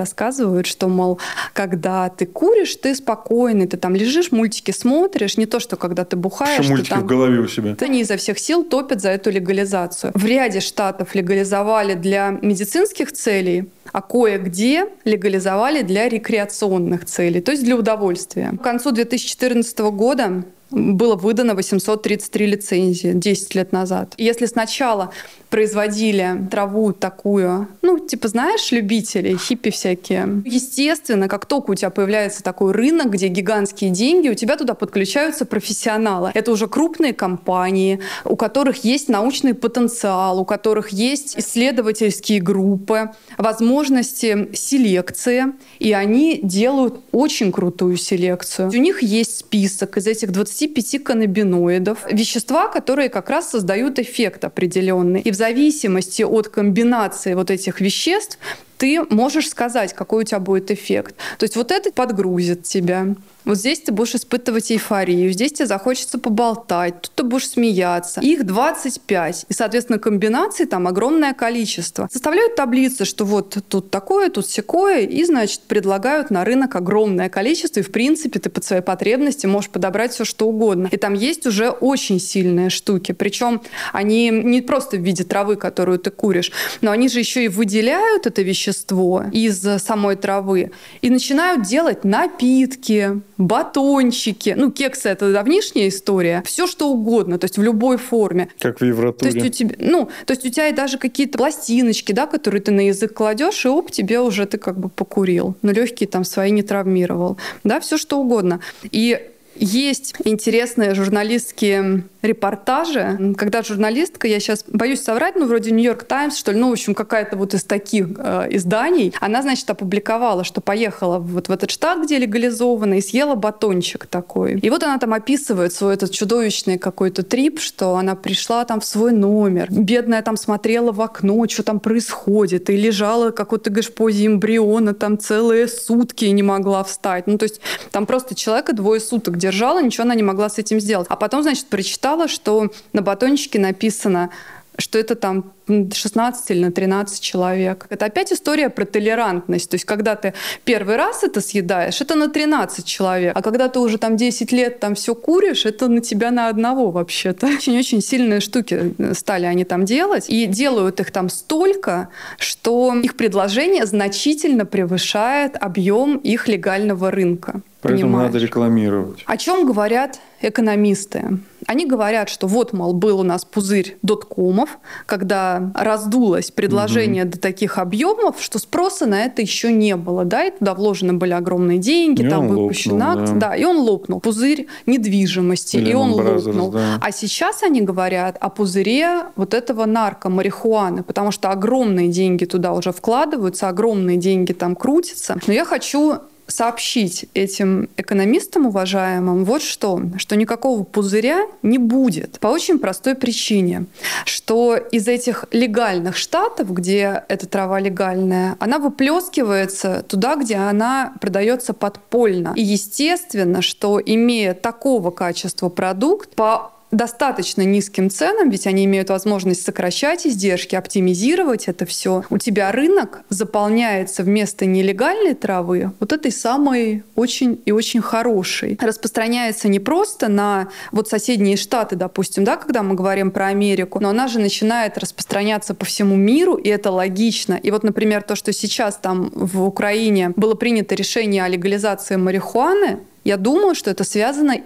рассказывают, 0.45 0.67
что, 0.67 0.87
мол, 0.87 1.19
когда 1.53 2.09
ты 2.09 2.25
куришь, 2.25 2.75
ты 2.75 2.95
спокойный, 2.95 3.67
ты 3.67 3.77
там 3.77 3.95
лежишь, 3.95 4.31
мультики 4.31 4.71
смотришь, 4.71 5.37
не 5.37 5.45
то, 5.45 5.59
что 5.59 5.75
когда 5.75 6.03
ты 6.03 6.15
бухаешь, 6.15 6.63
Что 6.63 6.73
мультики 6.73 6.89
там... 6.89 7.01
в 7.01 7.05
голове 7.05 7.39
у 7.39 7.47
себя. 7.47 7.75
Они 7.79 8.01
изо 8.01 8.15
всех 8.17 8.39
сил 8.39 8.63
топят 8.63 9.01
за 9.01 9.09
эту 9.09 9.31
легализацию. 9.31 10.11
В 10.15 10.25
ряде 10.25 10.59
штатов 10.59 11.15
легализовали 11.15 11.93
для 11.93 12.37
медицинских 12.41 13.11
целей, 13.11 13.65
а 13.91 14.01
кое-где 14.01 14.87
легализовали 15.05 15.81
для 15.81 16.09
рекреационных 16.09 17.05
целей, 17.05 17.41
то 17.41 17.51
есть 17.51 17.63
для 17.63 17.75
удовольствия. 17.75 18.51
К 18.59 18.63
концу 18.63 18.91
2014 18.91 19.79
года 19.79 20.43
было 20.75 21.15
выдано 21.15 21.55
833 21.55 22.45
лицензии 22.45 23.11
10 23.13 23.55
лет 23.55 23.71
назад. 23.71 24.13
Если 24.17 24.45
сначала 24.45 25.11
производили 25.49 26.47
траву 26.51 26.91
такую, 26.91 27.69
ну, 27.81 27.97
типа, 27.99 28.27
знаешь, 28.27 28.71
любители, 28.71 29.37
хиппи 29.37 29.71
всякие. 29.71 30.41
Естественно, 30.45 31.29
как 31.29 31.45
только 31.45 31.71
у 31.71 31.75
тебя 31.75 31.89
появляется 31.89 32.43
такой 32.43 32.73
рынок, 32.73 33.11
где 33.11 33.27
гигантские 33.27 33.91
деньги, 33.91 34.27
у 34.27 34.33
тебя 34.33 34.57
туда 34.57 34.73
подключаются 34.73 35.45
профессионалы. 35.45 36.31
Это 36.33 36.51
уже 36.51 36.67
крупные 36.67 37.13
компании, 37.13 38.01
у 38.25 38.35
которых 38.35 38.83
есть 38.83 39.07
научный 39.07 39.53
потенциал, 39.53 40.39
у 40.39 40.45
которых 40.45 40.89
есть 40.89 41.37
исследовательские 41.37 42.41
группы, 42.41 43.11
возможности 43.37 44.49
селекции, 44.53 45.45
и 45.79 45.93
они 45.93 46.41
делают 46.43 46.99
очень 47.13 47.53
крутую 47.53 47.95
селекцию. 47.95 48.69
У 48.69 48.77
них 48.77 49.01
есть 49.01 49.37
список 49.37 49.95
из 49.97 50.07
этих 50.07 50.33
25 50.67 51.03
каннабиноидов, 51.03 51.99
вещества, 52.11 52.67
которые 52.67 53.09
как 53.09 53.29
раз 53.29 53.49
создают 53.49 53.99
эффект 53.99 54.45
определенный. 54.45 55.21
И 55.21 55.31
в 55.31 55.35
зависимости 55.35 56.23
от 56.23 56.49
комбинации 56.49 57.33
вот 57.33 57.51
этих 57.51 57.81
веществ 57.81 58.37
ты 58.77 59.01
можешь 59.09 59.49
сказать, 59.49 59.93
какой 59.93 60.23
у 60.23 60.25
тебя 60.25 60.39
будет 60.39 60.71
эффект. 60.71 61.15
То 61.37 61.43
есть 61.43 61.55
вот 61.55 61.71
это 61.71 61.91
подгрузит 61.91 62.63
тебя. 62.63 63.07
Вот 63.45 63.57
здесь 63.57 63.79
ты 63.79 63.91
будешь 63.91 64.15
испытывать 64.15 64.71
эйфорию, 64.71 65.31
здесь 65.31 65.53
тебе 65.53 65.67
захочется 65.67 66.17
поболтать, 66.17 67.01
тут 67.01 67.11
ты 67.13 67.23
будешь 67.23 67.49
смеяться. 67.49 68.21
Их 68.21 68.45
25. 68.45 69.45
И, 69.47 69.53
соответственно, 69.53 69.99
комбинаций 69.99 70.65
там 70.65 70.87
огромное 70.87 71.33
количество. 71.33 72.09
Составляют 72.11 72.55
таблицы, 72.55 73.05
что 73.05 73.23
вот 73.23 73.57
тут 73.69 73.91
такое, 73.91 74.29
тут 74.29 74.47
секое, 74.47 75.01
и, 75.01 75.23
значит, 75.25 75.61
предлагают 75.61 76.31
на 76.31 76.43
рынок 76.43 76.75
огромное 76.75 77.29
количество, 77.29 77.79
и, 77.79 77.83
в 77.83 77.91
принципе, 77.91 78.39
ты 78.39 78.49
под 78.49 78.63
свои 78.63 78.81
потребности 78.81 79.45
можешь 79.45 79.69
подобрать 79.69 80.13
все, 80.13 80.25
что 80.25 80.47
угодно. 80.47 80.89
И 80.91 80.97
там 80.97 81.13
есть 81.13 81.45
уже 81.45 81.69
очень 81.69 82.19
сильные 82.19 82.69
штуки. 82.69 83.11
Причем 83.11 83.61
они 83.93 84.29
не 84.29 84.61
просто 84.61 84.97
в 84.97 85.01
виде 85.01 85.23
травы, 85.23 85.55
которую 85.55 85.99
ты 85.99 86.09
куришь, 86.09 86.51
но 86.81 86.91
они 86.91 87.09
же 87.09 87.19
еще 87.19 87.45
и 87.45 87.47
выделяют 87.47 88.25
это 88.25 88.41
вещество 88.41 89.25
из 89.31 89.59
самой 89.81 90.15
травы 90.15 90.71
и 91.01 91.09
начинают 91.09 91.63
делать 91.63 92.03
напитки, 92.03 93.21
батончики. 93.37 94.53
Ну, 94.57 94.71
кексы— 94.71 95.09
это 95.09 95.31
давнишняя 95.31 95.87
история. 95.87 96.43
Все, 96.45 96.67
что 96.67 96.89
угодно, 96.89 97.37
то 97.37 97.45
есть 97.45 97.57
в 97.57 97.63
любой 97.63 97.97
форме. 97.97 98.49
Как 98.59 98.77
в 98.77 98.79
То 98.79 98.85
Евротуре. 98.85 99.31
есть 99.31 99.45
у 99.45 99.49
тебя, 99.49 99.75
ну, 99.79 100.09
то 100.25 100.33
есть 100.33 100.45
у 100.45 100.49
тебя 100.49 100.69
и 100.69 100.73
даже 100.73 100.97
какие-то 100.97 101.37
пластиночки, 101.37 102.11
да, 102.11 102.27
которые 102.27 102.61
ты 102.61 102.71
на 102.71 102.87
язык 102.87 103.13
кладешь, 103.13 103.65
и 103.65 103.69
оп, 103.69 103.91
тебе 103.91 104.19
уже 104.19 104.45
ты 104.45 104.57
как 104.57 104.79
бы 104.79 104.89
покурил. 104.89 105.55
Но 105.61 105.71
легкие 105.71 106.07
там 106.07 106.23
свои 106.23 106.51
не 106.51 106.63
травмировал. 106.63 107.37
Да, 107.63 107.79
все 107.79 107.97
что 107.97 108.19
угодно. 108.19 108.59
И 108.91 109.19
есть 109.55 110.13
интересные 110.23 110.93
журналистские 110.93 112.03
репортажи, 112.21 113.35
когда 113.37 113.61
журналистка, 113.61 114.27
я 114.27 114.39
сейчас 114.39 114.65
боюсь 114.67 115.01
соврать, 115.01 115.35
ну, 115.35 115.45
вроде 115.45 115.71
Нью-Йорк 115.71 116.03
Таймс, 116.03 116.37
что 116.37 116.51
ли, 116.51 116.59
ну, 116.59 116.69
в 116.69 116.73
общем, 116.73 116.95
какая-то 116.95 117.37
вот 117.37 117.53
из 117.53 117.63
таких 117.63 118.07
э, 118.17 118.47
изданий, 118.51 119.13
она, 119.19 119.41
значит, 119.41 119.69
опубликовала, 119.69 120.43
что 120.43 120.61
поехала 120.61 121.19
вот 121.19 121.47
в 121.47 121.51
этот 121.51 121.71
штат, 121.71 122.03
где 122.03 122.17
легализовано, 122.17 122.95
и 122.95 123.01
съела 123.01 123.35
батончик 123.35 124.05
такой. 124.07 124.59
И 124.59 124.69
вот 124.69 124.83
она 124.83 124.97
там 124.97 125.13
описывает 125.13 125.73
свой 125.73 125.93
этот 125.93 126.11
чудовищный 126.11 126.77
какой-то 126.77 127.23
трип, 127.23 127.59
что 127.59 127.95
она 127.95 128.15
пришла 128.15 128.65
там 128.65 128.79
в 128.79 128.85
свой 128.85 129.11
номер, 129.11 129.67
бедная 129.69 130.21
там 130.21 130.37
смотрела 130.37 130.91
в 130.91 131.01
окно, 131.01 131.47
что 131.47 131.63
там 131.63 131.79
происходит, 131.79 132.69
и 132.69 132.75
лежала, 132.75 133.31
как 133.31 133.51
вот 133.51 133.63
ты 133.63 133.69
говоришь, 133.69 133.93
позе 133.93 134.25
эмбриона 134.25 134.93
там 134.93 135.19
целые 135.19 135.67
сутки 135.67 136.25
не 136.25 136.43
могла 136.43 136.83
встать. 136.83 137.27
Ну, 137.27 137.37
то 137.37 137.43
есть 137.43 137.61
там 137.91 138.05
просто 138.05 138.35
человека 138.35 138.73
двое 138.73 138.99
суток 138.99 139.37
держала, 139.45 139.79
ничего 139.79 140.05
она 140.05 140.15
не 140.15 140.23
могла 140.23 140.49
с 140.49 140.57
этим 140.57 140.79
сделать. 140.79 141.05
А 141.09 141.15
потом, 141.15 141.43
значит, 141.43 141.67
прочитала, 141.67 142.27
что 142.27 142.71
на 142.93 143.03
батончике 143.03 143.59
написано 143.59 144.31
что 144.77 144.99
это 144.99 145.15
там 145.15 145.53
16 145.67 146.51
или 146.51 146.65
на 146.65 146.71
13 146.71 147.21
человек. 147.21 147.87
Это 147.89 148.05
опять 148.05 148.31
история 148.31 148.69
про 148.69 148.85
толерантность. 148.85 149.69
То 149.69 149.75
есть, 149.75 149.85
когда 149.85 150.15
ты 150.15 150.33
первый 150.63 150.95
раз 150.95 151.23
это 151.23 151.41
съедаешь, 151.41 152.01
это 152.01 152.15
на 152.15 152.29
13 152.29 152.85
человек. 152.85 153.33
А 153.35 153.41
когда 153.41 153.67
ты 153.67 153.79
уже 153.79 153.97
там 153.97 154.17
10 154.17 154.51
лет 154.51 154.79
там 154.79 154.95
все 154.95 155.15
куришь, 155.15 155.65
это 155.65 155.87
на 155.87 156.01
тебя 156.01 156.31
на 156.31 156.49
одного 156.49 156.91
вообще-то. 156.91 157.47
Очень-очень 157.57 158.01
сильные 158.01 158.39
штуки 158.39 158.93
стали 159.13 159.45
они 159.45 159.65
там 159.65 159.85
делать. 159.85 160.29
И 160.29 160.45
делают 160.45 160.99
их 160.99 161.11
там 161.11 161.29
столько, 161.29 162.09
что 162.37 162.93
их 162.95 163.15
предложение 163.15 163.85
значительно 163.85 164.65
превышает 164.65 165.55
объем 165.59 166.17
их 166.17 166.47
легального 166.47 167.11
рынка. 167.11 167.61
Поэтому 167.81 168.13
понимаешь? 168.13 168.33
надо 168.33 168.43
рекламировать. 168.43 169.23
О 169.25 169.37
чем 169.37 169.65
говорят 169.65 170.19
экономисты? 170.41 171.39
Они 171.67 171.85
говорят, 171.85 172.29
что 172.29 172.47
вот, 172.47 172.73
мол, 172.73 172.93
был 172.93 173.19
у 173.19 173.23
нас 173.23 173.45
пузырь 173.45 173.97
доткомов, 174.01 174.77
когда 175.05 175.71
раздулось 175.73 176.51
предложение 176.51 177.23
угу. 177.23 177.31
до 177.31 177.39
таких 177.39 177.77
объемов, 177.77 178.41
что 178.41 178.59
спроса 178.59 179.05
на 179.05 179.25
это 179.25 179.41
еще 179.41 179.71
не 179.71 179.95
было, 179.95 180.25
да, 180.25 180.45
и 180.45 180.51
туда 180.51 180.73
вложены 180.73 181.13
были 181.13 181.33
огромные 181.33 181.77
деньги, 181.77 182.21
и 182.23 182.29
там 182.29 182.47
выпущен 182.47 183.01
акт, 183.01 183.33
да. 183.33 183.49
да, 183.49 183.55
и 183.55 183.63
он 183.63 183.77
лопнул. 183.77 184.19
Пузырь 184.19 184.67
недвижимости, 184.85 185.77
Лемон 185.77 186.11
и 186.11 186.13
он 186.13 186.19
Brothers, 186.19 186.45
лопнул. 186.45 186.71
Да. 186.71 186.99
А 187.01 187.11
сейчас 187.11 187.63
они 187.63 187.81
говорят 187.81 188.37
о 188.39 188.49
пузыре 188.49 189.25
вот 189.35 189.53
этого 189.53 189.85
наркомарихуаны, 189.85 191.03
потому 191.03 191.31
что 191.31 191.49
огромные 191.49 192.09
деньги 192.09 192.45
туда 192.45 192.73
уже 192.73 192.91
вкладываются, 192.91 193.69
огромные 193.69 194.17
деньги 194.17 194.53
там 194.53 194.75
крутятся. 194.75 195.37
Но 195.47 195.53
я 195.53 195.65
хочу 195.65 196.19
сообщить 196.47 197.25
этим 197.33 197.89
экономистам 197.97 198.67
уважаемым 198.67 199.45
вот 199.45 199.61
что, 199.61 200.01
что 200.17 200.35
никакого 200.35 200.83
пузыря 200.83 201.47
не 201.63 201.77
будет 201.77 202.39
по 202.39 202.47
очень 202.47 202.79
простой 202.79 203.15
причине, 203.15 203.85
что 204.25 204.75
из 204.75 205.07
этих 205.07 205.45
легальных 205.51 206.15
штатов, 206.17 206.71
где 206.71 207.23
эта 207.27 207.47
трава 207.47 207.79
легальная, 207.79 208.55
она 208.59 208.79
выплескивается 208.79 210.03
туда, 210.07 210.35
где 210.35 210.55
она 210.55 211.13
продается 211.19 211.73
подпольно. 211.73 212.53
И 212.55 212.61
естественно, 212.61 213.61
что 213.61 213.99
имея 214.03 214.53
такого 214.53 215.11
качества 215.11 215.69
продукт, 215.69 216.35
по 216.35 216.74
достаточно 216.91 217.61
низким 217.61 218.09
ценам, 218.09 218.49
ведь 218.49 218.67
они 218.67 218.85
имеют 218.85 219.09
возможность 219.09 219.63
сокращать 219.63 220.25
издержки, 220.25 220.75
оптимизировать 220.75 221.67
это 221.67 221.85
все. 221.85 222.23
У 222.29 222.37
тебя 222.37 222.71
рынок 222.71 223.21
заполняется 223.29 224.23
вместо 224.23 224.65
нелегальной 224.65 225.33
травы 225.33 225.91
вот 225.99 226.13
этой 226.13 226.31
самой 226.31 227.03
очень 227.15 227.61
и 227.65 227.71
очень 227.71 228.01
хорошей. 228.01 228.77
Распространяется 228.81 229.67
не 229.67 229.79
просто 229.79 230.27
на 230.27 230.69
вот 230.91 231.09
соседние 231.09 231.57
штаты, 231.57 231.95
допустим, 231.95 232.43
да, 232.43 232.55
когда 232.55 232.83
мы 232.83 232.95
говорим 232.95 233.31
про 233.31 233.47
Америку, 233.47 233.99
но 233.99 234.09
она 234.09 234.27
же 234.27 234.39
начинает 234.39 234.97
распространяться 234.97 235.73
по 235.73 235.85
всему 235.85 236.15
миру, 236.15 236.55
и 236.55 236.69
это 236.69 236.91
логично. 236.91 237.55
И 237.55 237.71
вот, 237.71 237.83
например, 237.83 238.23
то, 238.23 238.35
что 238.35 238.53
сейчас 238.53 238.97
там 238.97 239.31
в 239.33 239.63
Украине 239.63 240.31
было 240.35 240.55
принято 240.55 240.95
решение 240.95 241.43
о 241.43 241.47
легализации 241.47 242.15
марихуаны, 242.15 242.99
я 243.23 243.37
думаю, 243.37 243.73
что 243.73 243.89
это 243.89 244.03
связано 244.03 244.61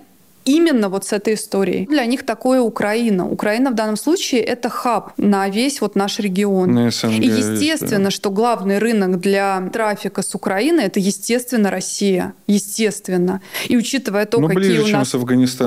именно 0.46 0.90
вот 0.90 1.06
с 1.06 1.14
этой 1.14 1.34
историей. 1.34 1.86
Для 1.86 2.06
них 2.06 2.26
такое 2.26 2.62
Украина. 2.62 3.30
Украина 3.30 3.72
в 3.72 3.76
данном 3.76 3.98
случае 3.98 4.42
это 4.42 4.70
хаб 4.70 5.14
на 5.18 5.50
весь 5.50 5.82
вот 5.82 5.96
наш 5.96 6.20
регион. 6.20 6.74
На 6.74 6.92
СНГ, 6.92 7.20
И 7.20 7.28
естественно, 7.28 8.06
да. 8.06 8.12
что 8.12 8.30
главный 8.30 8.80
рынок 8.80 9.20
для 9.20 9.70
трафика 9.72 10.22
с 10.22 10.36
Украины 10.36 10.82
это 10.82 11.00
естественно 11.00 11.70
Россия, 11.70 12.34
естественно. 12.48 13.42
И 13.68 13.78
учитывая 13.78 14.26
то, 14.26 14.40
ну, 14.40 14.48
какие 14.48 14.80
ближе, 14.80 14.84
у 14.84 14.98
нас 14.98 15.16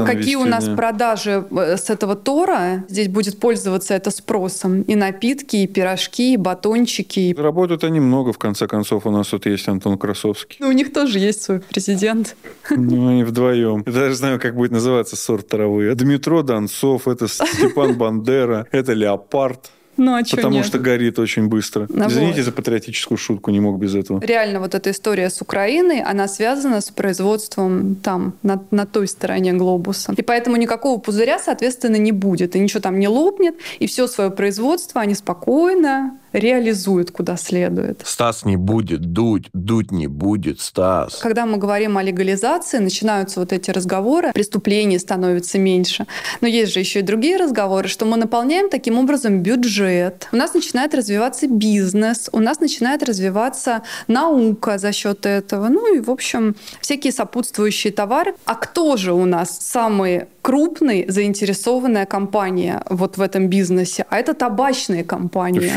какие 0.07 0.37
у 0.37 0.45
нас 0.45 0.69
продажи 0.77 1.45
э, 1.51 1.77
с 1.77 1.91
этого 1.91 2.15
Тора, 2.17 2.85
здесь 2.89 3.09
будет 3.09 3.39
пользоваться 3.39 3.95
это 3.95 4.11
спросом 4.11 4.83
и 4.83 4.95
напитки, 4.95 5.57
и 5.57 5.67
пирожки, 5.67 6.35
и 6.35 6.37
батончики. 6.37 7.35
Работают 7.39 7.85
они 7.85 8.01
много, 8.01 8.33
в 8.33 8.39
конце 8.39 8.67
концов. 8.67 9.07
У 9.07 9.11
нас 9.11 9.29
тут 9.29 9.47
есть 9.47 9.69
Антон 9.69 9.99
Красовский. 9.99 10.57
Ну, 10.61 10.69
у 10.69 10.73
них 10.73 10.93
тоже 10.93 11.19
есть 11.19 11.43
свой 11.43 11.61
президент. 11.61 12.37
Ну, 12.71 13.09
они 13.09 13.25
вдвоем. 13.25 13.83
Я 13.87 13.93
даже 13.93 14.15
знаю, 14.15 14.41
как 14.41 14.55
будет 14.62 14.72
называться 14.72 15.16
сорт 15.16 15.48
травы. 15.48 15.92
Дмитро 15.96 16.42
Донцов, 16.42 17.09
это 17.09 17.27
Степан 17.27 17.94
Бандера, 17.98 18.66
это 18.70 18.92
Леопард. 18.92 19.70
Ну, 19.96 20.14
а 20.14 20.22
Потому 20.22 20.57
нет? 20.57 20.66
что 20.66 20.79
горит 20.79 21.18
очень 21.18 21.48
быстро. 21.48 21.87
Ну, 21.90 22.09
Извините 22.09 22.37
вот. 22.37 22.44
за 22.44 22.53
патриотическую 22.53 23.18
шутку, 23.18 23.51
не 23.51 23.61
мог 23.61 23.79
без 23.79 23.94
этого. 23.94 24.20
Реально, 24.20 24.61
вот 24.61 24.75
эта 24.75 24.90
история 24.90 25.29
с 25.29 25.42
Украиной, 25.42 26.01
она 26.01 26.29
связана 26.29 26.81
с 26.81 26.90
производством 26.90 27.96
там, 27.96 28.35
на, 28.42 28.62
на 28.70 28.87
той 28.87 29.09
стороне 29.09 29.53
глобуса. 29.53 30.14
И 30.16 30.22
поэтому 30.22 30.57
никакого 30.57 30.98
пузыря, 30.98 31.38
соответственно, 31.38 31.96
не 31.96 32.12
будет. 32.12 32.57
И 32.57 32.61
ничего 32.61 32.81
там 32.81 33.01
не 33.01 33.09
лопнет. 33.09 33.57
И 33.81 33.87
все 33.87 34.07
свое 34.07 34.31
производство 34.31 35.01
они 35.01 35.14
спокойно 35.14 36.16
реализуют 36.33 37.11
куда 37.11 37.37
следует. 37.37 38.03
Стас 38.05 38.45
не 38.45 38.57
будет 38.57 39.12
дуть, 39.12 39.49
дуть 39.53 39.90
не 39.90 40.07
будет, 40.07 40.61
Стас. 40.61 41.16
Когда 41.16 41.47
мы 41.47 41.59
говорим 41.59 41.99
о 41.99 42.03
легализации, 42.03 42.79
начинаются 42.79 43.40
вот 43.40 43.53
эти 43.53 43.71
разговоры, 43.71 44.33
преступлений 44.33 44.99
становится 44.99 45.59
меньше. 45.59 46.07
Но 46.40 46.49
есть 46.49 46.73
же 46.73 46.81
еще 46.81 47.01
и 47.01 47.03
другие 47.03 47.37
разговоры, 47.37 47.88
что 47.88 48.05
мы 48.05 48.16
наполняем 48.16 48.68
таким 48.68 48.99
образом 48.99 49.42
бюджет, 49.42 50.29
у 50.33 50.37
нас 50.37 50.55
начинает 50.55 50.95
развиваться 50.95 51.47
бизнес, 51.47 52.29
у 52.33 52.40
нас 52.40 52.61
начинает 52.61 53.03
развиваться 53.03 53.83
наука 54.09 54.79
за 54.79 54.92
счет 54.92 55.27
этого, 55.27 55.68
ну 55.68 55.95
и, 55.95 56.01
в 56.01 56.11
общем, 56.11 56.57
всякие 56.81 57.12
сопутствующие 57.12 57.92
товары. 57.92 58.35
А 58.45 58.55
кто 58.55 58.97
же 58.97 59.12
у 59.12 59.25
нас 59.25 59.59
самый 59.61 60.27
крупный 60.42 61.07
заинтересованная 61.09 62.07
компания 62.07 62.83
вот 62.90 63.16
в 63.16 63.22
этом 63.22 63.48
бизнесе, 63.48 64.05
а 64.11 64.18
это 64.18 64.35
табачные 64.35 65.05
компании 65.05 65.72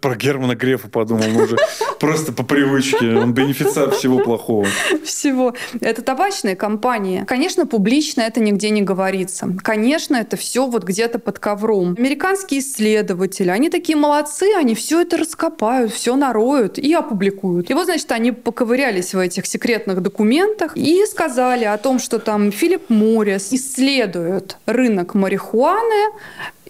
про 0.00 0.16
Германа 0.16 0.54
Грефа 0.54 0.88
подумал, 0.88 1.24
ну 1.32 1.44
уже 1.44 1.56
просто 1.98 2.32
по 2.32 2.42
привычке. 2.42 3.14
Он 3.16 3.32
бенефициар 3.32 3.90
всего 3.90 4.18
плохого. 4.18 4.66
Всего. 5.04 5.54
Это 5.80 6.02
табачная 6.02 6.56
компания. 6.56 7.24
Конечно, 7.26 7.66
публично 7.66 8.22
это 8.22 8.40
нигде 8.40 8.70
не 8.70 8.82
говорится. 8.82 9.54
Конечно, 9.62 10.16
это 10.16 10.36
все 10.36 10.66
вот 10.66 10.84
где-то 10.84 11.18
под 11.18 11.38
ковром. 11.38 11.94
Американские 11.98 12.60
исследователи, 12.60 13.50
они 13.50 13.70
такие 13.70 13.96
молодцы, 13.96 14.46
они 14.56 14.74
все 14.74 15.02
это 15.02 15.16
раскопают, 15.16 15.92
все 15.92 16.16
нароют 16.16 16.78
и 16.78 16.92
опубликуют. 16.92 17.70
И 17.70 17.74
вот, 17.74 17.84
значит, 17.84 18.10
они 18.12 18.32
поковырялись 18.32 19.14
в 19.14 19.18
этих 19.18 19.46
секретных 19.46 20.02
документах 20.02 20.76
и 20.76 21.04
сказали 21.06 21.64
о 21.64 21.76
том, 21.78 21.98
что 21.98 22.18
там 22.18 22.50
Филипп 22.50 22.88
Моррис 22.90 23.52
исследует 24.00 24.56
рынок 24.66 25.14
марихуаны, 25.14 26.12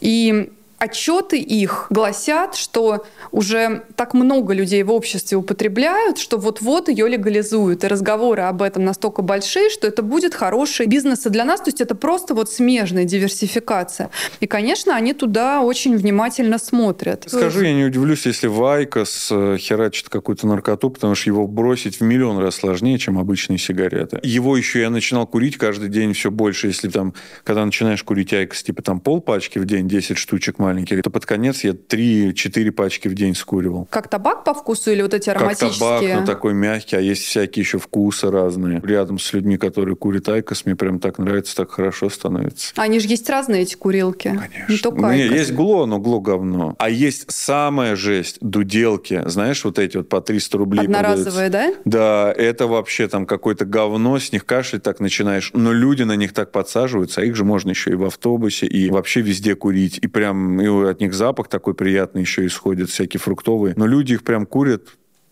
и 0.01 0.53
отчеты 0.81 1.39
их 1.39 1.87
гласят, 1.91 2.57
что 2.57 3.05
уже 3.33 3.85
так 3.97 4.15
много 4.15 4.55
людей 4.55 4.83
в 4.83 4.91
обществе 4.91 5.37
употребляют, 5.37 6.19
что 6.19 6.39
вот-вот 6.39 6.89
ее 6.89 7.07
легализуют. 7.07 7.85
И 7.85 7.87
разговоры 7.87 8.43
об 8.43 8.63
этом 8.63 8.85
настолько 8.85 9.21
большие, 9.21 9.69
что 9.69 9.87
это 9.87 10.03
будет 10.03 10.35
хороший 10.35 10.87
бизнес 10.87 11.27
и 11.27 11.31
для 11.31 11.45
нас. 11.45 11.61
То 11.61 11.69
есть 11.69 11.83
это 11.83 11.95
просто 11.95 12.35
вот 12.35 12.51
смежная 12.51 13.05
диверсификация. 13.05 14.11
И, 14.41 14.47
конечно, 14.47 14.97
они 14.97 15.13
туда 15.13 15.61
очень 15.61 15.97
внимательно 15.97 16.59
смотрят. 16.59 17.25
Скажу, 17.29 17.61
я 17.61 17.75
не 17.75 17.85
удивлюсь, 17.85 18.25
если 18.25 18.47
Вайкос 18.47 19.29
э, 19.31 19.57
херачит 19.59 20.09
какую-то 20.09 20.47
наркоту, 20.47 20.89
потому 20.89 21.15
что 21.15 21.29
его 21.29 21.47
бросить 21.47 22.01
в 22.01 22.01
миллион 22.01 22.39
раз 22.39 22.57
сложнее, 22.57 22.99
чем 22.99 23.19
обычные 23.19 23.59
сигареты. 23.59 24.19
Его 24.23 24.57
еще 24.57 24.81
я 24.81 24.89
начинал 24.89 25.27
курить 25.27 25.59
каждый 25.59 25.91
день 25.91 26.15
все 26.15 26.31
больше. 26.31 26.69
Если 26.69 26.89
там, 26.89 27.13
когда 27.45 27.67
начинаешь 27.67 28.03
курить 28.03 28.33
Айкос, 28.33 28.63
типа 28.63 28.81
там 28.81 28.99
пол 29.01 29.21
пачки 29.21 29.59
в 29.59 29.67
день, 29.67 29.87
10 29.87 30.17
штучек 30.17 30.59
маленький, 30.71 31.01
то 31.03 31.11
под 31.11 31.27
конец 31.27 31.65
я 31.65 31.73
3-4 31.73 32.71
пачки 32.71 33.09
в 33.09 33.15
день 33.15 33.35
скуривал. 33.35 33.89
Как 33.91 34.09
табак 34.09 34.45
по 34.45 34.55
вкусу 34.55 34.93
или 34.93 35.03
вот 35.03 35.15
эти 35.15 35.31
ароматические? 35.31 35.91
Как 35.91 36.01
табак, 36.01 36.21
но 36.21 36.27
такой 36.27 36.55
мягкий, 36.55 36.97
а 36.97 37.01
есть 37.01 37.25
всякие 37.25 37.63
еще 37.63 37.79
вкусы 37.79 38.31
разные. 38.31 38.81
Рядом 38.85 39.19
с 39.19 39.33
людьми, 39.33 39.57
которые 39.57 39.97
курят 39.97 40.29
айкос, 40.29 40.67
мне 40.67 40.77
прям 40.77 41.01
так 41.01 41.19
нравится, 41.19 41.57
так 41.57 41.73
хорошо 41.73 42.09
становится. 42.09 42.73
Они 42.77 43.01
же 43.01 43.09
есть 43.09 43.29
разные, 43.29 43.63
эти 43.63 43.75
курилки. 43.75 44.29
Конечно. 44.29 44.73
Не 44.73 44.79
только 44.79 45.01
ну, 45.01 45.13
есть 45.13 45.53
glo, 45.53 45.87
но 45.87 45.99
glo 45.99 46.21
говно. 46.21 46.75
А 46.79 46.89
есть 46.89 47.31
самая 47.31 47.97
жесть, 47.97 48.39
дуделки. 48.41 49.23
Знаешь, 49.27 49.65
вот 49.65 49.79
эти 49.79 49.97
вот 49.97 50.09
по 50.09 50.21
300 50.21 50.59
рублей 50.59 50.85
Одноразовые, 50.85 51.51
продаются. 51.51 51.81
да? 51.85 52.33
Да, 52.33 52.33
это 52.37 52.67
вообще 52.67 53.09
там 53.09 53.27
какое-то 53.27 53.65
говно, 53.65 54.19
с 54.19 54.33
них 54.33 54.47
кашлять 54.47 54.83
так 54.83 55.01
начинаешь. 55.01 55.51
Но 55.55 55.73
люди 55.73 56.03
на 56.05 56.17
них 56.17 56.33
так 56.33 56.53
подсаживаются, 56.53 57.23
а 57.23 57.25
их 57.25 57.35
же 57.35 57.45
можно 57.45 57.71
еще 57.71 57.91
и 57.91 57.95
в 57.95 58.05
автобусе, 58.05 58.67
и 58.67 58.91
вообще 58.91 59.21
везде 59.21 59.55
курить. 59.55 59.99
И 60.01 60.07
прям 60.07 60.60
и 60.61 60.91
от 60.91 61.01
них 61.01 61.15
запах 61.15 61.49
такой 61.49 61.75
приятный 61.75 62.23
еще 62.23 62.47
исходит, 62.47 62.91
всякие 62.91 63.21
фруктовые. 63.21 63.75
Но 63.77 63.87
люди 63.87 64.15
их 64.15 64.23
прям 64.23 64.47
курят 64.47 64.83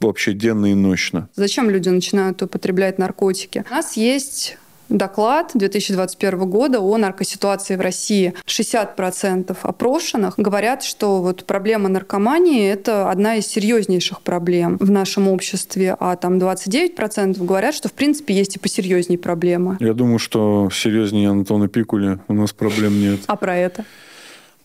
вообще 0.01 0.33
денно 0.33 0.67
и 0.71 0.75
ночно. 0.75 1.29
Зачем 1.35 1.71
люди 1.71 1.89
начинают 1.89 2.43
употреблять 2.43 2.99
наркотики? 2.99 3.65
У 3.69 3.75
нас 3.75 3.97
есть 3.97 4.59
доклад 4.89 5.51
2021 5.55 6.39
года 6.49 6.81
о 6.81 6.97
наркоситуации 6.97 7.77
в 7.77 7.81
России. 7.81 8.35
60% 8.47 9.57
опрошенных 9.63 10.35
говорят, 10.37 10.83
что 10.83 11.21
вот 11.21 11.45
проблема 11.45 11.89
наркомании– 11.89 12.69
это 12.73 13.11
одна 13.11 13.37
из 13.37 13.47
серьезнейших 13.47 14.23
проблем 14.23 14.77
в 14.81 14.91
нашем 14.91 15.29
обществе, 15.29 15.97
а 15.99 16.17
там 16.17 16.39
29% 16.39 17.45
говорят, 17.45 17.75
что 17.75 17.89
в 17.89 17.93
принципе 17.93 18.35
есть 18.35 18.57
и 18.57 18.59
посерьезнее 18.59 19.19
проблемы. 19.19 19.77
Я 19.81 19.95
думаю, 19.95 20.19
что 20.19 20.71
серьезнее 20.73 21.31
Антона 21.31 21.69
Пикуля 21.69 22.21
у 22.29 22.35
нас 22.35 22.53
проблем 22.53 22.99
нет. 22.99 23.21
А 23.27 23.37
про 23.37 23.57
это? 23.57 23.85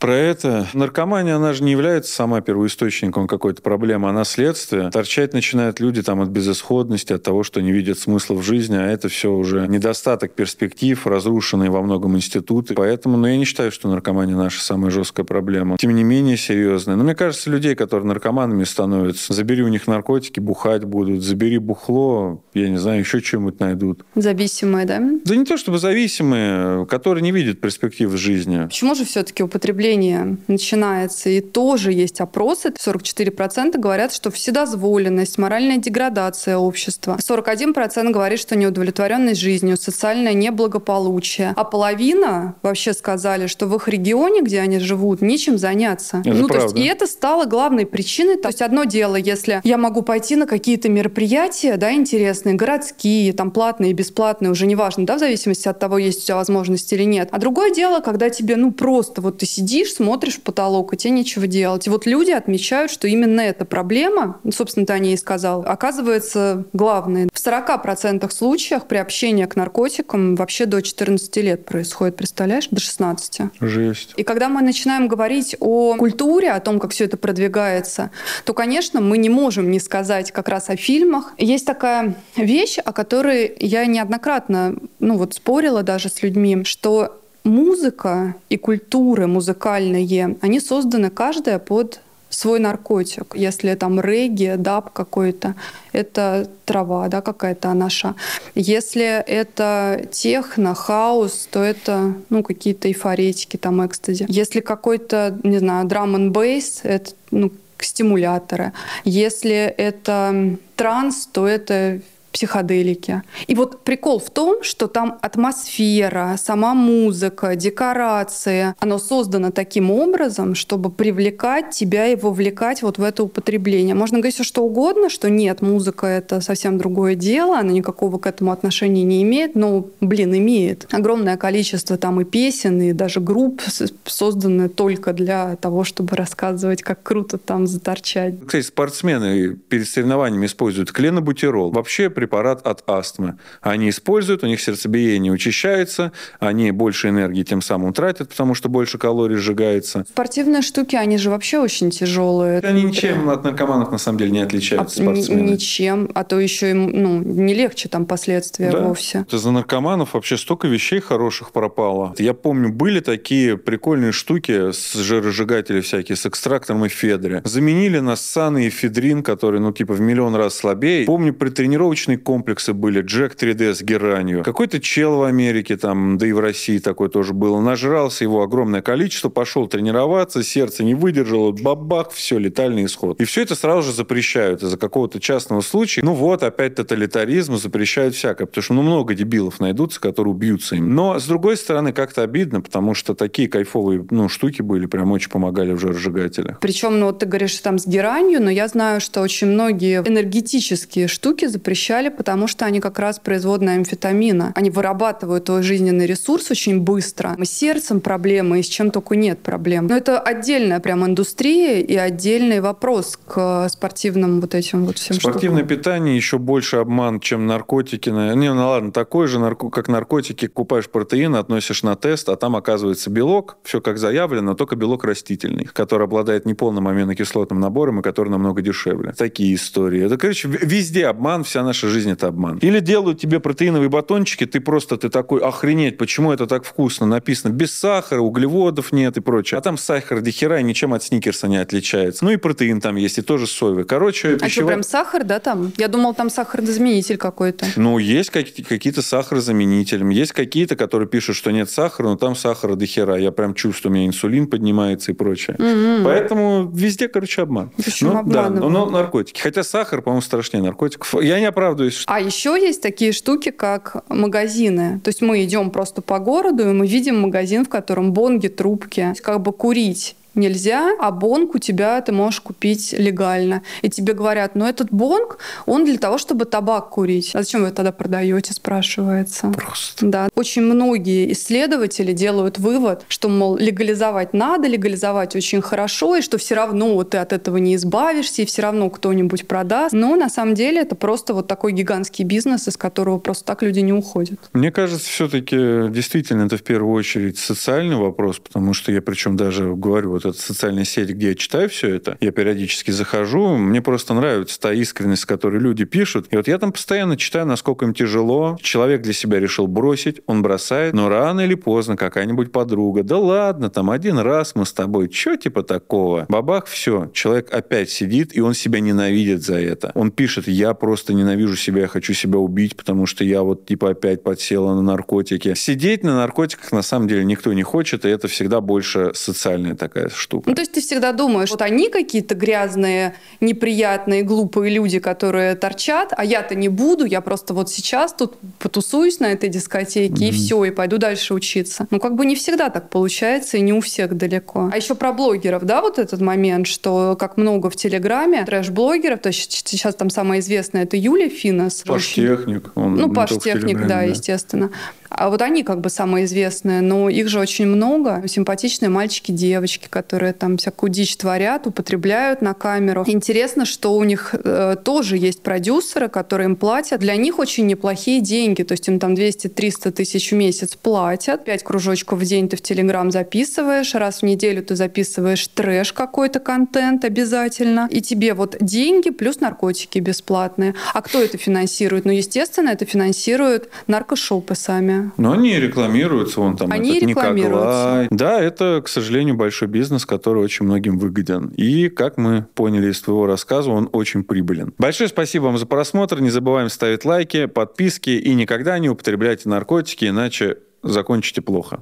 Про 0.03 0.17
это. 0.17 0.67
Наркомания, 0.73 1.37
она 1.37 1.53
же 1.53 1.63
не 1.63 1.71
является 1.71 2.13
сама 2.13 2.41
первоисточником 2.41 3.25
какой-то 3.25 3.61
проблемы, 3.61 4.09
она 4.09 4.25
следствие. 4.25 4.91
Торчать 4.91 5.31
начинают 5.31 5.79
люди 5.79 6.03
там 6.03 6.19
от 6.19 6.27
безысходности, 6.27 7.13
от 7.13 7.23
того, 7.23 7.43
что 7.43 7.61
не 7.61 7.71
видят 7.71 7.97
смысла 7.97 8.33
в 8.33 8.41
жизни, 8.43 8.75
а 8.75 8.85
это 8.85 9.07
все 9.07 9.31
уже 9.31 9.65
недостаток 9.65 10.33
перспектив, 10.33 11.07
разрушенные 11.07 11.69
во 11.69 11.81
многом 11.81 12.17
институты. 12.17 12.73
Поэтому, 12.73 13.15
ну, 13.15 13.27
я 13.27 13.37
не 13.37 13.45
считаю, 13.45 13.71
что 13.71 13.87
наркомания 13.87 14.35
наша 14.35 14.61
самая 14.61 14.91
жесткая 14.91 15.25
проблема. 15.25 15.77
Тем 15.77 15.95
не 15.95 16.03
менее, 16.03 16.35
серьезная. 16.35 16.97
Но 16.97 17.05
мне 17.05 17.15
кажется, 17.15 17.49
людей, 17.49 17.73
которые 17.73 18.05
наркоманами 18.05 18.65
становятся, 18.65 19.31
забери 19.31 19.63
у 19.63 19.69
них 19.69 19.87
наркотики, 19.87 20.41
бухать 20.41 20.83
будут, 20.83 21.23
забери 21.23 21.59
бухло, 21.59 22.43
я 22.53 22.67
не 22.67 22.77
знаю, 22.77 22.99
еще 22.99 23.21
что-нибудь 23.21 23.61
найдут. 23.61 24.03
Зависимые, 24.15 24.85
да? 24.85 24.99
Да 25.23 25.33
не 25.33 25.45
то 25.45 25.55
чтобы 25.55 25.77
зависимые, 25.77 26.85
которые 26.87 27.21
не 27.21 27.31
видят 27.31 27.61
перспектив 27.61 28.09
в 28.09 28.17
жизни. 28.17 28.65
Почему 28.65 28.95
же 28.95 29.05
все-таки 29.05 29.43
употребление 29.43 29.92
движение 29.93 30.37
начинается, 30.47 31.29
и 31.29 31.41
тоже 31.41 31.91
есть 31.93 32.19
опросы, 32.21 32.69
44% 32.69 33.77
говорят, 33.77 34.13
что 34.13 34.31
вседозволенность, 34.31 35.37
моральная 35.37 35.77
деградация 35.77 36.57
общества. 36.57 37.17
41% 37.19 38.11
говорит, 38.11 38.39
что 38.39 38.55
неудовлетворенность 38.55 39.39
жизнью, 39.39 39.77
социальное 39.77 40.33
неблагополучие. 40.33 41.53
А 41.55 41.63
половина 41.63 42.55
вообще 42.61 42.93
сказали, 42.93 43.47
что 43.47 43.67
в 43.67 43.75
их 43.75 43.87
регионе, 43.87 44.41
где 44.41 44.59
они 44.59 44.79
живут, 44.79 45.21
нечем 45.21 45.57
заняться. 45.57 46.21
Это 46.25 46.33
ну, 46.33 46.47
правда. 46.47 46.69
то 46.69 46.75
есть, 46.75 46.77
и 46.77 46.89
это 46.89 47.07
стало 47.07 47.45
главной 47.45 47.85
причиной. 47.85 48.37
То 48.37 48.49
есть 48.49 48.61
одно 48.61 48.83
дело, 48.85 49.15
если 49.15 49.61
я 49.63 49.77
могу 49.77 50.01
пойти 50.01 50.35
на 50.35 50.47
какие-то 50.47 50.89
мероприятия, 50.89 51.77
да, 51.77 51.93
интересные, 51.93 52.55
городские, 52.55 53.33
там 53.33 53.51
платные, 53.51 53.93
бесплатные, 53.93 54.51
уже 54.51 54.65
неважно, 54.65 55.05
да, 55.05 55.15
в 55.15 55.19
зависимости 55.19 55.67
от 55.67 55.79
того, 55.79 55.97
есть 55.97 56.23
у 56.23 56.25
тебя 56.25 56.37
возможность 56.37 56.91
или 56.93 57.03
нет. 57.03 57.29
А 57.31 57.37
другое 57.39 57.73
дело, 57.73 57.99
когда 57.99 58.29
тебе, 58.29 58.55
ну, 58.55 58.71
просто 58.71 59.21
вот 59.21 59.37
ты 59.39 59.45
сидишь, 59.45 59.82
сидишь, 59.83 59.95
смотришь 59.95 60.35
в 60.35 60.41
потолок, 60.41 60.93
и 60.93 60.97
тебе 60.97 61.11
нечего 61.11 61.47
делать. 61.47 61.87
И 61.87 61.89
вот 61.89 62.05
люди 62.05 62.31
отмечают, 62.31 62.91
что 62.91 63.07
именно 63.07 63.41
эта 63.41 63.65
проблема, 63.65 64.39
ну, 64.43 64.51
собственно, 64.51 64.85
ты 64.85 64.93
о 64.93 64.99
ней 64.99 65.13
и 65.13 65.17
сказал, 65.17 65.63
оказывается 65.65 66.65
главной. 66.73 67.29
В 67.33 67.37
40% 67.37 68.29
случаях 68.31 68.87
приобщение 68.87 69.47
к 69.47 69.55
наркотикам 69.55 70.35
вообще 70.35 70.65
до 70.65 70.81
14 70.81 71.35
лет 71.37 71.65
происходит, 71.65 72.15
представляешь? 72.15 72.67
До 72.69 72.79
16. 72.79 73.41
Жесть. 73.61 74.13
И 74.17 74.23
когда 74.23 74.49
мы 74.49 74.61
начинаем 74.61 75.07
говорить 75.07 75.55
о 75.59 75.95
культуре, 75.95 76.51
о 76.51 76.59
том, 76.59 76.79
как 76.79 76.91
все 76.91 77.05
это 77.05 77.17
продвигается, 77.17 78.11
то, 78.45 78.53
конечно, 78.53 79.01
мы 79.01 79.17
не 79.17 79.29
можем 79.29 79.71
не 79.71 79.79
сказать 79.79 80.31
как 80.31 80.47
раз 80.47 80.69
о 80.69 80.75
фильмах. 80.75 81.33
Есть 81.37 81.65
такая 81.65 82.15
вещь, 82.35 82.77
о 82.83 82.93
которой 82.93 83.55
я 83.59 83.85
неоднократно 83.85 84.75
ну, 84.99 85.17
вот 85.17 85.33
спорила 85.33 85.83
даже 85.83 86.09
с 86.09 86.21
людьми, 86.23 86.63
что 86.63 87.22
музыка 87.43 88.35
и 88.49 88.57
культуры 88.57 89.27
музыкальные, 89.27 90.37
они 90.41 90.59
созданы 90.59 91.09
каждая 91.09 91.59
под 91.59 91.99
свой 92.29 92.59
наркотик. 92.59 93.35
Если 93.35 93.73
там 93.75 93.99
регги, 93.99 94.55
даб 94.57 94.91
какой-то, 94.91 95.55
это 95.91 96.49
трава, 96.65 97.07
да, 97.07 97.21
какая-то 97.21 97.73
наша. 97.73 98.15
Если 98.55 99.05
это 99.05 100.07
техно, 100.11 100.73
хаус, 100.73 101.47
то 101.51 101.61
это, 101.61 102.15
ну, 102.29 102.43
какие-то 102.43 102.87
эйфоретики, 102.87 103.57
там, 103.57 103.85
экстази. 103.85 104.25
Если 104.27 104.61
какой-то, 104.61 105.37
не 105.43 105.59
знаю, 105.59 105.85
drum 105.85 106.15
n 106.15 106.31
bass, 106.31 106.81
это, 106.83 107.11
ну, 107.31 107.51
стимуляторы. 107.77 108.71
Если 109.03 109.55
это 109.55 110.57
транс, 110.75 111.27
то 111.31 111.47
это 111.47 112.01
психоделики. 112.33 113.21
И 113.47 113.55
вот 113.55 113.83
прикол 113.83 114.19
в 114.19 114.29
том, 114.29 114.63
что 114.63 114.87
там 114.87 115.17
атмосфера, 115.21 116.35
сама 116.37 116.73
музыка, 116.73 117.55
декорации, 117.55 118.73
оно 118.79 118.97
создано 118.97 119.51
таким 119.51 119.91
образом, 119.91 120.55
чтобы 120.55 120.89
привлекать 120.89 121.69
тебя 121.69 122.07
и 122.07 122.15
вовлекать 122.15 122.81
вот 122.81 122.97
в 122.97 123.03
это 123.03 123.23
употребление. 123.23 123.95
Можно 123.95 124.17
говорить 124.17 124.35
все 124.35 124.43
что 124.43 124.63
угодно, 124.63 125.09
что 125.09 125.29
нет, 125.29 125.61
музыка— 125.61 126.07
это 126.07 126.41
совсем 126.41 126.77
другое 126.77 127.15
дело, 127.15 127.59
она 127.59 127.71
никакого 127.71 128.17
к 128.17 128.25
этому 128.25 128.51
отношения 128.51 129.03
не 129.03 129.21
имеет, 129.23 129.55
но, 129.55 129.87
блин, 130.01 130.35
имеет. 130.35 130.87
Огромное 130.91 131.37
количество 131.37 131.97
там 131.97 132.19
и 132.19 132.25
песен, 132.25 132.81
и 132.81 132.93
даже 132.93 133.19
групп 133.19 133.61
созданы 134.05 134.69
только 134.69 135.13
для 135.13 135.55
того, 135.57 135.83
чтобы 135.83 136.15
рассказывать, 136.15 136.81
как 136.81 137.03
круто 137.03 137.37
там 137.37 137.67
заторчать. 137.67 138.35
Кстати, 138.45 138.65
спортсмены 138.65 139.55
перед 139.69 139.87
соревнованиями 139.87 140.47
используют 140.47 140.91
кленобутирол. 140.91 141.71
Вообще 141.71 142.09
препарат 142.23 142.65
от 142.65 142.89
астмы. 142.89 143.37
Они 143.61 143.89
используют, 143.89 144.43
у 144.43 144.47
них 144.47 144.61
сердцебиение 144.61 145.33
учащается, 145.33 146.13
они 146.39 146.71
больше 146.71 147.09
энергии 147.09 147.43
тем 147.43 147.61
самым 147.61 147.91
тратят, 147.93 148.29
потому 148.29 148.55
что 148.55 148.69
больше 148.69 148.97
калорий 148.97 149.35
сжигается. 149.35 150.05
Спортивные 150.07 150.61
штуки, 150.61 150.95
они 150.95 151.17
же 151.17 151.29
вообще 151.29 151.59
очень 151.59 151.91
тяжелые. 151.91 152.59
Они 152.59 152.83
ничем 152.83 153.29
от 153.29 153.43
наркоманов 153.43 153.91
на 153.91 153.97
самом 153.97 154.19
деле 154.19 154.31
не 154.31 154.41
отличаются, 154.41 155.01
а, 155.01 155.03
спортсмены. 155.03 155.51
Ничем, 155.51 156.09
а 156.15 156.23
то 156.23 156.39
еще 156.39 156.71
им 156.71 156.89
ну, 156.91 157.19
не 157.19 157.53
легче 157.53 157.89
там 157.89 158.05
последствия 158.05 158.71
да. 158.71 158.79
вовсе. 158.79 159.25
Это 159.27 159.37
за 159.37 159.51
наркоманов 159.51 160.13
вообще 160.13 160.37
столько 160.37 160.69
вещей 160.69 161.01
хороших 161.01 161.51
пропало. 161.51 162.15
Я 162.17 162.33
помню, 162.33 162.71
были 162.71 163.01
такие 163.01 163.57
прикольные 163.57 164.13
штуки 164.13 164.71
с 164.71 164.93
жиросжигателей 164.93 165.81
всякие, 165.81 166.15
с 166.15 166.25
экстрактором 166.25 166.87
эфедры. 166.87 167.41
Заменили 167.43 167.99
на 167.99 168.15
ссаный 168.15 168.69
эфедрин, 168.69 169.23
который, 169.23 169.59
ну, 169.59 169.73
типа, 169.73 169.93
в 169.93 169.99
миллион 169.99 170.35
раз 170.35 170.55
слабее. 170.55 171.05
Помню, 171.05 171.33
при 171.33 171.49
тренировочной 171.49 172.12
различные 172.13 172.17
комплексы 172.17 172.73
были. 172.73 173.01
Джек 173.01 173.35
3D 173.35 173.73
с 173.73 173.81
геранью. 173.81 174.43
Какой-то 174.43 174.79
чел 174.79 175.17
в 175.17 175.23
Америке, 175.23 175.77
там, 175.77 176.17
да 176.17 176.27
и 176.27 176.31
в 176.31 176.39
России 176.39 176.79
такой 176.79 177.09
тоже 177.09 177.33
было. 177.33 177.61
Нажрался 177.61 178.23
его 178.23 178.41
огромное 178.41 178.81
количество, 178.81 179.29
пошел 179.29 179.67
тренироваться, 179.67 180.43
сердце 180.43 180.83
не 180.83 180.95
выдержало, 180.95 181.51
бабах, 181.51 182.11
все, 182.11 182.37
летальный 182.39 182.85
исход. 182.85 183.21
И 183.21 183.25
все 183.25 183.41
это 183.41 183.55
сразу 183.55 183.83
же 183.83 183.91
запрещают 183.91 184.63
из-за 184.63 184.77
какого-то 184.77 185.19
частного 185.19 185.61
случая. 185.61 186.01
Ну 186.03 186.13
вот, 186.13 186.43
опять 186.43 186.75
тоталитаризм, 186.75 187.57
запрещают 187.57 188.15
всякое. 188.15 188.45
Потому 188.45 188.63
что 188.63 188.73
ну, 188.73 188.81
много 188.81 189.13
дебилов 189.13 189.59
найдутся, 189.59 189.99
которые 189.99 190.33
убьются 190.33 190.75
им. 190.75 190.95
Но, 190.95 191.19
с 191.19 191.25
другой 191.25 191.57
стороны, 191.57 191.93
как-то 191.93 192.23
обидно, 192.23 192.61
потому 192.61 192.93
что 192.93 193.13
такие 193.13 193.47
кайфовые 193.47 194.05
ну, 194.11 194.29
штуки 194.29 194.61
были, 194.61 194.85
прям 194.85 195.11
очень 195.11 195.29
помогали 195.29 195.73
уже 195.73 195.89
разжигателях. 195.89 196.59
Причем, 196.59 196.99
ну 196.99 197.07
вот 197.07 197.19
ты 197.19 197.25
говоришь 197.25 197.57
там 197.59 197.79
с 197.79 197.87
геранью, 197.87 198.41
но 198.41 198.49
я 198.49 198.67
знаю, 198.67 199.01
что 199.01 199.21
очень 199.21 199.47
многие 199.47 200.01
энергетические 200.07 201.07
штуки 201.07 201.47
запрещали 201.47 202.02
стали, 202.03 202.09
потому 202.09 202.47
что 202.47 202.65
они 202.65 202.79
как 202.79 202.99
раз 202.99 203.19
производные 203.19 203.77
амфетамина. 203.77 204.51
Они 204.55 204.69
вырабатывают 204.69 205.45
твой 205.45 205.63
жизненный 205.63 206.05
ресурс 206.05 206.51
очень 206.51 206.81
быстро. 206.81 207.35
И 207.37 207.45
с 207.45 207.51
сердцем 207.51 208.01
проблемы, 208.01 208.59
и 208.59 208.63
с 208.63 208.67
чем 208.67 208.91
только 208.91 209.15
нет 209.15 209.39
проблем. 209.39 209.87
Но 209.87 209.95
это 209.95 210.19
отдельная 210.19 210.79
прям 210.79 211.05
индустрия 211.05 211.79
и 211.79 211.95
отдельный 211.95 212.59
вопрос 212.59 213.17
к 213.27 213.67
спортивным 213.69 214.41
вот 214.41 214.55
этим 214.55 214.85
вот 214.85 214.97
всем 214.97 215.17
Спортивное 215.17 215.63
штукам. 215.63 215.77
питание 215.77 216.15
еще 216.15 216.37
больше 216.37 216.77
обман, 216.77 217.19
чем 217.19 217.47
наркотики. 217.47 218.09
Не, 218.09 218.53
ну 218.53 218.67
ладно, 218.67 218.91
такой 218.91 219.27
же, 219.27 219.39
как 219.55 219.87
наркотики, 219.87 220.47
купаешь 220.47 220.89
протеин, 220.89 221.35
относишь 221.35 221.83
на 221.83 221.95
тест, 221.95 222.29
а 222.29 222.35
там 222.35 222.55
оказывается 222.55 223.09
белок, 223.09 223.57
все 223.63 223.81
как 223.81 223.97
заявлено, 223.97 224.55
только 224.55 224.75
белок 224.75 225.03
растительный, 225.05 225.65
который 225.65 226.03
обладает 226.03 226.45
неполным 226.45 226.87
аминокислотным 226.87 227.59
набором 227.59 227.99
и 227.99 228.03
который 228.03 228.29
намного 228.29 228.61
дешевле. 228.61 229.13
Такие 229.13 229.55
истории. 229.55 230.05
Это, 230.05 230.17
короче, 230.17 230.47
везде 230.47 231.07
обман, 231.07 231.43
вся 231.43 231.63
наша 231.63 231.87
жизнь 231.93 232.11
это 232.11 232.27
обман. 232.27 232.57
Или 232.57 232.79
делают 232.79 233.19
тебе 233.19 233.39
протеиновые 233.39 233.89
батончики, 233.89 234.45
ты 234.45 234.59
просто 234.59 234.97
ты 234.97 235.09
такой, 235.09 235.39
охренеть, 235.41 235.97
почему 235.97 236.31
это 236.31 236.47
так 236.47 236.65
вкусно? 236.65 237.05
Написано 237.05 237.51
без 237.53 237.73
сахара, 237.73 238.19
углеводов 238.19 238.91
нет 238.91 239.17
и 239.17 239.21
прочее. 239.21 239.57
А 239.57 239.61
там 239.61 239.77
сахар 239.77 240.21
до 240.21 240.31
хера 240.31 240.61
ничем 240.61 240.93
от 240.93 241.03
сникерса 241.03 241.47
не 241.47 241.57
отличается. 241.57 242.25
Ну 242.25 242.31
и 242.31 242.37
протеин 242.37 242.81
там 242.81 242.95
есть, 242.95 243.17
и 243.17 243.21
тоже 243.21 243.47
соевый. 243.47 243.85
Короче, 243.85 244.37
А 244.41 244.49
что, 244.49 244.65
прям 244.65 244.83
сахар, 244.83 245.23
да, 245.23 245.39
там? 245.39 245.71
Я 245.77 245.87
думал, 245.87 246.13
там 246.13 246.29
сахарозаменитель 246.29 247.17
какой-то. 247.17 247.65
Ну, 247.75 247.97
есть 247.99 248.29
какие-то 248.31 249.01
сахарозаменители. 249.37 250.13
Есть 250.13 250.31
какие-то, 250.33 250.75
которые 250.75 251.07
пишут, 251.07 251.35
что 251.35 251.51
нет 251.51 251.69
сахара, 251.69 252.07
но 252.07 252.15
там 252.17 252.35
сахара 252.35 252.75
до 252.75 252.85
хера. 252.85 253.17
Я 253.17 253.31
прям 253.31 253.53
чувствую, 253.53 253.91
у 253.91 253.95
меня 253.95 254.07
инсулин 254.07 254.47
поднимается 254.47 255.11
и 255.11 255.15
прочее. 255.15 255.55
Мгм. 255.59 256.03
Поэтому 256.03 256.71
везде, 256.73 257.07
короче, 257.07 257.41
обман. 257.41 257.71
Почему 257.77 258.11
Ну, 258.11 258.23
да, 258.25 258.45
обманывают? 258.47 258.73
но 258.73 258.85
наркотики. 258.89 259.41
Хотя 259.41 259.63
сахар, 259.63 260.01
по-моему, 260.01 260.21
страшнее 260.21 260.63
наркотиков. 260.63 261.21
Я 261.21 261.39
не 261.39 261.45
оправдываюсь. 261.87 261.93
что- 261.93 262.13
А 262.13 262.19
еще 262.19 262.49
есть 262.59 262.81
такие 262.81 263.11
штуки, 263.11 263.49
как 263.51 264.03
магазины. 264.09 264.99
То 265.03 265.09
есть 265.09 265.21
мы 265.21 265.43
идем 265.43 265.71
просто 265.71 266.01
по 266.01 266.19
городу, 266.19 266.69
и 266.69 266.73
мы 266.73 266.87
видим 266.87 267.19
магазин, 267.21 267.65
в 267.65 267.69
котором 267.69 268.13
бонги, 268.13 268.47
трубки. 268.47 269.13
Как 269.21 269.41
бы 269.41 269.51
курить 269.53 270.15
нельзя, 270.35 270.91
а 270.99 271.11
бонг 271.11 271.55
у 271.55 271.59
тебя 271.59 272.01
ты 272.01 272.11
можешь 272.11 272.41
купить 272.41 272.93
легально. 272.93 273.63
И 273.81 273.89
тебе 273.89 274.13
говорят, 274.13 274.55
ну 274.55 274.65
этот 274.65 274.91
бонг, 274.91 275.37
он 275.65 275.85
для 275.85 275.97
того, 275.97 276.17
чтобы 276.17 276.45
табак 276.45 276.89
курить. 276.89 277.31
А 277.33 277.43
зачем 277.43 277.63
вы 277.63 277.71
тогда 277.71 277.91
продаете, 277.91 278.53
спрашивается. 278.53 279.47
Просто. 279.49 280.05
Да. 280.05 280.29
Очень 280.35 280.63
многие 280.63 281.31
исследователи 281.31 282.13
делают 282.13 282.59
вывод, 282.59 283.05
что, 283.07 283.29
мол, 283.29 283.57
легализовать 283.57 284.33
надо, 284.33 284.67
легализовать 284.67 285.35
очень 285.35 285.61
хорошо, 285.61 286.17
и 286.17 286.21
что 286.21 286.37
все 286.37 286.55
равно 286.55 286.93
вот 286.93 287.11
ты 287.11 287.17
от 287.17 287.33
этого 287.33 287.57
не 287.57 287.75
избавишься, 287.75 288.41
и 288.41 288.45
все 288.45 288.61
равно 288.61 288.89
кто-нибудь 288.89 289.47
продаст. 289.47 289.93
Но 289.93 290.15
на 290.15 290.29
самом 290.29 290.55
деле 290.55 290.81
это 290.81 290.95
просто 290.95 291.33
вот 291.33 291.47
такой 291.47 291.73
гигантский 291.73 292.25
бизнес, 292.25 292.67
из 292.67 292.77
которого 292.77 293.19
просто 293.19 293.45
так 293.45 293.61
люди 293.61 293.79
не 293.79 293.93
уходят. 293.93 294.39
Мне 294.53 294.71
кажется, 294.71 295.07
все-таки 295.07 295.55
действительно 295.89 296.45
это 296.45 296.57
в 296.57 296.63
первую 296.63 296.93
очередь 296.93 297.37
социальный 297.37 297.95
вопрос, 297.95 298.39
потому 298.39 298.73
что 298.73 298.91
я 298.91 299.01
причем 299.01 299.37
даже 299.37 299.73
говорю, 299.73 300.11
вот 300.11 300.22
эта 300.29 300.39
социальная 300.39 300.85
сеть, 300.85 301.09
где 301.09 301.29
я 301.29 301.35
читаю 301.35 301.69
все 301.69 301.95
это, 301.95 302.17
я 302.19 302.31
периодически 302.31 302.91
захожу, 302.91 303.57
мне 303.57 303.81
просто 303.81 304.13
нравится 304.13 304.59
та 304.59 304.73
искренность, 304.73 305.23
с 305.23 305.25
которой 305.25 305.59
люди 305.59 305.85
пишут. 305.85 306.27
И 306.31 306.37
вот 306.37 306.47
я 306.47 306.57
там 306.57 306.71
постоянно 306.71 307.17
читаю, 307.17 307.45
насколько 307.45 307.85
им 307.85 307.93
тяжело. 307.93 308.57
Человек 308.61 309.01
для 309.01 309.13
себя 309.13 309.39
решил 309.39 309.67
бросить, 309.67 310.21
он 310.25 310.41
бросает, 310.41 310.93
но 310.93 311.09
рано 311.09 311.41
или 311.41 311.55
поздно 311.55 311.97
какая-нибудь 311.97 312.51
подруга, 312.51 313.03
да 313.03 313.17
ладно, 313.17 313.69
там 313.69 313.89
один 313.89 314.19
раз 314.19 314.55
мы 314.55 314.65
с 314.65 314.73
тобой, 314.73 315.11
что 315.11 315.37
типа 315.37 315.63
такого? 315.63 316.25
Бабах, 316.29 316.65
все, 316.65 317.09
человек 317.13 317.53
опять 317.53 317.89
сидит, 317.89 318.35
и 318.35 318.41
он 318.41 318.53
себя 318.53 318.79
ненавидит 318.79 319.43
за 319.43 319.59
это. 319.59 319.91
Он 319.95 320.11
пишет, 320.11 320.47
я 320.47 320.73
просто 320.73 321.13
ненавижу 321.13 321.55
себя, 321.55 321.81
я 321.81 321.87
хочу 321.87 322.13
себя 322.13 322.39
убить, 322.39 322.75
потому 322.75 323.05
что 323.05 323.23
я 323.23 323.43
вот 323.43 323.65
типа 323.65 323.91
опять 323.91 324.23
подсела 324.23 324.75
на 324.75 324.81
наркотики. 324.81 325.53
Сидеть 325.55 326.03
на 326.03 326.15
наркотиках 326.15 326.71
на 326.71 326.81
самом 326.81 327.07
деле 327.07 327.25
никто 327.25 327.53
не 327.53 327.63
хочет, 327.63 328.05
и 328.05 328.09
это 328.09 328.27
всегда 328.27 328.61
больше 328.61 329.11
социальная 329.13 329.75
такая 329.75 330.09
штука. 330.15 330.49
Ну, 330.49 330.55
то 330.55 330.61
есть 330.61 330.71
ты 330.71 330.81
всегда 330.81 331.11
думаешь, 331.11 331.49
вот 331.49 331.61
они 331.61 331.89
какие-то 331.89 332.35
грязные, 332.35 333.15
неприятные, 333.41 334.23
глупые 334.23 334.73
люди, 334.73 334.99
которые 334.99 335.55
торчат, 335.55 336.13
а 336.15 336.25
я-то 336.25 336.55
не 336.55 336.69
буду, 336.69 337.05
я 337.05 337.21
просто 337.21 337.53
вот 337.53 337.69
сейчас 337.69 338.13
тут 338.13 338.35
потусуюсь 338.59 339.19
на 339.19 339.31
этой 339.31 339.49
дискотеке, 339.49 340.29
и 340.29 340.31
все, 340.31 340.63
и 340.65 340.71
пойду 340.71 340.97
дальше 340.97 341.33
учиться. 341.33 341.87
Ну, 341.91 341.99
как 341.99 342.15
бы 342.15 342.25
не 342.25 342.35
всегда 342.35 342.69
так 342.69 342.89
получается, 342.89 343.57
и 343.57 343.61
не 343.61 343.73
у 343.73 343.81
всех 343.81 344.15
далеко. 344.15 344.69
А 344.71 344.77
еще 344.77 344.95
про 344.95 345.13
блогеров, 345.13 345.63
да, 345.63 345.81
вот 345.81 345.99
этот 345.99 346.21
момент, 346.21 346.67
что 346.67 347.15
как 347.19 347.37
много 347.37 347.69
в 347.69 347.75
Телеграме 347.75 348.45
трэш-блогеров, 348.45 349.19
то 349.19 349.27
есть 349.27 349.67
сейчас 349.67 349.95
там 349.95 350.09
самая 350.09 350.39
известная 350.39 350.83
это 350.83 350.97
Юлия 350.97 351.29
Финес. 351.29 351.83
Паш 351.85 352.11
Очень- 352.11 352.37
Техник. 352.37 352.71
он 352.75 352.95
ну, 352.95 353.07
не 353.07 353.13
Паш 353.13 353.29
только 353.29 353.41
в 353.41 353.43
Техник, 353.43 353.77
Телеграме, 353.77 353.87
да, 353.87 354.01
естественно. 354.03 354.71
А 355.15 355.29
вот 355.29 355.41
они 355.41 355.63
как 355.63 355.79
бы 355.79 355.89
самые 355.89 356.25
известные, 356.25 356.81
но 356.81 357.07
их 357.07 357.27
же 357.27 357.39
очень 357.39 357.67
много. 357.67 358.23
Симпатичные 358.27 358.89
мальчики, 358.89 359.31
девочки, 359.31 359.87
которые 359.87 360.33
там 360.33 360.57
всякую 360.57 360.89
дичь 360.89 361.15
творят, 361.17 361.67
употребляют 361.67 362.41
на 362.41 362.53
камеру. 362.53 363.03
Интересно, 363.07 363.65
что 363.65 363.93
у 363.93 364.03
них 364.03 364.33
э, 364.33 364.75
тоже 364.83 365.17
есть 365.17 365.41
продюсеры, 365.41 366.09
которые 366.09 366.45
им 366.45 366.55
платят. 366.55 366.99
Для 366.99 367.15
них 367.15 367.37
очень 367.37 367.67
неплохие 367.67 368.21
деньги. 368.21 368.63
То 368.63 368.73
есть 368.73 368.87
им 368.87 368.99
там 368.99 369.13
200-300 369.13 369.91
тысяч 369.91 370.31
в 370.31 370.35
месяц 370.35 370.75
платят. 370.75 371.45
Пять 371.45 371.63
кружочков 371.63 372.19
в 372.19 372.25
день 372.25 372.49
ты 372.49 372.57
в 372.57 372.61
Телеграм 372.61 373.11
записываешь. 373.11 373.93
Раз 373.93 374.21
в 374.21 374.23
неделю 374.23 374.63
ты 374.63 374.75
записываешь 374.75 375.47
трэш 375.47 375.93
какой-то 375.93 376.39
контент 376.39 377.05
обязательно. 377.05 377.87
И 377.91 378.01
тебе 378.01 378.33
вот 378.33 378.57
деньги 378.59 379.11
плюс 379.11 379.39
наркотики 379.39 379.99
бесплатные. 379.99 380.73
А 380.93 381.01
кто 381.03 381.21
это 381.21 381.37
финансирует? 381.37 382.05
Ну, 382.05 382.11
естественно, 382.11 382.69
это 382.69 382.85
финансируют 382.85 383.69
наркошопы 383.85 384.55
сами. 384.55 385.02
Но 385.17 385.33
они 385.33 385.59
рекламируются, 385.59 386.39
вон 386.39 386.55
там 386.55 386.71
Они 386.71 386.97
этот 386.97 387.09
рекламируются. 387.09 387.57
Николай. 387.59 388.07
Да, 388.11 388.41
это, 388.41 388.81
к 388.83 388.87
сожалению, 388.87 389.35
большой 389.35 389.67
бизнес, 389.67 390.05
который 390.05 390.43
очень 390.43 390.65
многим 390.65 390.97
выгоден. 390.97 391.47
И, 391.57 391.89
как 391.89 392.17
мы 392.17 392.45
поняли 392.55 392.91
из 392.91 393.01
твоего 393.01 393.25
рассказа, 393.25 393.71
он 393.71 393.89
очень 393.91 394.23
прибылен. 394.23 394.73
Большое 394.77 395.09
спасибо 395.09 395.45
вам 395.45 395.57
за 395.57 395.65
просмотр. 395.65 396.21
Не 396.21 396.29
забываем 396.29 396.69
ставить 396.69 397.05
лайки, 397.05 397.45
подписки 397.45 398.11
и 398.11 398.33
никогда 398.33 398.77
не 398.79 398.89
употребляйте 398.89 399.49
наркотики, 399.49 400.05
иначе 400.05 400.57
закончите 400.83 401.41
плохо. 401.41 401.81